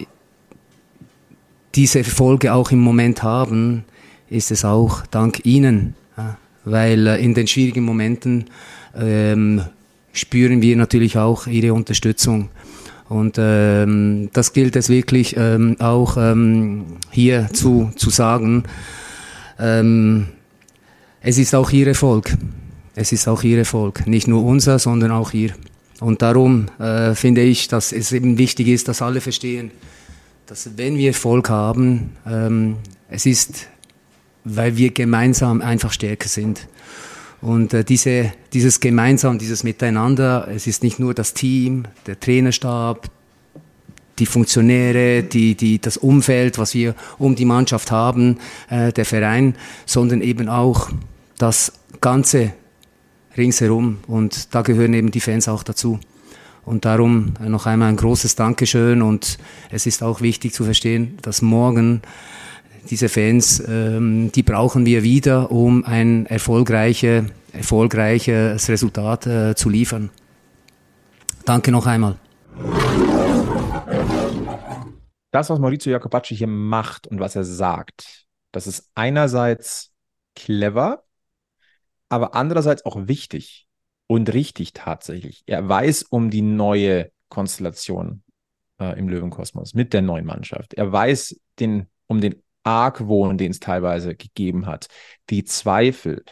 diese 1.75 1.99
Erfolge 1.99 2.55
auch 2.55 2.71
im 2.71 2.79
Moment 2.79 3.23
haben, 3.23 3.85
ist 4.31 4.51
es 4.53 4.65
auch 4.65 5.05
dank 5.05 5.45
Ihnen 5.45 5.95
weil 6.67 7.07
äh, 7.07 7.25
in 7.25 7.33
den 7.33 7.47
schwierigen 7.47 7.85
Momenten 7.85 8.47
ähm, 8.95 9.63
spüren 10.13 10.61
wir 10.61 10.77
natürlich 10.77 11.17
auch 11.17 11.47
ihre 11.47 11.73
Unterstützung. 11.73 12.51
Und 13.09 13.37
ähm, 13.39 14.31
das 14.33 14.53
gilt 14.53 14.75
es 14.75 14.89
wirklich 14.89 15.37
ähm, 15.39 15.77
auch 15.79 16.17
ähm, 16.19 16.85
hier 17.11 17.49
zu, 17.53 17.93
zu 17.97 18.11
sagen. 18.11 18.65
Ähm, 19.59 20.27
es 21.21 21.39
ist 21.39 21.55
auch 21.55 21.71
ihr 21.71 21.87
Erfolg. 21.87 22.37
Es 22.97 23.13
ist 23.13 23.29
auch 23.29 23.45
ihr 23.45 23.59
Erfolg. 23.59 24.07
Nicht 24.07 24.27
nur 24.27 24.45
unser, 24.45 24.79
sondern 24.79 25.13
auch 25.13 25.33
ihr. 25.33 25.53
Und 26.01 26.21
darum 26.21 26.67
äh, 26.79 27.15
finde 27.15 27.43
ich, 27.43 27.69
dass 27.69 27.93
es 27.93 28.11
eben 28.13 28.39
wichtig 28.39 28.69
ist, 28.69 28.89
dass 28.89 29.03
alle 29.03 29.21
verstehen, 29.21 29.71
dass 30.47 30.71
wenn 30.77 30.97
wir 30.97 31.09
Erfolg 31.09 31.49
haben, 31.49 32.11
ähm, 32.27 32.77
es 33.09 33.25
ist 33.25 33.69
weil 34.49 34.77
wir 34.77 34.93
gemeinsam 34.93 35.61
einfach 35.61 35.93
stärker 35.93 36.29
sind. 36.29 36.69
Und 37.41 37.75
äh, 37.75 37.85
diese, 37.85 38.33
dieses 38.53 38.81
Gemeinsam, 38.81 39.39
dieses 39.39 39.65
Miteinander, 39.65 40.49
es 40.49 40.67
ist 40.69 40.85
nicht 40.85 41.01
nur 41.01 41.15
das 41.15 41.35
Team, 41.35 41.85
der 42.07 42.19
Trainerstab, 42.19 43.11
die 44.19 44.27
Funktionäre, 44.27 45.25
die, 45.25 45.57
die, 45.57 45.81
das 45.81 45.97
Umfeld, 45.97 46.59
was 46.59 46.75
wir 46.75 46.95
um 47.19 47.35
die 47.35 47.45
Mannschaft 47.45 47.91
haben, 47.91 48.39
äh, 48.71 48.93
der 48.93 49.05
Verein, 49.05 49.57
sondern 49.85 50.23
eben 50.23 50.49
auch 50.49 50.91
das 51.39 51.73
Ganze 52.01 52.53
ringsherum. 53.37 53.99
Und 54.07 54.55
da 54.55 54.63
gehören 54.63 54.95
eben 54.95 55.11
die 55.11 55.21
Fans 55.21 55.49
auch 55.49 55.65
dazu. 55.65 55.99
Und 56.65 56.85
darum 56.85 57.35
noch 57.41 57.67
einmal 57.67 57.89
ein 57.89 57.97
großes 57.97 58.37
Dankeschön. 58.37 59.03
Und 59.03 59.39
es 59.71 59.87
ist 59.87 60.03
auch 60.03 60.21
wichtig 60.21 60.55
zu 60.55 60.65
verstehen, 60.65 61.19
dass 61.23 61.43
morgen 61.43 62.01
diese 62.91 63.09
Fans, 63.09 63.63
ähm, 63.67 64.31
die 64.33 64.43
brauchen 64.43 64.87
wir 64.87 65.03
wieder, 65.03 65.51
um 65.51 65.85
ein 65.85 66.27
erfolgreiche, 66.27 67.27
erfolgreiches 67.53 68.69
Resultat 68.69 69.27
äh, 69.27 69.55
zu 69.55 69.69
liefern. 69.69 70.11
Danke 71.45 71.71
noch 71.71 71.87
einmal. 71.87 72.17
Das, 75.31 75.51
was 75.51 75.59
Maurizio 75.59 75.93
Jacobacci 75.93 76.35
hier 76.37 76.47
macht 76.47 77.07
und 77.07 77.21
was 77.21 77.37
er 77.37 77.45
sagt, 77.45 78.27
das 78.53 78.67
ist 78.67 78.91
einerseits 78.95 79.93
clever, 80.35 81.05
aber 82.09 82.35
andererseits 82.35 82.85
auch 82.85 82.97
wichtig 83.07 83.67
und 84.07 84.33
richtig 84.33 84.73
tatsächlich. 84.73 85.43
Er 85.47 85.69
weiß 85.69 86.05
um 86.05 86.31
die 86.31 86.43
neue 86.43 87.11
Konstellation 87.29 88.23
äh, 88.81 88.99
im 88.99 89.09
Löwenkosmos 89.09 89.75
mit 89.75 89.93
der 89.93 90.03
neuen 90.03 90.25
Mannschaft. 90.25 90.75
Er 90.75 90.91
weiß 90.91 91.41
den, 91.59 91.87
um 92.07 92.21
den 92.21 92.43
Argwohn, 92.67 93.39
den 93.39 93.53
es 93.53 93.61
teilweise 93.61 94.17
gegeben 94.17 94.67
hat, 94.67 94.89
die 95.31 95.45
Zweifel. 95.45 96.25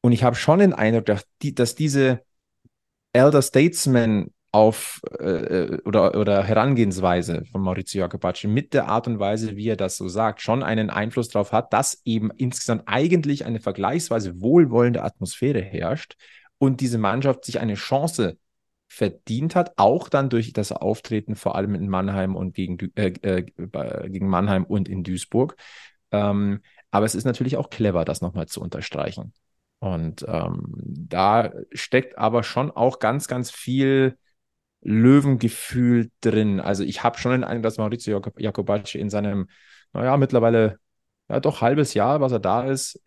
Und 0.00 0.12
ich 0.12 0.22
habe 0.22 0.36
schon 0.36 0.60
den 0.60 0.72
Eindruck, 0.72 1.06
dass, 1.06 1.24
die, 1.42 1.54
dass 1.54 1.74
diese 1.74 2.22
Elder 3.12 3.42
Statesmen 3.42 4.32
auf 4.52 5.00
äh, 5.18 5.78
oder, 5.84 6.18
oder 6.18 6.42
Herangehensweise 6.42 7.44
von 7.50 7.60
Maurizio 7.60 8.00
Jacobacci 8.00 8.46
mit 8.46 8.72
der 8.72 8.88
Art 8.88 9.06
und 9.06 9.18
Weise, 9.18 9.56
wie 9.56 9.68
er 9.68 9.76
das 9.76 9.96
so 9.96 10.08
sagt, 10.08 10.40
schon 10.40 10.62
einen 10.62 10.90
Einfluss 10.90 11.28
darauf 11.28 11.52
hat, 11.52 11.72
dass 11.72 12.00
eben 12.04 12.30
insgesamt 12.36 12.84
eigentlich 12.86 13.44
eine 13.44 13.60
vergleichsweise 13.60 14.40
wohlwollende 14.40 15.02
Atmosphäre 15.02 15.60
herrscht 15.60 16.16
und 16.58 16.80
diese 16.80 16.98
Mannschaft 16.98 17.44
sich 17.44 17.60
eine 17.60 17.74
Chance 17.74 18.38
verdient 18.98 19.54
hat, 19.54 19.74
auch 19.76 20.08
dann 20.08 20.28
durch 20.28 20.52
das 20.52 20.72
Auftreten 20.72 21.36
vor 21.36 21.54
allem 21.54 21.76
in 21.76 21.88
Mannheim 21.88 22.34
und 22.34 22.52
gegen, 22.52 22.78
äh, 22.96 23.12
äh, 23.22 23.42
gegen 24.10 24.26
Mannheim 24.28 24.64
und 24.64 24.88
in 24.88 25.04
Duisburg. 25.04 25.54
Ähm, 26.10 26.62
aber 26.90 27.06
es 27.06 27.14
ist 27.14 27.24
natürlich 27.24 27.56
auch 27.56 27.70
clever, 27.70 28.04
das 28.04 28.22
nochmal 28.22 28.46
zu 28.46 28.60
unterstreichen. 28.60 29.32
Und 29.78 30.24
ähm, 30.26 30.74
da 30.74 31.52
steckt 31.72 32.18
aber 32.18 32.42
schon 32.42 32.72
auch 32.72 32.98
ganz, 32.98 33.28
ganz 33.28 33.52
viel 33.52 34.18
Löwengefühl 34.80 36.10
drin. 36.20 36.58
Also 36.58 36.82
ich 36.82 37.04
habe 37.04 37.18
schon 37.18 37.30
den 37.30 37.44
Eindruck, 37.44 37.62
dass 37.62 37.78
Maurizio 37.78 38.20
Jacobacci 38.36 38.98
in 38.98 39.10
seinem, 39.10 39.48
naja, 39.92 40.16
mittlerweile 40.16 40.80
ja 41.28 41.38
doch 41.38 41.60
halbes 41.60 41.94
Jahr, 41.94 42.20
was 42.20 42.32
er 42.32 42.40
da 42.40 42.64
ist, 42.64 43.00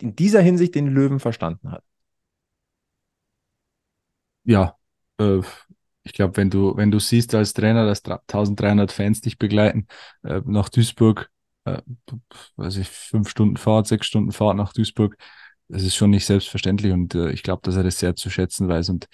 in 0.00 0.16
dieser 0.16 0.40
Hinsicht 0.40 0.74
den 0.74 0.86
Löwen 0.86 1.20
verstanden 1.20 1.70
hat. 1.70 1.84
Ja, 4.44 4.77
äh, 5.18 5.40
ich 6.04 6.12
glaube, 6.14 6.36
wenn 6.36 6.50
du, 6.50 6.76
wenn 6.76 6.90
du 6.90 6.98
siehst 6.98 7.34
als 7.34 7.52
Trainer, 7.52 7.84
dass 7.86 8.04
1300 8.04 8.90
Fans 8.92 9.20
dich 9.20 9.38
begleiten, 9.38 9.86
äh, 10.24 10.40
nach 10.46 10.68
Duisburg, 10.68 11.30
äh, 11.64 11.82
weiß 12.56 12.78
ich, 12.78 12.88
fünf 12.88 13.28
Stunden 13.28 13.56
Fahrt, 13.56 13.86
sechs 13.86 14.06
Stunden 14.06 14.32
Fahrt 14.32 14.56
nach 14.56 14.72
Duisburg, 14.72 15.16
das 15.68 15.82
ist 15.82 15.96
schon 15.96 16.10
nicht 16.10 16.24
selbstverständlich 16.24 16.92
und 16.92 17.14
äh, 17.14 17.30
ich 17.30 17.42
glaube, 17.42 17.60
dass 17.62 17.76
er 17.76 17.82
das 17.82 17.98
sehr 17.98 18.16
zu 18.16 18.30
schätzen 18.30 18.68
weiß. 18.68 18.88
Und 18.88 19.06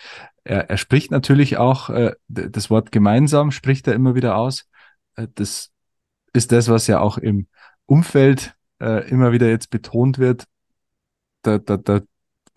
er, 0.44 0.70
er 0.70 0.76
spricht 0.76 1.10
natürlich 1.10 1.56
auch, 1.56 1.90
äh, 1.90 2.12
das 2.28 2.70
Wort 2.70 2.92
gemeinsam 2.92 3.50
spricht 3.50 3.88
er 3.88 3.94
immer 3.94 4.14
wieder 4.14 4.36
aus. 4.36 4.68
Äh, 5.16 5.26
das 5.34 5.72
ist 6.32 6.52
das, 6.52 6.68
was 6.68 6.86
ja 6.86 7.00
auch 7.00 7.18
im 7.18 7.48
Umfeld 7.86 8.54
äh, 8.80 9.08
immer 9.08 9.32
wieder 9.32 9.48
jetzt 9.48 9.70
betont 9.70 10.18
wird. 10.18 10.44
Da, 11.42 11.58
da, 11.58 11.76
da 11.76 12.00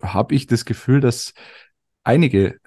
habe 0.00 0.34
ich 0.34 0.46
das 0.46 0.64
Gefühl, 0.64 1.00
dass 1.00 1.34
einige 2.04 2.58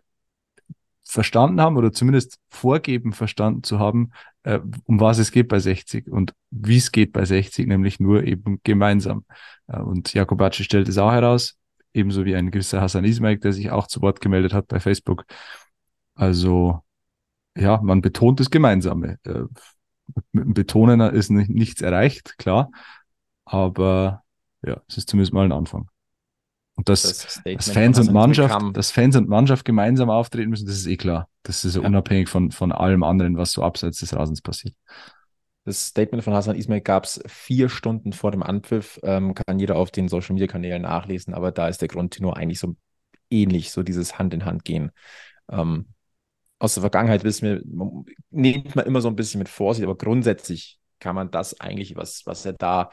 verstanden 1.12 1.60
haben 1.60 1.76
oder 1.76 1.92
zumindest 1.92 2.40
vorgeben 2.50 3.12
verstanden 3.12 3.64
zu 3.64 3.80
haben, 3.80 4.12
äh, 4.44 4.60
um 4.86 5.02
was 5.02 5.18
es 5.18 5.32
geht 5.32 5.50
bei 5.50 5.60
60 5.60 6.10
und 6.10 6.34
wie 6.52 6.78
es 6.78 6.94
geht 6.94 7.12
bei 7.12 7.26
60, 7.26 7.68
nämlich 7.68 8.00
nur 8.00 8.24
eben 8.24 8.62
gemeinsam. 8.64 9.26
Äh, 9.68 9.80
und 9.80 10.14
Jakobacci 10.14 10.64
stellt 10.64 10.88
es 10.88 10.98
auch 10.98 11.12
heraus, 11.12 11.58
ebenso 11.94 12.24
wie 12.24 12.34
ein 12.36 12.50
gewisser 12.50 12.80
Hassan 12.80 13.04
Ismail, 13.04 13.40
der 13.40 13.52
sich 13.52 13.72
auch 13.72 13.88
zu 13.88 14.02
Wort 14.02 14.22
gemeldet 14.22 14.54
hat 14.54 14.68
bei 14.70 14.80
Facebook. 14.80 15.26
Also 16.16 16.80
ja, 17.58 17.82
man 17.82 18.02
betont 18.02 18.40
das 18.40 18.50
Gemeinsame. 18.50 19.18
Äh, 19.26 19.44
mit 20.32 20.46
dem 20.46 20.54
Betonen 20.54 21.02
ist 21.02 21.30
nicht, 21.30 21.50
nichts 21.50 21.82
erreicht, 21.82 22.38
klar, 22.38 22.72
aber 23.44 24.24
ja, 24.66 24.82
es 24.88 24.98
ist 24.98 25.10
zumindest 25.10 25.34
mal 25.34 25.44
ein 25.44 25.52
Anfang. 25.52 25.90
Und 26.76 26.90
dass, 26.90 27.04
Das 27.04 27.42
dass 27.44 27.70
Fans 27.70 28.00
und 28.00 28.12
Mannschaft, 28.12 28.58
kam- 28.58 28.74
dass 28.74 28.92
Fans 28.92 29.16
und 29.16 29.28
Mannschaft 29.30 29.66
gemeinsam 29.66 30.10
auftreten 30.10 30.50
müssen, 30.50 30.66
das 30.66 30.78
ist 30.78 30.88
eh 30.88 30.98
klar. 30.98 31.28
Das 31.44 31.66
ist 31.66 31.76
ja. 31.76 31.82
Unabhängig 31.82 32.30
von, 32.30 32.52
von 32.52 32.72
allem 32.72 33.04
anderen, 33.04 33.38
was 33.38 33.52
so 33.52 33.64
abseits 33.64 34.00
des 34.00 34.16
Rasens 34.16 34.42
passiert. 34.42 34.74
Das 35.64 35.88
Statement 35.88 36.24
von 36.24 36.34
Hassan 36.34 36.56
Ismail 36.56 36.82
gab 36.82 37.04
es 37.04 37.22
vier 37.28 37.70
Stunden 37.70 38.14
vor 38.14 38.32
dem 38.32 38.42
Anpfiff. 38.42 39.00
Ähm, 39.04 39.36
kann 39.36 39.60
jeder 39.60 39.76
auf 39.76 39.92
den 39.92 40.08
Social 40.08 40.34
Media 40.34 40.48
Kanälen 40.48 40.82
nachlesen, 40.82 41.34
aber 41.36 41.52
da 41.52 41.68
ist 41.68 41.82
der 41.82 41.88
Grundtenor 41.88 42.36
eigentlich 42.36 42.60
so 42.60 42.76
ähnlich, 43.30 43.72
so 43.72 43.84
dieses 43.84 44.18
Hand 44.18 44.34
in 44.34 44.46
Hand 44.46 44.66
gehen. 44.66 44.92
Ähm, 45.52 45.88
aus 46.58 46.74
der 46.76 46.82
Vergangenheit 46.82 47.24
wissen 47.24 47.48
wir, 47.48 47.62
man- 47.66 48.06
nimmt 48.32 48.76
man 48.76 48.86
immer 48.86 49.02
so 49.02 49.08
ein 49.08 49.16
bisschen 49.16 49.40
mit 49.40 49.50
Vorsicht, 49.50 49.84
aber 49.84 49.98
grundsätzlich 49.98 50.80
kann 51.00 51.16
man 51.16 51.32
das 51.32 51.60
eigentlich, 51.60 51.96
was, 51.96 52.24
was 52.26 52.46
er 52.46 52.54
da 52.54 52.90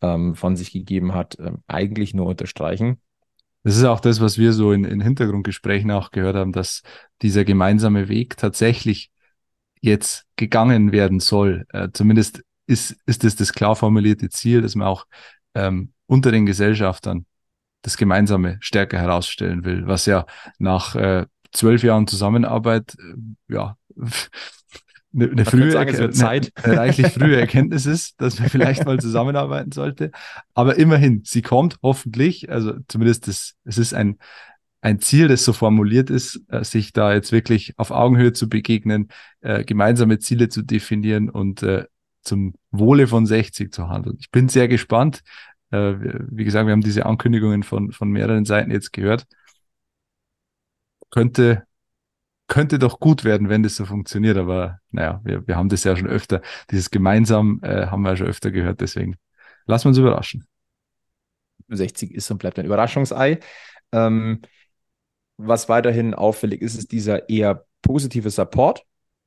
ähm, 0.00 0.34
von 0.34 0.56
sich 0.56 0.72
gegeben 0.72 1.14
hat, 1.14 1.36
ähm, 1.40 1.62
eigentlich 1.66 2.14
nur 2.14 2.26
unterstreichen. 2.26 3.00
Das 3.64 3.76
ist 3.76 3.84
auch 3.84 4.00
das, 4.00 4.20
was 4.20 4.38
wir 4.38 4.52
so 4.52 4.72
in, 4.72 4.84
in 4.84 5.00
Hintergrundgesprächen 5.00 5.90
auch 5.90 6.10
gehört 6.10 6.36
haben, 6.36 6.52
dass 6.52 6.82
dieser 7.22 7.44
gemeinsame 7.44 8.08
Weg 8.08 8.36
tatsächlich 8.36 9.10
jetzt 9.80 10.26
gegangen 10.36 10.92
werden 10.92 11.20
soll. 11.20 11.66
Äh, 11.72 11.88
zumindest 11.92 12.42
ist, 12.66 12.96
ist 13.06 13.24
es 13.24 13.36
das 13.36 13.52
klar 13.52 13.76
formulierte 13.76 14.28
Ziel, 14.28 14.62
dass 14.62 14.74
man 14.74 14.86
auch 14.86 15.06
ähm, 15.54 15.92
unter 16.06 16.30
den 16.30 16.46
Gesellschaftern 16.46 17.26
das 17.82 17.96
Gemeinsame 17.96 18.58
stärker 18.60 18.98
herausstellen 18.98 19.64
will, 19.64 19.86
was 19.86 20.06
ja 20.06 20.26
nach 20.58 20.94
äh, 20.94 21.26
zwölf 21.52 21.82
Jahren 21.82 22.06
Zusammenarbeit 22.06 22.96
äh, 22.98 23.54
ja 23.54 23.76
eine, 25.14 25.30
eine 25.30 25.44
frühe 25.44 25.70
sagen, 25.70 25.94
eine- 25.94 26.10
Zeit. 26.10 26.52
eine 26.62 26.76
reichlich 26.76 27.08
frühe 27.08 27.36
Erkenntnis 27.40 27.86
ist, 27.86 28.20
dass 28.20 28.38
man 28.38 28.48
vielleicht 28.48 28.84
mal 28.84 28.98
zusammenarbeiten 29.00 29.72
sollte. 29.72 30.10
Aber 30.54 30.76
immerhin, 30.76 31.22
sie 31.24 31.42
kommt 31.42 31.76
hoffentlich, 31.82 32.50
also 32.50 32.74
zumindest 32.88 33.26
das, 33.28 33.54
es 33.64 33.78
ist 33.78 33.94
ein, 33.94 34.18
ein 34.80 35.00
Ziel, 35.00 35.28
das 35.28 35.44
so 35.44 35.52
formuliert 35.52 36.08
ist, 36.10 36.40
äh, 36.48 36.62
sich 36.62 36.92
da 36.92 37.12
jetzt 37.12 37.32
wirklich 37.32 37.74
auf 37.78 37.90
Augenhöhe 37.90 38.32
zu 38.32 38.48
begegnen, 38.48 39.08
äh, 39.40 39.64
gemeinsame 39.64 40.18
Ziele 40.18 40.48
zu 40.48 40.62
definieren 40.62 41.30
und 41.30 41.62
äh, 41.62 41.84
zum 42.22 42.54
Wohle 42.70 43.06
von 43.06 43.26
60 43.26 43.72
zu 43.72 43.88
handeln. 43.88 44.16
Ich 44.20 44.30
bin 44.30 44.48
sehr 44.48 44.68
gespannt. 44.68 45.22
Äh, 45.70 45.94
wie 46.30 46.44
gesagt, 46.44 46.66
wir 46.66 46.72
haben 46.72 46.80
diese 46.82 47.06
Ankündigungen 47.06 47.62
von, 47.62 47.92
von 47.92 48.10
mehreren 48.10 48.44
Seiten 48.44 48.70
jetzt 48.70 48.92
gehört. 48.92 49.26
Könnte, 51.10 51.64
könnte 52.48 52.78
doch 52.78 52.98
gut 52.98 53.24
werden, 53.24 53.48
wenn 53.48 53.62
das 53.62 53.76
so 53.76 53.84
funktioniert, 53.84 54.36
aber 54.36 54.80
naja, 54.90 55.20
wir, 55.22 55.46
wir 55.46 55.56
haben 55.56 55.68
das 55.68 55.84
ja 55.84 55.94
schon 55.96 56.08
öfter, 56.08 56.42
dieses 56.70 56.90
gemeinsam 56.90 57.60
äh, 57.62 57.86
haben 57.86 58.02
wir 58.02 58.10
ja 58.10 58.16
schon 58.16 58.26
öfter 58.26 58.50
gehört, 58.50 58.80
deswegen 58.80 59.16
lassen 59.66 59.84
wir 59.84 59.88
uns 59.90 59.98
überraschen. 59.98 60.46
60 61.68 62.12
ist 62.14 62.30
und 62.30 62.38
bleibt 62.38 62.58
ein 62.58 62.64
Überraschungsei. 62.64 63.40
Ähm, 63.92 64.40
was 65.36 65.68
weiterhin 65.68 66.14
auffällig 66.14 66.62
ist, 66.62 66.76
ist 66.76 66.90
dieser 66.90 67.28
eher 67.28 67.66
positive 67.82 68.30
Support 68.30 68.84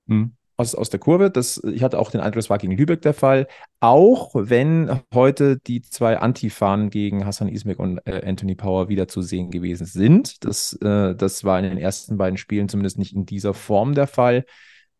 Hm. 0.07 0.35
Aus, 0.57 0.75
aus 0.75 0.89
der 0.89 0.99
Kurve. 0.99 1.31
Das, 1.31 1.61
ich 1.63 1.83
hatte 1.83 1.99
auch 1.99 2.11
den 2.11 2.21
Eindruck, 2.21 2.35
das 2.35 2.49
war 2.49 2.57
gegen 2.57 2.75
Lübeck 2.75 3.01
der 3.01 3.13
Fall. 3.13 3.47
Auch 3.79 4.31
wenn 4.35 5.01
heute 5.13 5.57
die 5.57 5.81
zwei 5.81 6.17
Antifanen 6.17 6.89
gegen 6.89 7.25
Hassan 7.25 7.47
Ismail 7.47 7.75
und 7.75 7.99
äh, 8.05 8.21
Anthony 8.25 8.55
Power 8.55 8.89
wieder 8.89 9.07
zu 9.07 9.21
sehen 9.21 9.51
gewesen 9.51 9.85
sind. 9.85 10.43
Das, 10.45 10.73
äh, 10.81 11.15
das 11.15 11.43
war 11.43 11.59
in 11.59 11.65
den 11.65 11.77
ersten 11.77 12.17
beiden 12.17 12.37
Spielen 12.37 12.69
zumindest 12.69 12.97
nicht 12.97 13.15
in 13.15 13.25
dieser 13.25 13.53
Form 13.53 13.95
der 13.95 14.07
Fall. 14.07 14.45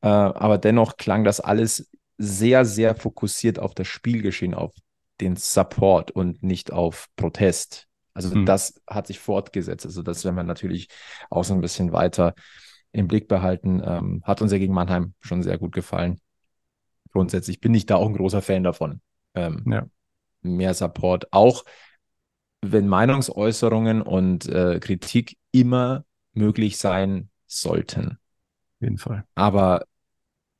Äh, 0.02 0.08
aber 0.08 0.58
dennoch 0.58 0.97
klang 0.97 1.24
das 1.24 1.39
alles 1.39 1.89
sehr, 2.18 2.66
sehr 2.66 2.95
fokussiert 2.95 3.60
auf 3.60 3.74
das 3.74 3.88
Spielgeschehen, 3.88 4.54
auf 4.54 4.74
den 5.20 5.36
Support 5.36 6.12
und 6.12 6.43
nicht 6.43 6.72
auf 6.74 7.08
Protest. 7.16 7.88
Also 8.14 8.32
Hm. 8.34 8.45
das 8.45 8.82
hat 8.88 9.08
sich 9.08 9.20
fortgesetzt. 9.20 9.86
Also 9.86 10.02
das 10.02 10.26
werden 10.26 10.36
wir 10.36 10.43
natürlich 10.43 10.88
auch 11.30 11.43
so 11.43 11.54
ein 11.54 11.62
bisschen 11.62 11.93
weiter 11.93 12.34
im 12.92 13.08
Blick 13.08 13.28
behalten. 13.28 13.82
Ähm, 13.84 14.22
hat 14.24 14.42
uns 14.42 14.52
ja 14.52 14.58
gegen 14.58 14.74
Mannheim 14.74 15.14
schon 15.20 15.44
sehr 15.44 15.58
gut 15.58 15.74
gefallen. 15.74 16.20
Grundsätzlich 17.12 17.60
bin 17.60 17.74
ich 17.74 17.86
da 17.86 17.96
auch 17.96 18.08
ein 18.08 18.16
großer 18.16 18.42
Fan 18.42 18.64
davon. 18.64 19.02
Ähm, 19.34 19.64
Ja. 19.68 19.88
Mehr 20.44 20.74
Support, 20.74 21.32
auch 21.32 21.66
wenn 22.62 22.88
Meinungsäußerungen 22.88 24.02
und 24.02 24.48
äh, 24.48 24.80
Kritik 24.80 25.38
immer 25.52 26.06
möglich 26.34 26.78
sein 26.78 27.30
sollten. 27.48 28.12
Auf 28.12 28.82
jeden 28.82 28.98
Fall. 28.98 29.26
Aber 29.36 29.86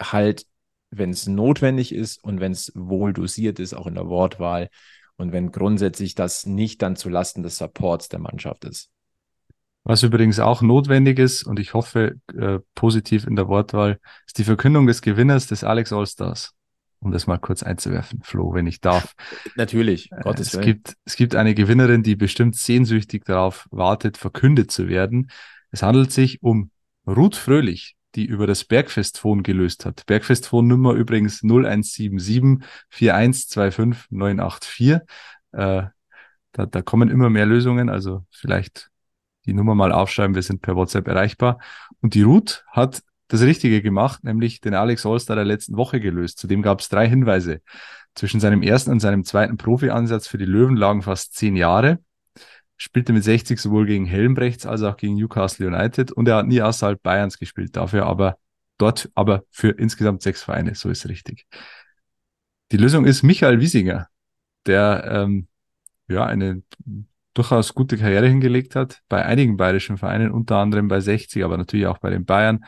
halt, 0.01 0.45
wenn 0.89 1.11
es 1.11 1.27
notwendig 1.27 1.93
ist 1.93 2.23
und 2.23 2.39
wenn 2.39 2.51
es 2.51 2.71
wohl 2.75 3.13
dosiert 3.13 3.59
ist, 3.59 3.73
auch 3.73 3.88
in 3.88 3.95
der 3.95 4.07
Wortwahl 4.07 4.69
und 5.15 5.32
wenn 5.32 5.51
grundsätzlich 5.51 6.15
das 6.15 6.45
nicht 6.45 6.82
dann 6.82 6.95
zulasten 6.95 7.43
des 7.43 7.57
Supports 7.57 8.09
der 8.09 8.19
Mannschaft 8.19 8.65
ist. 8.65 8.89
Was 9.84 10.03
übrigens 10.03 10.39
auch 10.39 10.61
notwendig 10.61 11.17
ist, 11.17 11.43
und 11.43 11.59
ich 11.59 11.73
hoffe 11.73 12.15
äh, 12.38 12.59
positiv 12.75 13.25
in 13.25 13.36
der 13.36 13.47
Wortwahl, 13.47 13.99
ist 14.27 14.38
die 14.38 14.43
Verkündung 14.43 14.86
des 14.86 15.01
Gewinners 15.01 15.47
des 15.47 15.63
Alex 15.63 15.91
Allstars. 15.91 16.53
Um 16.99 17.11
das 17.11 17.25
mal 17.25 17.39
kurz 17.39 17.63
einzuwerfen, 17.63 18.21
Flo, 18.21 18.53
wenn 18.53 18.67
ich 18.67 18.79
darf. 18.79 19.13
Natürlich, 19.55 20.11
Äh, 20.11 20.21
Gottes 20.21 20.49
es 20.49 20.53
Willen. 20.53 20.65
gibt, 20.65 20.93
es 21.03 21.15
gibt 21.15 21.36
eine 21.36 21.55
Gewinnerin, 21.55 22.03
die 22.03 22.15
bestimmt 22.15 22.55
sehnsüchtig 22.55 23.25
darauf 23.25 23.67
wartet, 23.71 24.17
verkündet 24.17 24.69
zu 24.69 24.88
werden. 24.88 25.32
Es 25.71 25.82
handelt 25.82 26.11
sich 26.11 26.43
um 26.43 26.69
Ruth 27.07 27.36
Fröhlich, 27.36 27.95
die 28.13 28.25
über 28.25 28.45
das 28.45 28.65
Bergfestphone 28.65 29.41
gelöst 29.41 29.86
hat. 29.88 30.05
Bergfestphone-Nummer 30.05 30.93
übrigens 30.93 31.41
0177 31.41 32.63
4125 32.89 34.11
984. 34.11 34.99
Äh, 35.53 35.84
da, 36.51 36.65
da 36.67 36.82
kommen 36.84 37.09
immer 37.09 37.32
mehr 37.32 37.47
Lösungen, 37.47 37.89
also 37.89 38.25
vielleicht 38.29 38.90
die 39.45 39.53
Nummer 39.53 39.75
mal 39.75 39.91
aufschreiben, 39.91 40.35
wir 40.35 40.43
sind 40.43 40.61
per 40.61 40.75
WhatsApp 40.75 41.07
erreichbar. 41.07 41.59
Und 42.01 42.13
die 42.13 42.21
Ruth 42.21 42.63
hat 42.67 43.03
das 43.27 43.41
Richtige 43.41 43.81
gemacht, 43.81 44.23
nämlich 44.23 44.61
den 44.61 44.73
Alex 44.73 45.05
Allstar 45.05 45.35
der 45.35 45.45
letzten 45.45 45.77
Woche 45.77 45.99
gelöst. 45.99 46.37
Zudem 46.37 46.61
gab 46.61 46.81
es 46.81 46.89
drei 46.89 47.07
Hinweise. 47.07 47.61
Zwischen 48.13 48.41
seinem 48.41 48.61
ersten 48.61 48.91
und 48.91 48.99
seinem 48.99 49.23
zweiten 49.23 49.57
Profi-Ansatz 49.57 50.27
für 50.27 50.37
die 50.37 50.45
Löwen 50.45 50.75
lagen 50.75 51.01
fast 51.01 51.33
zehn 51.35 51.55
Jahre. 51.55 51.99
Spielte 52.75 53.13
mit 53.13 53.23
60 53.23 53.59
sowohl 53.59 53.85
gegen 53.85 54.05
Helmbrechts 54.05 54.65
als 54.65 54.81
auch 54.81 54.97
gegen 54.97 55.15
Newcastle 55.15 55.67
United 55.67 56.11
und 56.11 56.27
er 56.27 56.37
hat 56.37 56.47
nie 56.47 56.61
außerhalb 56.61 57.01
Bayerns 57.01 57.37
gespielt, 57.37 57.75
dafür 57.75 58.05
aber 58.05 58.37
dort 58.77 59.09
aber 59.13 59.43
für 59.49 59.69
insgesamt 59.69 60.23
sechs 60.23 60.41
Vereine, 60.41 60.75
so 60.75 60.89
ist 60.89 61.07
richtig. 61.07 61.45
Die 62.71 62.77
Lösung 62.77 63.05
ist 63.05 63.21
Michael 63.21 63.59
Wiesinger, 63.59 64.07
der 64.65 65.03
ähm, 65.05 65.47
ja 66.07 66.25
eine 66.25 66.63
durchaus 67.34 67.73
gute 67.73 67.97
Karriere 67.97 68.27
hingelegt 68.27 68.75
hat, 68.75 69.01
bei 69.09 69.25
einigen 69.25 69.57
bayerischen 69.57 69.97
Vereinen, 69.97 70.32
unter 70.32 70.57
anderem 70.57 70.88
bei 70.88 70.99
60, 70.99 71.43
aber 71.43 71.57
natürlich 71.57 71.88
auch 71.88 71.99
bei 71.99 72.09
den 72.09 72.25
Bayern. 72.25 72.65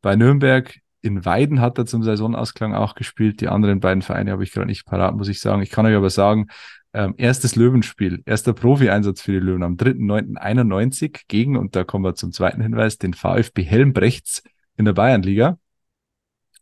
Bei 0.00 0.16
Nürnberg, 0.16 0.78
in 1.02 1.24
Weiden 1.24 1.60
hat 1.60 1.78
er 1.78 1.86
zum 1.86 2.02
Saisonausklang 2.02 2.74
auch 2.74 2.94
gespielt. 2.94 3.40
Die 3.40 3.48
anderen 3.48 3.80
beiden 3.80 4.02
Vereine 4.02 4.32
habe 4.32 4.42
ich 4.42 4.52
gerade 4.52 4.66
nicht 4.66 4.86
parat, 4.86 5.14
muss 5.14 5.28
ich 5.28 5.40
sagen. 5.40 5.62
Ich 5.62 5.70
kann 5.70 5.86
euch 5.86 5.94
aber 5.94 6.10
sagen, 6.10 6.48
ähm, 6.92 7.14
erstes 7.18 7.56
Löwenspiel, 7.56 8.22
erster 8.24 8.54
Profi-Einsatz 8.54 9.20
für 9.20 9.32
die 9.32 9.38
Löwen 9.38 9.62
am 9.62 9.76
3.9.91 9.76 11.24
gegen, 11.28 11.56
und 11.56 11.76
da 11.76 11.84
kommen 11.84 12.04
wir 12.04 12.14
zum 12.14 12.32
zweiten 12.32 12.62
Hinweis, 12.62 12.98
den 12.98 13.14
VfB 13.14 13.62
Helmbrechts 13.62 14.42
in 14.76 14.86
der 14.86 14.94
Bayernliga. 14.94 15.58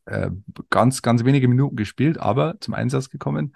Äh, 0.06 0.30
ganz, 0.70 1.02
ganz 1.02 1.24
wenige 1.24 1.48
Minuten 1.48 1.76
gespielt, 1.76 2.18
aber 2.18 2.56
zum 2.60 2.74
Einsatz 2.74 3.08
gekommen. 3.08 3.54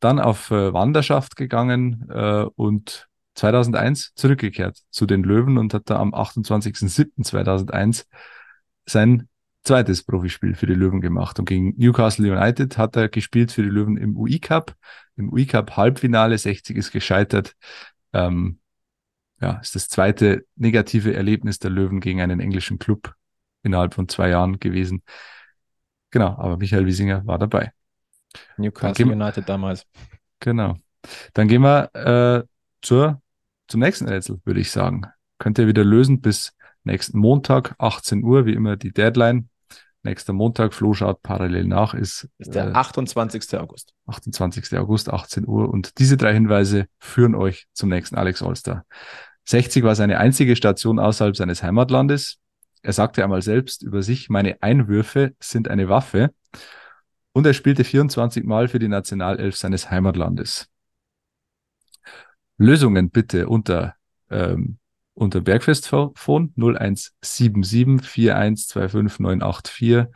Dann 0.00 0.18
auf 0.18 0.50
äh, 0.50 0.72
Wanderschaft 0.72 1.36
gegangen 1.36 2.08
äh, 2.10 2.44
und 2.56 3.08
2001 3.34 4.12
zurückgekehrt 4.14 4.78
zu 4.90 5.06
den 5.06 5.22
Löwen 5.22 5.58
und 5.58 5.72
hat 5.74 5.88
da 5.90 5.98
am 5.98 6.14
28.07.2001 6.14 8.04
sein 8.86 9.28
zweites 9.64 10.02
Profispiel 10.02 10.54
für 10.54 10.66
die 10.66 10.74
Löwen 10.74 11.00
gemacht. 11.00 11.38
Und 11.38 11.44
gegen 11.46 11.74
Newcastle 11.76 12.30
United 12.30 12.76
hat 12.78 12.96
er 12.96 13.08
gespielt 13.08 13.52
für 13.52 13.62
die 13.62 13.68
Löwen 13.68 13.96
im 13.96 14.16
UI 14.16 14.38
Cup. 14.40 14.74
Im 15.16 15.32
UI 15.32 15.46
Cup 15.46 15.76
Halbfinale, 15.76 16.36
60 16.36 16.76
ist 16.76 16.90
gescheitert. 16.90 17.54
Ähm, 18.12 18.58
ja, 19.40 19.52
ist 19.60 19.74
das 19.74 19.88
zweite 19.88 20.44
negative 20.56 21.14
Erlebnis 21.14 21.58
der 21.58 21.70
Löwen 21.70 22.00
gegen 22.00 22.20
einen 22.20 22.40
englischen 22.40 22.78
Club 22.78 23.14
innerhalb 23.62 23.94
von 23.94 24.08
zwei 24.08 24.28
Jahren 24.30 24.58
gewesen. 24.58 25.02
Genau, 26.10 26.36
aber 26.38 26.56
Michael 26.56 26.86
Wiesinger 26.86 27.26
war 27.26 27.38
dabei. 27.38 27.72
Newcastle 28.56 29.06
gehen- 29.06 29.12
United 29.20 29.48
damals. 29.48 29.86
Genau. 30.40 30.76
Dann 31.34 31.48
gehen 31.48 31.62
wir 31.62 31.90
äh, 31.94 32.46
zur, 32.82 33.21
zum 33.68 33.80
nächsten 33.80 34.08
Rätsel, 34.08 34.40
würde 34.44 34.60
ich 34.60 34.70
sagen. 34.70 35.02
Könnt 35.38 35.58
ihr 35.58 35.66
wieder 35.66 35.84
lösen 35.84 36.20
bis 36.20 36.54
nächsten 36.84 37.18
Montag, 37.18 37.74
18 37.78 38.22
Uhr, 38.22 38.46
wie 38.46 38.54
immer 38.54 38.76
die 38.76 38.92
Deadline. 38.92 39.48
Nächster 40.04 40.32
Montag, 40.32 40.74
Flo 40.74 40.94
schaut 40.94 41.22
parallel 41.22 41.64
nach, 41.64 41.94
ist, 41.94 42.28
Ist 42.38 42.54
der 42.54 42.70
äh, 42.70 42.72
28. 42.72 43.58
August. 43.60 43.94
28. 44.06 44.76
August, 44.78 45.12
18 45.12 45.46
Uhr. 45.46 45.68
Und 45.70 45.98
diese 45.98 46.16
drei 46.16 46.32
Hinweise 46.32 46.86
führen 46.98 47.36
euch 47.36 47.68
zum 47.72 47.88
nächsten 47.88 48.16
Alex 48.16 48.42
Allstar. 48.42 48.84
60 49.44 49.84
war 49.84 49.94
seine 49.94 50.18
einzige 50.18 50.56
Station 50.56 50.98
außerhalb 50.98 51.36
seines 51.36 51.62
Heimatlandes. 51.62 52.38
Er 52.82 52.92
sagte 52.92 53.22
einmal 53.22 53.42
selbst 53.42 53.82
über 53.82 54.02
sich, 54.02 54.28
meine 54.28 54.60
Einwürfe 54.60 55.34
sind 55.38 55.68
eine 55.68 55.88
Waffe. 55.88 56.34
Und 57.32 57.46
er 57.46 57.54
spielte 57.54 57.84
24 57.84 58.44
Mal 58.44 58.66
für 58.68 58.80
die 58.80 58.88
Nationalelf 58.88 59.56
seines 59.56 59.90
Heimatlandes. 59.90 60.68
Lösungen 62.58 63.10
bitte 63.10 63.48
unter, 63.48 63.94
ähm, 64.30 64.78
unter 65.14 65.40
Bergfestphone 65.40 66.52
0177 66.56 68.02
4125984 68.02 70.08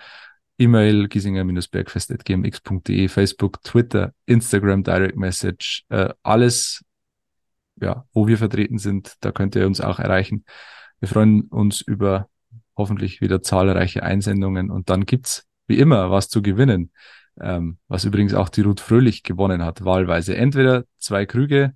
E-Mail 0.59 1.09
giesinger-bergfest.gmx.de, 1.09 3.09
Facebook, 3.09 3.63
Twitter, 3.63 4.15
Instagram, 4.25 4.85
Direct 4.85 5.17
Message, 5.17 5.85
äh, 5.91 6.15
alles, 6.23 6.83
ja, 7.81 8.07
wo 8.13 8.27
wir 8.27 8.39
vertreten 8.39 8.79
sind, 8.79 9.17
da 9.21 9.33
könnt 9.33 9.55
ihr 9.55 9.67
uns 9.67 9.83
auch 9.83 9.99
erreichen. 9.99 10.47
Wir 10.99 11.09
freuen 11.09 11.43
uns 11.43 11.83
über 11.83 12.31
hoffentlich 12.77 13.21
wieder 13.21 13.43
zahlreiche 13.43 14.03
Einsendungen 14.03 14.71
und 14.71 14.89
dann 14.89 15.05
gibt's 15.05 15.47
wie 15.67 15.79
immer 15.79 16.11
was 16.11 16.31
zu 16.31 16.41
gewinnen, 16.43 16.91
ähm, 17.41 17.79
was 17.89 18.05
übrigens 18.05 18.35
auch 18.35 18.49
die 18.49 18.61
Ruth 18.63 18.81
Fröhlich 18.81 19.25
gewonnen 19.25 19.63
hat, 19.63 19.85
wahlweise. 19.85 20.37
Entweder 20.37 20.85
zwei 20.99 21.27
Krüge 21.27 21.75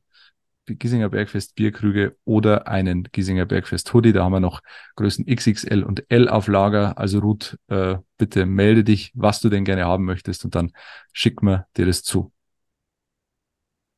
Giesinger 0.78 1.08
Bergfest 1.08 1.54
Bierkrüge 1.54 2.16
oder 2.24 2.68
einen 2.68 3.04
Giesinger 3.04 3.46
Bergfest 3.46 3.92
Hoodie. 3.92 4.12
Da 4.12 4.24
haben 4.24 4.32
wir 4.32 4.40
noch 4.40 4.60
Größen 4.96 5.26
XXL 5.26 5.82
und 5.82 6.04
L 6.08 6.28
auf 6.28 6.46
Lager. 6.46 6.98
Also 6.98 7.18
Ruth, 7.20 7.58
äh, 7.68 7.96
bitte 8.18 8.46
melde 8.46 8.84
dich, 8.84 9.12
was 9.14 9.40
du 9.40 9.48
denn 9.48 9.64
gerne 9.64 9.84
haben 9.84 10.04
möchtest 10.04 10.44
und 10.44 10.54
dann 10.54 10.72
schick 11.12 11.42
mir 11.42 11.66
dir 11.76 11.86
das 11.86 12.02
zu. 12.02 12.32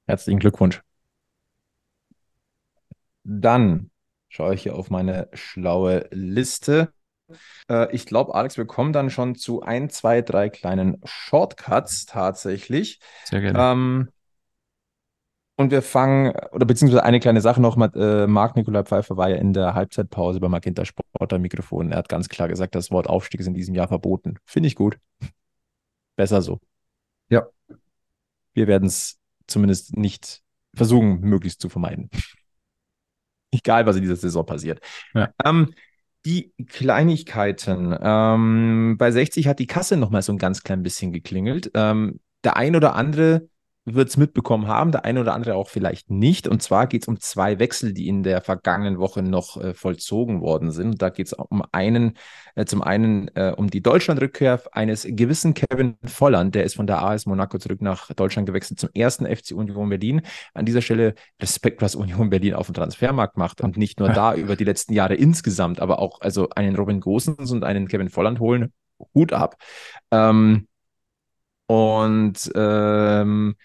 Herzlichen 0.06 0.40
Glückwunsch. 0.40 0.82
Dann 3.24 3.90
schaue 4.28 4.54
ich 4.54 4.62
hier 4.62 4.74
auf 4.74 4.90
meine 4.90 5.28
schlaue 5.32 6.08
Liste. 6.10 6.92
Äh, 7.68 7.94
ich 7.94 8.06
glaube, 8.06 8.34
Alex, 8.34 8.56
wir 8.56 8.66
kommen 8.66 8.92
dann 8.92 9.10
schon 9.10 9.34
zu 9.34 9.62
ein, 9.62 9.90
zwei, 9.90 10.22
drei 10.22 10.48
kleinen 10.48 11.00
Shortcuts 11.04 12.06
tatsächlich. 12.06 13.00
Sehr 13.24 13.40
gerne. 13.40 13.58
Ähm, 13.58 14.08
und 15.62 15.70
wir 15.70 15.82
fangen, 15.82 16.34
oder 16.52 16.66
beziehungsweise 16.66 17.04
eine 17.04 17.20
kleine 17.20 17.40
Sache 17.40 17.60
noch, 17.60 17.76
äh, 17.94 18.26
Marc 18.26 18.56
Nikolai 18.56 18.84
Pfeiffer 18.84 19.16
war 19.16 19.30
ja 19.30 19.36
in 19.36 19.52
der 19.52 19.74
Halbzeitpause 19.74 20.40
bei 20.40 20.48
Magenta 20.48 20.84
Sport 20.84 21.32
am 21.32 21.40
Mikrofon. 21.40 21.92
Er 21.92 21.98
hat 21.98 22.08
ganz 22.08 22.28
klar 22.28 22.48
gesagt, 22.48 22.74
das 22.74 22.90
Wort 22.90 23.06
Aufstieg 23.06 23.40
ist 23.40 23.46
in 23.46 23.54
diesem 23.54 23.74
Jahr 23.74 23.88
verboten. 23.88 24.36
Finde 24.44 24.66
ich 24.66 24.74
gut. 24.74 24.98
Besser 26.16 26.42
so. 26.42 26.60
Ja. 27.30 27.46
Wir 28.54 28.66
werden 28.66 28.86
es 28.86 29.18
zumindest 29.46 29.96
nicht 29.96 30.42
versuchen, 30.74 31.20
möglichst 31.20 31.60
zu 31.60 31.68
vermeiden. 31.68 32.10
Egal, 33.50 33.86
was 33.86 33.96
in 33.96 34.02
dieser 34.02 34.16
Saison 34.16 34.44
passiert. 34.44 34.80
Ja. 35.14 35.32
Ähm, 35.44 35.74
die 36.24 36.52
Kleinigkeiten. 36.68 37.96
Ähm, 38.00 38.96
bei 38.98 39.10
60 39.10 39.48
hat 39.48 39.58
die 39.58 39.66
Kasse 39.66 39.96
nochmal 39.96 40.22
so 40.22 40.32
ein 40.32 40.38
ganz 40.38 40.62
klein 40.62 40.82
bisschen 40.82 41.12
geklingelt. 41.12 41.70
Ähm, 41.74 42.20
der 42.44 42.56
ein 42.56 42.76
oder 42.76 42.94
andere 42.94 43.48
wird 43.84 44.08
es 44.08 44.16
mitbekommen 44.16 44.68
haben, 44.68 44.92
der 44.92 45.04
eine 45.04 45.20
oder 45.20 45.34
andere 45.34 45.56
auch 45.56 45.68
vielleicht 45.68 46.08
nicht. 46.08 46.46
Und 46.46 46.62
zwar 46.62 46.86
geht 46.86 47.02
es 47.02 47.08
um 47.08 47.18
zwei 47.18 47.58
Wechsel, 47.58 47.92
die 47.92 48.06
in 48.06 48.22
der 48.22 48.40
vergangenen 48.40 48.98
Woche 48.98 49.22
noch 49.22 49.56
äh, 49.60 49.74
vollzogen 49.74 50.40
worden 50.40 50.70
sind. 50.70 51.02
Da 51.02 51.08
geht 51.10 51.26
es 51.26 51.32
um 51.32 51.64
einen, 51.72 52.16
äh, 52.54 52.64
zum 52.64 52.80
einen 52.80 53.28
äh, 53.34 53.52
um 53.56 53.70
die 53.70 53.82
Deutschlandrückkehr 53.82 54.62
eines 54.70 55.04
gewissen 55.08 55.54
Kevin 55.54 55.96
Volland, 56.04 56.54
der 56.54 56.62
ist 56.62 56.76
von 56.76 56.86
der 56.86 57.02
AS 57.02 57.26
Monaco 57.26 57.58
zurück 57.58 57.82
nach 57.82 58.12
Deutschland 58.14 58.46
gewechselt 58.46 58.78
zum 58.78 58.90
ersten 58.94 59.26
FC 59.26 59.50
Union 59.52 59.88
Berlin. 59.88 60.22
An 60.54 60.64
dieser 60.64 60.82
Stelle 60.82 61.14
Respekt, 61.40 61.82
was 61.82 61.96
Union 61.96 62.30
Berlin 62.30 62.54
auf 62.54 62.66
dem 62.66 62.74
Transfermarkt 62.74 63.36
macht 63.36 63.60
und 63.60 63.76
nicht 63.76 63.98
nur 63.98 64.10
da 64.10 64.34
über 64.36 64.54
die 64.54 64.64
letzten 64.64 64.92
Jahre 64.92 65.14
insgesamt, 65.16 65.80
aber 65.80 65.98
auch 65.98 66.20
also 66.20 66.48
einen 66.50 66.76
Robin 66.76 67.00
Gosens 67.00 67.50
und 67.50 67.64
einen 67.64 67.88
Kevin 67.88 68.10
Volland 68.10 68.38
holen. 68.38 68.72
Hut 69.14 69.32
ab. 69.32 69.56
Ähm, 70.12 70.68
und 71.66 72.52
ähm, 72.54 73.56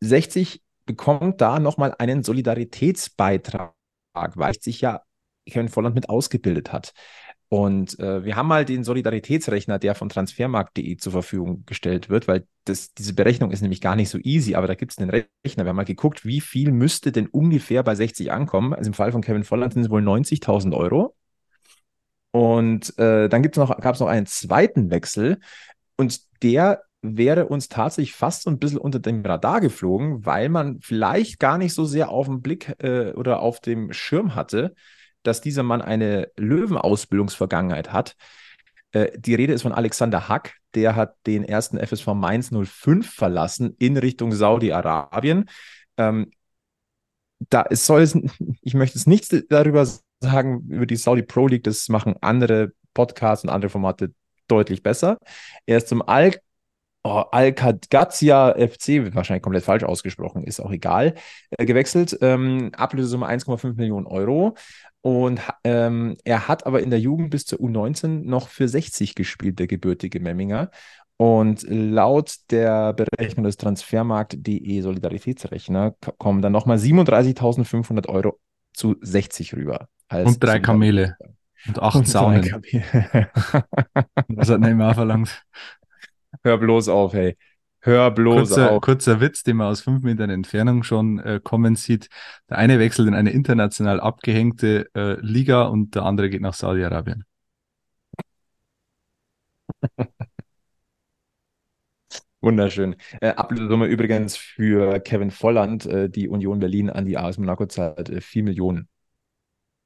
60 0.00 0.62
bekommt 0.86 1.40
da 1.40 1.58
nochmal 1.58 1.94
einen 1.98 2.22
Solidaritätsbeitrag, 2.22 3.74
weil 4.14 4.54
sich 4.54 4.80
ja 4.80 5.02
Kevin 5.46 5.68
Volland 5.68 5.94
mit 5.94 6.08
ausgebildet 6.08 6.72
hat. 6.72 6.92
Und 7.50 7.98
äh, 7.98 8.24
wir 8.24 8.36
haben 8.36 8.46
mal 8.46 8.66
den 8.66 8.84
Solidaritätsrechner, 8.84 9.78
der 9.78 9.94
von 9.94 10.10
transfermarkt.de 10.10 10.98
zur 10.98 11.12
Verfügung 11.12 11.64
gestellt 11.64 12.10
wird, 12.10 12.28
weil 12.28 12.46
das, 12.64 12.92
diese 12.92 13.14
Berechnung 13.14 13.50
ist 13.52 13.62
nämlich 13.62 13.80
gar 13.80 13.96
nicht 13.96 14.10
so 14.10 14.18
easy, 14.18 14.54
aber 14.54 14.66
da 14.66 14.74
gibt 14.74 14.92
es 14.92 14.98
einen 14.98 15.08
Rechner. 15.08 15.64
Wir 15.64 15.70
haben 15.70 15.76
mal 15.76 15.84
geguckt, 15.84 16.26
wie 16.26 16.42
viel 16.42 16.72
müsste 16.72 17.10
denn 17.10 17.26
ungefähr 17.26 17.82
bei 17.82 17.94
60 17.94 18.32
ankommen. 18.32 18.74
Also 18.74 18.88
im 18.88 18.94
Fall 18.94 19.12
von 19.12 19.22
Kevin 19.22 19.44
Volland 19.44 19.72
sind 19.72 19.82
es 19.82 19.90
wohl 19.90 20.02
90.000 20.02 20.76
Euro. 20.76 21.16
Und 22.30 22.98
äh, 22.98 23.30
dann 23.30 23.42
noch, 23.56 23.80
gab 23.80 23.94
es 23.94 24.00
noch 24.00 24.08
einen 24.08 24.26
zweiten 24.26 24.90
Wechsel 24.90 25.38
und 25.96 26.20
der 26.42 26.82
wäre 27.02 27.46
uns 27.46 27.68
tatsächlich 27.68 28.14
fast 28.14 28.42
so 28.42 28.50
ein 28.50 28.58
bisschen 28.58 28.78
unter 28.78 28.98
dem 28.98 29.24
Radar 29.24 29.60
geflogen, 29.60 30.26
weil 30.26 30.48
man 30.48 30.80
vielleicht 30.80 31.38
gar 31.38 31.58
nicht 31.58 31.74
so 31.74 31.84
sehr 31.84 32.10
auf 32.10 32.26
dem 32.26 32.42
Blick 32.42 32.74
äh, 32.82 33.12
oder 33.12 33.40
auf 33.40 33.60
dem 33.60 33.92
Schirm 33.92 34.34
hatte, 34.34 34.74
dass 35.22 35.40
dieser 35.40 35.62
Mann 35.62 35.82
eine 35.82 36.30
Löwenausbildungsvergangenheit 36.36 37.92
hat. 37.92 38.16
Äh, 38.92 39.18
die 39.18 39.34
Rede 39.34 39.52
ist 39.52 39.62
von 39.62 39.72
Alexander 39.72 40.28
Hack, 40.28 40.56
der 40.74 40.96
hat 40.96 41.14
den 41.26 41.44
ersten 41.44 41.78
FSV 41.78 42.08
Mainz 42.14 42.50
05 42.50 43.08
verlassen 43.08 43.74
in 43.78 43.96
Richtung 43.96 44.32
Saudi-Arabien. 44.32 45.48
Ähm, 45.96 46.30
da 47.50 47.64
es 47.70 47.86
soll 47.86 48.02
es, 48.02 48.18
ich 48.62 48.74
möchte 48.74 48.98
es 48.98 49.06
nichts 49.06 49.34
darüber 49.48 49.86
sagen, 50.20 50.66
über 50.68 50.86
die 50.86 50.96
Saudi 50.96 51.22
Pro 51.22 51.46
League, 51.46 51.64
das 51.64 51.88
machen 51.88 52.16
andere 52.20 52.72
Podcasts 52.92 53.44
und 53.44 53.50
andere 53.50 53.70
Formate 53.70 54.12
deutlich 54.48 54.82
besser. 54.82 55.18
Er 55.66 55.76
ist 55.76 55.88
zum 55.88 56.02
Al 56.02 56.34
oh, 57.08 57.24
Alcagazia 57.30 58.54
FC, 58.54 59.14
wahrscheinlich 59.14 59.42
komplett 59.42 59.64
falsch 59.64 59.84
ausgesprochen, 59.84 60.44
ist 60.44 60.60
auch 60.60 60.70
egal, 60.70 61.14
äh, 61.50 61.64
gewechselt. 61.64 62.16
Ähm, 62.20 62.70
Ablösesumme 62.76 63.26
1,5 63.26 63.74
Millionen 63.74 64.06
Euro. 64.06 64.54
Und 65.00 65.40
ähm, 65.64 66.16
er 66.24 66.48
hat 66.48 66.66
aber 66.66 66.82
in 66.82 66.90
der 66.90 67.00
Jugend 67.00 67.30
bis 67.30 67.46
zur 67.46 67.60
U19 67.60 68.24
noch 68.24 68.48
für 68.48 68.68
60 68.68 69.14
gespielt, 69.14 69.58
der 69.58 69.66
gebürtige 69.66 70.20
Memminger. 70.20 70.70
Und 71.16 71.64
laut 71.68 72.36
der 72.50 72.92
Berechnung 72.92 73.44
des 73.44 73.56
Transfermarkt.de 73.56 74.80
Solidaritätsrechner 74.80 75.96
kommen 76.18 76.42
dann 76.42 76.52
nochmal 76.52 76.78
37.500 76.78 78.08
Euro 78.08 78.38
zu 78.72 78.96
60 79.00 79.54
rüber. 79.54 79.88
Und 80.10 80.42
drei 80.42 80.60
Kamele. 80.60 81.16
Und 81.66 81.82
acht 81.82 82.06
Saunen. 82.06 82.42
das 84.28 84.48
hat 84.48 84.60
Neymar 84.60 84.94
verlangt. 84.94 85.42
Hör 86.42 86.58
bloß 86.58 86.88
auf, 86.88 87.12
hey. 87.12 87.36
Hör 87.80 88.10
bloß 88.10 88.48
kurzer, 88.48 88.72
auf. 88.72 88.80
Kurzer 88.82 89.20
Witz, 89.20 89.44
den 89.44 89.56
man 89.56 89.68
aus 89.68 89.80
fünf 89.80 90.02
Metern 90.02 90.30
Entfernung 90.30 90.82
schon 90.82 91.20
äh, 91.20 91.40
kommen 91.42 91.76
sieht. 91.76 92.08
Der 92.50 92.58
eine 92.58 92.78
wechselt 92.78 93.08
in 93.08 93.14
eine 93.14 93.30
international 93.30 94.00
abgehängte 94.00 94.88
äh, 94.94 95.20
Liga 95.20 95.62
und 95.62 95.94
der 95.94 96.02
andere 96.02 96.28
geht 96.28 96.42
nach 96.42 96.54
Saudi-Arabien. 96.54 97.24
Wunderschön. 102.40 102.96
Äh, 103.20 103.30
Ablösesumme 103.30 103.86
übrigens 103.86 104.36
für 104.36 105.00
Kevin 105.00 105.30
Volland, 105.30 105.86
äh, 105.86 106.08
die 106.08 106.28
Union 106.28 106.60
Berlin 106.60 106.88
an 106.90 107.04
die 107.04 107.18
AS 107.18 107.38
Monaco 107.38 107.66
zahlt, 107.66 108.10
äh, 108.10 108.20
4 108.20 108.44
Millionen. 108.44 108.88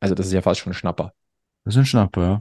Also 0.00 0.14
das 0.14 0.26
ist 0.26 0.32
ja 0.32 0.42
fast 0.42 0.60
schon 0.60 0.72
ein 0.72 0.74
Schnapper. 0.74 1.14
Das 1.64 1.74
ist 1.74 1.78
ein 1.78 1.86
Schnapper, 1.86 2.22
ja. 2.22 2.40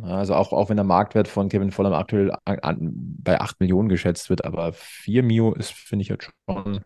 Also 0.00 0.34
auch, 0.34 0.52
auch 0.52 0.68
wenn 0.68 0.76
der 0.76 0.84
Marktwert 0.84 1.26
von 1.26 1.48
Kevin 1.48 1.72
Volland 1.72 1.94
aktuell 1.94 2.32
an, 2.44 2.58
an, 2.60 2.92
bei 3.18 3.40
8 3.40 3.58
Millionen 3.60 3.88
geschätzt 3.88 4.30
wird, 4.30 4.44
aber 4.44 4.72
4 4.72 5.22
Mio 5.22 5.54
ist, 5.54 5.72
finde 5.72 6.02
ich 6.02 6.08
jetzt 6.08 6.30
schon. 6.46 6.80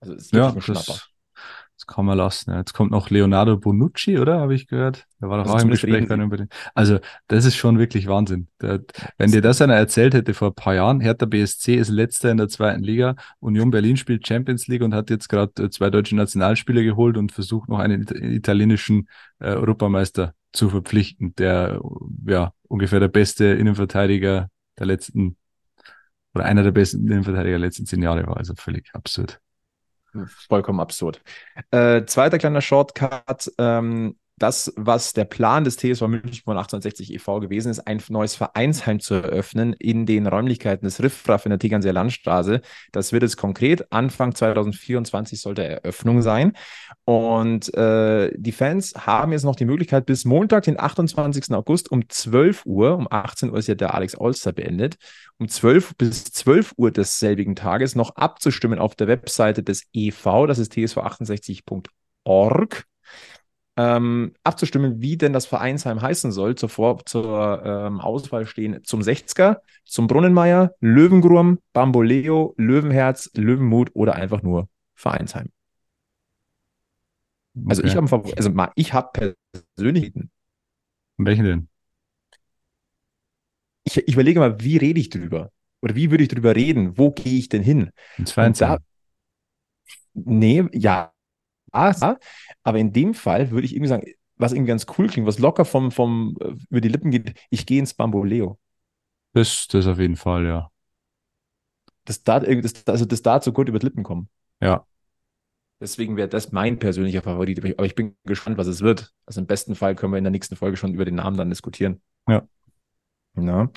Also 0.00 0.14
ist 0.14 0.32
ja, 0.32 0.52
ein 0.52 0.60
Schnapper. 0.60 0.84
Das, 0.86 1.10
das 1.76 1.86
kann 1.86 2.04
man 2.04 2.16
lassen. 2.16 2.54
Jetzt 2.54 2.74
kommt 2.74 2.90
noch 2.90 3.10
Leonardo 3.10 3.56
Bonucci, 3.56 4.18
oder? 4.18 4.38
Habe 4.38 4.54
ich 4.54 4.68
gehört. 4.68 5.06
Der 5.20 5.30
war 5.30 5.38
doch 5.38 5.46
also 5.46 5.56
auch 5.56 5.62
im 5.62 5.70
Gespräch. 5.70 6.04
Über 6.04 6.46
Also, 6.74 6.98
das 7.26 7.44
ist 7.44 7.56
schon 7.56 7.78
wirklich 7.78 8.06
Wahnsinn. 8.06 8.48
Der, 8.60 8.82
wenn 9.18 9.32
dir 9.32 9.40
das 9.40 9.60
einer 9.60 9.74
erzählt 9.74 10.14
hätte 10.14 10.32
vor 10.32 10.48
ein 10.48 10.54
paar 10.54 10.74
Jahren, 10.74 11.00
Hertha 11.00 11.26
BSC 11.26 11.74
ist 11.74 11.88
letzter 11.88 12.30
in 12.30 12.36
der 12.36 12.48
zweiten 12.48 12.82
Liga, 12.82 13.16
Union 13.40 13.70
Berlin 13.70 13.96
spielt 13.96 14.26
Champions 14.26 14.68
League 14.68 14.82
und 14.82 14.94
hat 14.94 15.10
jetzt 15.10 15.28
gerade 15.28 15.64
äh, 15.64 15.70
zwei 15.70 15.90
deutsche 15.90 16.16
Nationalspieler 16.16 16.82
geholt 16.82 17.16
und 17.16 17.32
versucht 17.32 17.68
noch 17.68 17.78
einen 17.78 18.06
italienischen 18.08 19.08
äh, 19.38 19.54
Europameister 19.54 20.34
zu 20.52 20.68
verpflichten, 20.68 21.34
der 21.36 21.80
ja 22.26 22.52
ungefähr 22.68 23.00
der 23.00 23.08
beste 23.08 23.46
Innenverteidiger 23.46 24.48
der 24.78 24.86
letzten 24.86 25.36
oder 26.34 26.44
einer 26.44 26.62
der 26.62 26.72
besten 26.72 27.06
Innenverteidiger 27.06 27.58
der 27.58 27.66
letzten 27.66 27.86
zehn 27.86 28.02
Jahre 28.02 28.26
war. 28.26 28.36
Also 28.36 28.54
völlig 28.54 28.90
absurd. 28.92 29.40
Vollkommen 30.26 30.80
absurd. 30.80 31.20
Äh, 31.70 32.04
zweiter 32.04 32.38
kleiner 32.38 32.60
Shortcut. 32.60 33.52
Ähm, 33.58 34.16
das, 34.40 34.72
was 34.74 35.12
der 35.12 35.26
Plan 35.26 35.64
des 35.64 35.76
TSV 35.76 36.08
München 36.08 36.42
von 36.44 36.56
1860 36.56 37.12
e.V. 37.12 37.40
gewesen 37.40 37.70
ist, 37.70 37.80
ein 37.80 38.02
neues 38.08 38.34
Vereinsheim 38.34 38.98
zu 38.98 39.14
eröffnen 39.14 39.74
in 39.74 40.06
den 40.06 40.26
Räumlichkeiten 40.26 40.86
des 40.86 41.02
Riffraff 41.02 41.44
in 41.44 41.50
der 41.50 41.58
Tegernseer 41.58 41.92
Landstraße. 41.92 42.62
Das 42.90 43.12
wird 43.12 43.22
jetzt 43.22 43.36
konkret. 43.36 43.92
Anfang 43.92 44.34
2024 44.34 45.42
sollte 45.42 45.62
Eröffnung 45.62 46.22
sein. 46.22 46.54
Und 47.04 47.72
äh, 47.74 48.32
die 48.34 48.52
Fans 48.52 48.94
haben 48.94 49.32
jetzt 49.32 49.44
noch 49.44 49.56
die 49.56 49.66
Möglichkeit, 49.66 50.06
bis 50.06 50.24
Montag, 50.24 50.64
den 50.64 50.80
28. 50.80 51.52
August 51.52 51.92
um 51.92 52.08
12 52.08 52.64
Uhr, 52.64 52.96
um 52.96 53.08
18 53.10 53.50
Uhr 53.50 53.58
ist 53.58 53.68
ja 53.68 53.74
der 53.74 53.92
Alex 53.92 54.18
Olster 54.18 54.52
beendet, 54.52 54.96
um 55.38 55.48
12 55.48 55.96
bis 55.96 56.24
12 56.24 56.72
Uhr 56.78 56.90
desselbigen 56.90 57.56
Tages 57.56 57.94
noch 57.94 58.16
abzustimmen 58.16 58.78
auf 58.78 58.94
der 58.94 59.06
Webseite 59.06 59.62
des 59.62 59.84
EV, 59.92 60.46
das 60.46 60.58
ist 60.58 60.72
tsv68.org 60.72 62.86
ähm, 63.80 64.34
abzustimmen, 64.44 65.00
wie 65.00 65.16
denn 65.16 65.32
das 65.32 65.46
Vereinsheim 65.46 66.02
heißen 66.02 66.32
soll. 66.32 66.54
Zuvor 66.54 67.04
zur 67.06 67.62
ähm, 67.64 68.00
Auswahl 68.00 68.44
stehen 68.44 68.84
zum 68.84 69.00
60er, 69.00 69.58
zum 69.84 70.06
Brunnenmeier, 70.06 70.74
Löwengurm, 70.80 71.58
Bamboleo, 71.72 72.54
Löwenherz, 72.58 73.30
Löwenmut 73.34 73.90
oder 73.94 74.16
einfach 74.16 74.42
nur 74.42 74.68
Vereinsheim. 74.94 75.48
Also 77.66 77.82
okay. 77.82 77.90
ich 77.90 77.96
habe 77.96 78.34
also 78.36 78.52
ich 78.74 78.92
habe 78.92 79.34
persönlich. 79.76 80.12
Welchen 81.16 81.44
denn? 81.44 81.68
Ich, 83.84 83.96
ich, 83.96 84.14
überlege 84.14 84.40
mal, 84.40 84.60
wie 84.62 84.76
rede 84.76 85.00
ich 85.00 85.08
drüber? 85.08 85.50
Oder 85.80 85.94
wie 85.94 86.10
würde 86.10 86.22
ich 86.22 86.28
drüber 86.28 86.54
reden? 86.54 86.96
Wo 86.98 87.10
gehe 87.10 87.38
ich 87.38 87.48
denn 87.48 87.62
hin? 87.62 87.90
Ins 88.18 88.32
Vereinsheim. 88.32 88.78
Nee, 90.12 90.64
ja, 90.72 91.12
aber 91.72 92.78
in 92.78 92.92
dem 92.92 93.14
Fall 93.14 93.50
würde 93.50 93.66
ich 93.66 93.74
irgendwie 93.74 93.88
sagen, 93.88 94.04
was 94.36 94.52
irgendwie 94.52 94.70
ganz 94.70 94.86
cool 94.98 95.06
klingt, 95.08 95.26
was 95.26 95.38
locker 95.38 95.64
vom, 95.64 95.90
vom, 95.90 96.36
äh, 96.40 96.54
über 96.70 96.80
die 96.80 96.88
Lippen 96.88 97.10
geht, 97.10 97.34
ich 97.50 97.66
gehe 97.66 97.78
ins 97.78 97.94
Bamboleo. 97.94 98.58
Das, 99.32 99.68
das 99.68 99.86
auf 99.86 99.98
jeden 99.98 100.16
Fall, 100.16 100.46
ja. 100.46 100.70
Das 102.04 102.22
da, 102.24 102.40
das, 102.40 102.86
also 102.86 103.04
das 103.04 103.22
da 103.22 103.40
so 103.40 103.52
gut 103.52 103.68
über 103.68 103.78
die 103.78 103.86
Lippen 103.86 104.02
kommen. 104.02 104.28
Ja. 104.60 104.84
Deswegen 105.80 106.16
wäre 106.16 106.28
das 106.28 106.52
mein 106.52 106.78
persönlicher 106.78 107.22
Favorit. 107.22 107.58
Aber 107.58 107.86
ich 107.86 107.94
bin 107.94 108.16
gespannt, 108.24 108.58
was 108.58 108.66
es 108.66 108.82
wird. 108.82 109.12
Also 109.24 109.40
im 109.40 109.46
besten 109.46 109.74
Fall 109.74 109.94
können 109.94 110.12
wir 110.12 110.18
in 110.18 110.24
der 110.24 110.30
nächsten 110.30 110.56
Folge 110.56 110.76
schon 110.76 110.92
über 110.92 111.04
den 111.04 111.14
Namen 111.14 111.36
dann 111.36 111.48
diskutieren. 111.48 112.02
Ja. 112.28 112.46
Ja. 113.36 113.70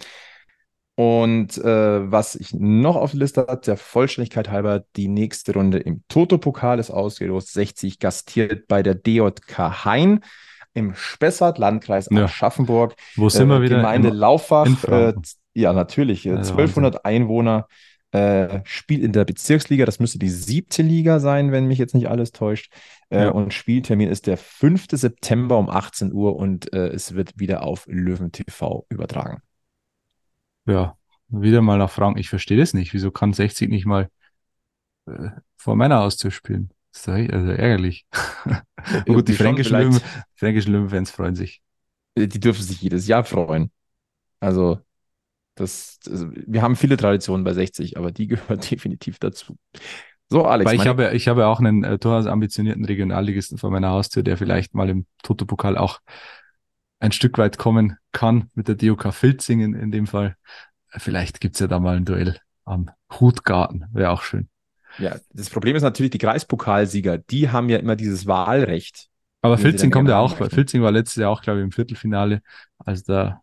Und 0.95 1.57
äh, 1.57 2.11
was 2.11 2.35
ich 2.35 2.53
noch 2.53 2.95
auf 2.95 3.11
der 3.11 3.21
Liste 3.21 3.45
habe, 3.47 3.61
der 3.65 3.77
Vollständigkeit 3.77 4.51
halber, 4.51 4.83
die 4.95 5.07
nächste 5.07 5.53
Runde 5.53 5.79
im 5.79 6.03
Toto-Pokal 6.07 6.77
ist 6.77 6.91
ausgelost. 6.91 7.51
60 7.53 7.97
gastiert 7.99 8.67
bei 8.67 8.83
der 8.83 8.93
DJK 8.93 9.85
Hain 9.85 10.19
im 10.75 10.93
Spessart, 10.93 11.57
Landkreis 11.57 12.09
ja. 12.11 12.25
Aschaffenburg. 12.25 12.95
Wo 13.15 13.29
sind 13.29 13.49
äh, 13.49 13.53
wir 13.53 13.61
wieder? 13.63 13.77
Gemeinde 13.77 14.09
Im, 14.09 14.15
Lauffach. 14.15 14.83
Äh, 14.83 15.13
ja, 15.55 15.73
natürlich. 15.73 16.25
Ja, 16.25 16.35
1200 16.35 16.95
Wahnsinn. 16.95 17.01
Einwohner. 17.03 17.67
Äh, 18.11 18.61
spielt 18.63 19.01
in 19.01 19.11
der 19.11 19.25
Bezirksliga. 19.25 19.85
Das 19.85 19.99
müsste 19.99 20.19
die 20.19 20.29
siebte 20.29 20.83
Liga 20.83 21.19
sein, 21.19 21.51
wenn 21.51 21.65
mich 21.65 21.79
jetzt 21.79 21.95
nicht 21.95 22.09
alles 22.09 22.31
täuscht. 22.31 22.71
Äh, 23.09 23.23
ja. 23.23 23.29
Und 23.29 23.55
Spieltermin 23.55 24.09
ist 24.09 24.27
der 24.27 24.37
5. 24.37 24.85
September 24.91 25.57
um 25.57 25.67
18 25.67 26.13
Uhr 26.13 26.35
und 26.35 26.71
äh, 26.73 26.89
es 26.89 27.15
wird 27.15 27.39
wieder 27.39 27.63
auf 27.63 27.87
Löwen 27.87 28.31
TV 28.31 28.85
übertragen 28.89 29.41
ja, 30.65 30.97
wieder 31.27 31.61
mal 31.61 31.77
nach 31.77 31.89
Frank. 31.89 32.19
Ich 32.19 32.29
verstehe 32.29 32.57
das 32.57 32.73
nicht. 32.73 32.93
Wieso 32.93 33.11
kann 33.11 33.33
60 33.33 33.69
nicht 33.69 33.85
mal 33.85 34.09
äh, 35.07 35.29
vor 35.57 35.75
meiner 35.75 35.99
Haustür 35.99 36.31
spielen? 36.31 36.71
Das 36.91 37.07
ist 37.07 37.33
also 37.33 37.51
ärgerlich. 37.51 38.05
gut, 39.07 39.27
die 39.27 39.33
fränkischen, 39.33 39.77
Löwen, 39.77 39.99
fränkischen 40.35 40.73
Löwenfans 40.73 41.11
freuen 41.11 41.35
sich. 41.35 41.61
Äh, 42.15 42.27
die 42.27 42.39
dürfen 42.39 42.61
sich 42.61 42.81
jedes 42.81 43.07
Jahr 43.07 43.23
freuen. 43.23 43.71
Also, 44.39 44.79
das, 45.55 45.99
also 46.07 46.29
wir 46.31 46.61
haben 46.61 46.75
viele 46.75 46.97
Traditionen 46.97 47.43
bei 47.43 47.53
60, 47.53 47.97
aber 47.97 48.11
die 48.11 48.27
gehört 48.27 48.69
definitiv 48.69 49.19
dazu. 49.19 49.57
So, 50.29 50.45
Alex. 50.45 50.69
Weil 50.69 50.79
ich 50.79 50.87
habe, 50.87 51.11
ich 51.13 51.27
habe 51.27 51.47
auch 51.47 51.59
einen 51.59 51.83
äh, 51.83 51.99
durchaus 51.99 52.25
ambitionierten 52.25 52.85
Regionalligisten 52.85 53.57
vor 53.57 53.71
meiner 53.71 53.89
Haustür, 53.89 54.23
der 54.23 54.37
vielleicht 54.37 54.73
mal 54.73 54.89
im 54.89 55.05
Toto-Pokal 55.21 55.77
auch 55.77 55.99
ein 57.03 57.11
Stück 57.11 57.37
weit 57.37 57.57
kommen 57.57 57.97
kann 58.13 58.49
mit 58.55 58.69
der 58.69 58.75
DOK 58.75 59.13
Filzing 59.13 59.59
in, 59.59 59.73
in 59.73 59.91
dem 59.91 60.07
Fall. 60.07 60.37
Vielleicht 60.87 61.41
gibt's 61.41 61.59
ja 61.59 61.67
da 61.67 61.79
mal 61.79 61.97
ein 61.97 62.05
Duell 62.05 62.39
am 62.63 62.89
Hutgarten, 63.19 63.85
wäre 63.91 64.11
auch 64.11 64.21
schön. 64.21 64.47
Ja, 64.99 65.17
das 65.33 65.49
Problem 65.49 65.75
ist 65.75 65.83
natürlich, 65.83 66.11
die 66.11 66.17
Kreispokalsieger, 66.17 67.17
die 67.17 67.49
haben 67.49 67.67
ja 67.67 67.77
immer 67.77 67.97
dieses 67.97 68.25
Wahlrecht. 68.25 69.09
Aber 69.41 69.57
Filzing 69.57 69.91
kommt 69.91 70.07
ja 70.07 70.19
auch, 70.19 70.37
Filzing 70.49 70.81
war 70.81 70.93
letztes 70.93 71.17
Jahr 71.17 71.31
auch, 71.31 71.41
glaube 71.41 71.59
ich, 71.59 71.65
im 71.65 71.71
Viertelfinale. 71.73 72.41
Also 72.77 73.03
da, 73.07 73.41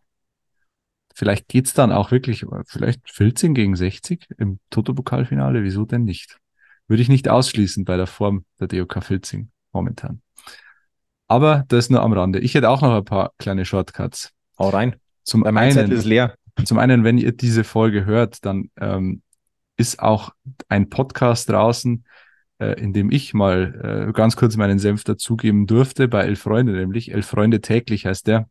vielleicht 1.13 1.47
geht's 1.47 1.75
dann 1.75 1.91
auch 1.91 2.09
wirklich, 2.09 2.43
vielleicht 2.65 3.11
Filzing 3.11 3.53
gegen 3.53 3.75
60 3.75 4.27
im 4.39 4.59
Toto-Pokalfinale, 4.71 5.61
wieso 5.61 5.85
denn 5.85 6.03
nicht? 6.03 6.39
Würde 6.87 7.03
ich 7.03 7.09
nicht 7.09 7.29
ausschließen 7.29 7.85
bei 7.85 7.95
der 7.95 8.07
Form 8.07 8.43
der 8.59 8.69
DOK 8.69 9.03
Filzing 9.03 9.51
momentan. 9.71 10.23
Aber 11.31 11.63
das 11.69 11.89
nur 11.89 12.01
am 12.01 12.11
Rande. 12.11 12.39
Ich 12.39 12.55
hätte 12.55 12.69
auch 12.69 12.81
noch 12.81 12.93
ein 12.93 13.05
paar 13.05 13.31
kleine 13.37 13.63
Shortcuts. 13.63 14.31
Hau 14.59 14.67
rein. 14.67 14.97
Zum 15.23 15.45
Weil 15.45 15.57
einen, 15.57 15.89
ist 15.89 16.03
leer. 16.03 16.35
Zum 16.65 16.77
einen, 16.77 17.05
wenn 17.05 17.17
ihr 17.17 17.31
diese 17.31 17.63
Folge 17.63 18.03
hört, 18.03 18.43
dann 18.45 18.69
ähm, 18.77 19.21
ist 19.77 20.01
auch 20.01 20.31
ein 20.67 20.89
Podcast 20.89 21.47
draußen, 21.47 22.03
äh, 22.59 22.77
in 22.81 22.91
dem 22.91 23.11
ich 23.11 23.33
mal 23.33 24.09
äh, 24.09 24.11
ganz 24.11 24.35
kurz 24.35 24.57
meinen 24.57 24.77
Senf 24.77 25.05
dazugeben 25.05 25.67
durfte, 25.67 26.09
bei 26.09 26.23
Elf 26.23 26.41
Freunde, 26.41 26.73
nämlich 26.73 27.13
Elf 27.13 27.27
Freunde 27.27 27.61
täglich 27.61 28.05
heißt 28.05 28.27
der. 28.27 28.49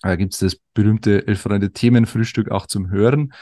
Da 0.00 0.16
gibt's 0.16 0.38
das 0.38 0.56
berühmte 0.72 1.26
Elf 1.26 1.42
Freunde 1.42 1.72
Themenfrühstück 1.72 2.50
auch 2.50 2.66
zum 2.66 2.88
Hören. 2.88 3.34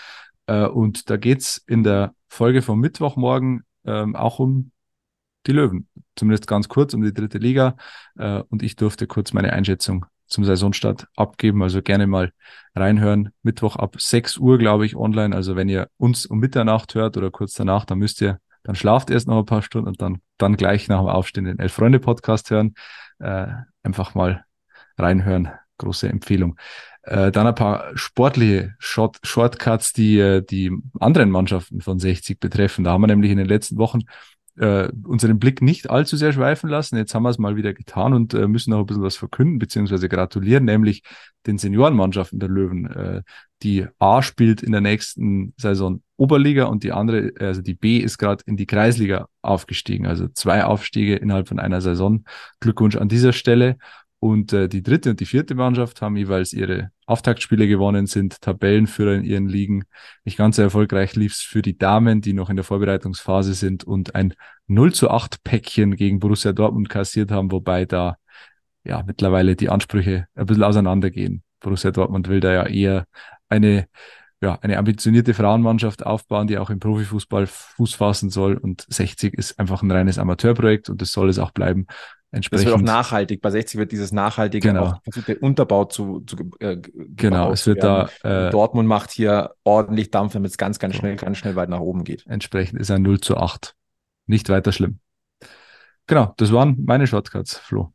Äh, 0.48 0.66
und 0.66 1.08
da 1.08 1.16
geht's 1.16 1.62
in 1.68 1.84
der 1.84 2.16
Folge 2.26 2.62
vom 2.62 2.80
Mittwochmorgen 2.80 3.62
ähm, 3.84 4.16
auch 4.16 4.40
um 4.40 4.72
die 5.46 5.52
Löwen. 5.52 5.88
Zumindest 6.16 6.46
ganz 6.46 6.68
kurz 6.68 6.94
um 6.94 7.02
die 7.02 7.14
dritte 7.14 7.38
Liga. 7.38 7.76
Äh, 8.18 8.42
und 8.48 8.62
ich 8.62 8.76
durfte 8.76 9.06
kurz 9.06 9.32
meine 9.32 9.52
Einschätzung 9.52 10.06
zum 10.26 10.44
Saisonstart 10.44 11.06
abgeben. 11.16 11.62
Also 11.62 11.82
gerne 11.82 12.06
mal 12.06 12.32
reinhören. 12.74 13.30
Mittwoch 13.42 13.76
ab 13.76 13.96
6 13.98 14.38
Uhr, 14.38 14.58
glaube 14.58 14.86
ich, 14.86 14.96
online. 14.96 15.34
Also 15.34 15.56
wenn 15.56 15.68
ihr 15.68 15.88
uns 15.96 16.26
um 16.26 16.38
Mitternacht 16.38 16.94
hört 16.94 17.16
oder 17.16 17.30
kurz 17.30 17.54
danach, 17.54 17.84
dann 17.84 17.98
müsst 17.98 18.20
ihr, 18.20 18.38
dann 18.62 18.74
schlaft 18.74 19.10
erst 19.10 19.28
noch 19.28 19.38
ein 19.38 19.46
paar 19.46 19.62
Stunden 19.62 19.88
und 19.88 20.02
dann, 20.02 20.20
dann 20.38 20.56
gleich 20.56 20.88
nach 20.88 20.98
dem 20.98 21.08
Aufstehen 21.08 21.44
den 21.44 21.58
Elf-Freunde-Podcast 21.58 22.50
hören. 22.50 22.74
Äh, 23.18 23.46
einfach 23.82 24.14
mal 24.14 24.44
reinhören. 24.98 25.50
Große 25.78 26.08
Empfehlung. 26.08 26.56
Äh, 27.02 27.30
dann 27.30 27.46
ein 27.46 27.54
paar 27.54 27.96
sportliche 27.96 28.74
Short 28.78 29.18
Shortcuts, 29.22 29.92
die 29.92 30.18
äh, 30.18 30.42
die 30.42 30.72
anderen 30.98 31.30
Mannschaften 31.30 31.80
von 31.80 31.98
60 31.98 32.40
betreffen. 32.40 32.82
Da 32.82 32.92
haben 32.92 33.02
wir 33.02 33.06
nämlich 33.06 33.30
in 33.30 33.38
den 33.38 33.46
letzten 33.46 33.76
Wochen 33.76 34.00
äh, 34.58 34.88
unseren 35.04 35.38
Blick 35.38 35.62
nicht 35.62 35.90
allzu 35.90 36.16
sehr 36.16 36.32
schweifen 36.32 36.70
lassen. 36.70 36.96
Jetzt 36.96 37.14
haben 37.14 37.22
wir 37.22 37.30
es 37.30 37.38
mal 37.38 37.56
wieder 37.56 37.74
getan 37.74 38.12
und 38.14 38.34
äh, 38.34 38.48
müssen 38.48 38.70
noch 38.70 38.80
ein 38.80 38.86
bisschen 38.86 39.02
was 39.02 39.16
verkünden, 39.16 39.58
beziehungsweise 39.58 40.08
gratulieren, 40.08 40.64
nämlich 40.64 41.02
den 41.46 41.58
Seniorenmannschaften 41.58 42.38
der 42.38 42.48
Löwen. 42.48 42.86
Äh, 42.86 43.22
die 43.62 43.86
A 43.98 44.22
spielt 44.22 44.62
in 44.62 44.72
der 44.72 44.80
nächsten 44.80 45.54
Saison 45.56 46.02
Oberliga 46.16 46.64
und 46.64 46.82
die 46.82 46.92
andere, 46.92 47.32
also 47.38 47.62
die 47.62 47.74
B 47.74 47.98
ist 47.98 48.18
gerade 48.18 48.42
in 48.46 48.56
die 48.56 48.66
Kreisliga 48.66 49.28
aufgestiegen. 49.42 50.06
Also 50.06 50.28
zwei 50.28 50.64
Aufstiege 50.64 51.16
innerhalb 51.16 51.48
von 51.48 51.58
einer 51.58 51.80
Saison. 51.80 52.24
Glückwunsch 52.60 52.96
an 52.96 53.08
dieser 53.08 53.32
Stelle. 53.32 53.76
Und 54.26 54.52
äh, 54.52 54.68
die 54.68 54.82
dritte 54.82 55.10
und 55.10 55.20
die 55.20 55.24
vierte 55.24 55.54
Mannschaft 55.54 56.02
haben 56.02 56.16
jeweils 56.16 56.52
ihre 56.52 56.90
Auftaktspiele 57.06 57.68
gewonnen, 57.68 58.08
sind 58.08 58.40
Tabellenführer 58.40 59.14
in 59.14 59.22
ihren 59.22 59.46
Ligen. 59.46 59.84
Nicht 60.24 60.36
ganz 60.36 60.56
so 60.56 60.62
erfolgreich 60.62 61.14
lief 61.14 61.34
es 61.34 61.42
für 61.42 61.62
die 61.62 61.78
Damen, 61.78 62.22
die 62.22 62.32
noch 62.32 62.50
in 62.50 62.56
der 62.56 62.64
Vorbereitungsphase 62.64 63.54
sind 63.54 63.84
und 63.84 64.16
ein 64.16 64.34
0 64.66 64.92
zu 64.92 65.12
8 65.12 65.44
Päckchen 65.44 65.94
gegen 65.94 66.18
Borussia 66.18 66.52
Dortmund 66.52 66.88
kassiert 66.88 67.30
haben, 67.30 67.52
wobei 67.52 67.84
da 67.84 68.16
ja 68.82 69.04
mittlerweile 69.06 69.54
die 69.54 69.68
Ansprüche 69.68 70.26
ein 70.34 70.46
bisschen 70.46 70.64
auseinandergehen. 70.64 71.44
Borussia 71.60 71.92
Dortmund 71.92 72.26
will 72.26 72.40
da 72.40 72.52
ja 72.52 72.66
eher 72.66 73.06
eine 73.48 73.86
ja, 74.42 74.58
eine 74.60 74.76
ambitionierte 74.76 75.34
Frauenmannschaft 75.34 76.04
aufbauen, 76.04 76.48
die 76.48 76.58
auch 76.58 76.68
im 76.68 76.78
Profifußball 76.80 77.46
Fuß 77.46 77.94
fassen 77.94 78.28
soll. 78.28 78.56
Und 78.56 78.84
60 78.88 79.32
ist 79.32 79.58
einfach 79.58 79.82
ein 79.82 79.90
reines 79.90 80.18
Amateurprojekt 80.18 80.90
und 80.90 81.00
das 81.00 81.12
soll 81.12 81.30
es 81.30 81.38
auch 81.38 81.52
bleiben. 81.52 81.86
Entsprechend. 82.36 82.66
Das 82.66 82.72
wird 82.72 82.80
auch 82.80 82.84
nachhaltig. 82.84 83.40
Bei 83.40 83.50
60 83.50 83.78
wird 83.78 83.92
dieses 83.92 84.12
nachhaltige 84.12 84.68
genau. 84.68 84.84
auch 84.84 85.02
versucht, 85.02 85.28
der 85.28 85.42
Unterbau 85.42 85.86
zu, 85.86 86.20
zu 86.20 86.36
äh, 86.60 86.76
Genau, 86.76 87.50
es 87.50 87.66
wird 87.66 87.82
da. 87.82 88.10
Äh, 88.22 88.50
Dortmund 88.50 88.86
macht 88.86 89.10
hier 89.10 89.54
ordentlich 89.64 90.10
Dampf, 90.10 90.34
damit 90.34 90.50
es 90.50 90.58
ganz, 90.58 90.78
ganz 90.78 90.96
schnell, 90.96 91.16
ganz 91.16 91.38
schnell 91.38 91.56
weit 91.56 91.70
nach 91.70 91.80
oben 91.80 92.04
geht. 92.04 92.26
Entsprechend 92.26 92.78
ist 92.78 92.90
ein 92.90 93.00
0 93.00 93.20
zu 93.20 93.38
8. 93.38 93.74
Nicht 94.26 94.50
weiter 94.50 94.70
schlimm. 94.70 94.98
Genau, 96.06 96.34
das 96.36 96.52
waren 96.52 96.76
meine 96.84 97.06
Shortcuts, 97.06 97.56
Flo. 97.56 97.94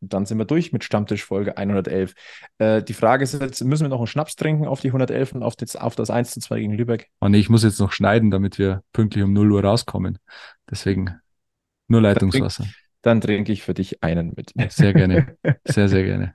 Dann 0.00 0.26
sind 0.26 0.38
wir 0.38 0.44
durch 0.44 0.72
mit 0.72 0.84
Stammtisch 0.84 1.24
Folge 1.24 1.56
111. 1.56 2.14
Äh, 2.58 2.84
die 2.84 2.92
Frage 2.92 3.24
ist 3.24 3.32
jetzt, 3.32 3.64
müssen 3.64 3.84
wir 3.84 3.88
noch 3.88 3.98
einen 3.98 4.06
Schnaps 4.06 4.36
trinken 4.36 4.68
auf 4.68 4.80
die 4.80 4.88
111 4.88 5.32
und 5.32 5.42
auf 5.42 5.56
das, 5.56 5.74
auf 5.74 5.96
das 5.96 6.10
1 6.10 6.30
zu 6.30 6.40
2 6.40 6.60
gegen 6.60 6.74
Lübeck? 6.74 7.08
Oh 7.20 7.26
nee, 7.26 7.38
ich 7.38 7.48
muss 7.48 7.64
jetzt 7.64 7.80
noch 7.80 7.90
schneiden, 7.90 8.30
damit 8.30 8.58
wir 8.58 8.84
pünktlich 8.92 9.24
um 9.24 9.32
0 9.32 9.50
Uhr 9.50 9.64
rauskommen. 9.64 10.18
Deswegen 10.70 11.18
nur 11.88 12.00
Leitungswasser. 12.00 12.66
Dann 13.04 13.20
trinke 13.20 13.52
ich 13.52 13.62
für 13.62 13.74
dich 13.74 14.02
einen 14.02 14.32
mit. 14.34 14.54
Sehr 14.72 14.94
gerne. 14.94 15.36
Sehr, 15.64 15.88
sehr 15.88 16.04
gerne. 16.04 16.34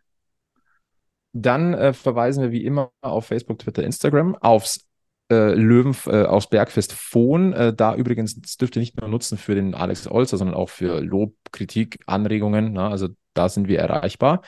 Dann 1.33 1.73
äh, 1.73 1.93
verweisen 1.93 2.43
wir 2.43 2.51
wie 2.51 2.63
immer 2.63 2.91
auf 3.01 3.25
Facebook, 3.25 3.59
Twitter, 3.59 3.83
Instagram, 3.83 4.35
aufs 4.35 4.87
äh, 5.31 5.53
Löwen, 5.53 5.95
äh, 6.05 6.25
aufs 6.25 6.47
Bergfest 6.47 6.93
Fohn. 6.93 7.53
Äh, 7.53 7.73
da 7.73 7.95
übrigens, 7.95 8.39
das 8.39 8.57
dürft 8.57 8.75
ihr 8.75 8.81
nicht 8.81 8.99
nur 8.99 9.09
nutzen 9.09 9.37
für 9.37 9.55
den 9.55 9.73
Alex 9.73 10.07
Olzer, 10.07 10.37
sondern 10.37 10.55
auch 10.55 10.69
für 10.69 11.01
Lob, 11.01 11.35
Kritik, 11.51 11.99
Anregungen. 12.05 12.73
Na, 12.73 12.89
also 12.89 13.09
da 13.33 13.49
sind 13.49 13.67
wir 13.67 13.79
erreichbar. 13.79 14.41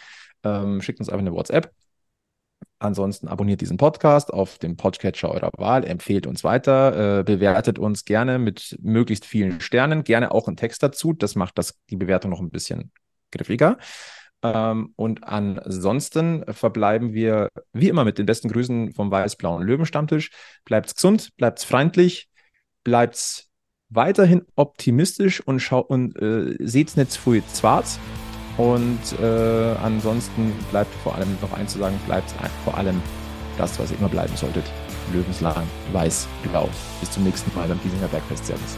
Ähm, 0.43 0.81
schickt 0.81 0.99
uns 0.99 1.09
einfach 1.09 1.21
eine 1.21 1.33
WhatsApp. 1.33 1.71
Ansonsten 2.81 3.27
abonniert 3.27 3.61
diesen 3.61 3.77
Podcast 3.77 4.33
auf 4.33 4.57
dem 4.57 4.75
Podcatcher 4.75 5.29
eurer 5.29 5.51
Wahl, 5.55 5.83
empfehlt 5.83 6.25
uns 6.25 6.43
weiter, 6.43 7.19
äh, 7.19 7.23
bewertet 7.23 7.77
uns 7.77 8.05
gerne 8.05 8.39
mit 8.39 8.75
möglichst 8.81 9.23
vielen 9.23 9.61
Sternen, 9.61 10.03
gerne 10.03 10.31
auch 10.31 10.47
einen 10.47 10.57
Text 10.57 10.81
dazu. 10.81 11.13
Das 11.13 11.35
macht 11.35 11.59
das, 11.59 11.79
die 11.91 11.95
Bewertung 11.95 12.31
noch 12.31 12.39
ein 12.39 12.49
bisschen 12.49 12.91
griffiger. 13.29 13.77
Ähm, 14.41 14.93
und 14.95 15.23
ansonsten 15.23 16.43
verbleiben 16.51 17.13
wir 17.13 17.49
wie 17.71 17.87
immer 17.87 18.03
mit 18.03 18.17
den 18.17 18.25
besten 18.25 18.49
Grüßen 18.49 18.93
vom 18.93 19.11
weiß-blauen 19.11 19.61
Löwenstammtisch. 19.61 20.31
Bleibt's 20.65 20.95
gesund, 20.95 21.29
bleibt's 21.37 21.63
freundlich, 21.63 22.29
bleibt's 22.83 23.47
weiterhin 23.89 24.41
optimistisch 24.55 25.39
und, 25.39 25.71
und 25.71 26.19
äh, 26.19 26.55
seht's 26.59 26.97
nicht 26.97 27.11
zu 27.11 27.39
schwarz. 27.53 27.99
Und 28.61 29.19
äh, 29.19 29.75
ansonsten 29.83 30.53
bleibt 30.69 30.93
vor 31.03 31.15
allem 31.15 31.35
noch 31.41 31.51
eins 31.53 31.73
zu 31.73 31.79
sagen, 31.79 31.99
bleibt 32.05 32.31
vor 32.63 32.77
allem 32.77 33.01
das, 33.57 33.79
was 33.79 33.89
ihr 33.89 33.97
immer 33.97 34.09
bleiben 34.09 34.35
solltet. 34.35 34.65
Löwenslang, 35.11 35.63
weiß, 35.93 36.27
blau. 36.43 36.69
Bis 36.99 37.09
zum 37.09 37.23
nächsten 37.23 37.51
Mal 37.57 37.67
beim 37.67 37.81
Giesinger 37.81 38.07
Bergfest. 38.07 38.45
Servus. 38.45 38.77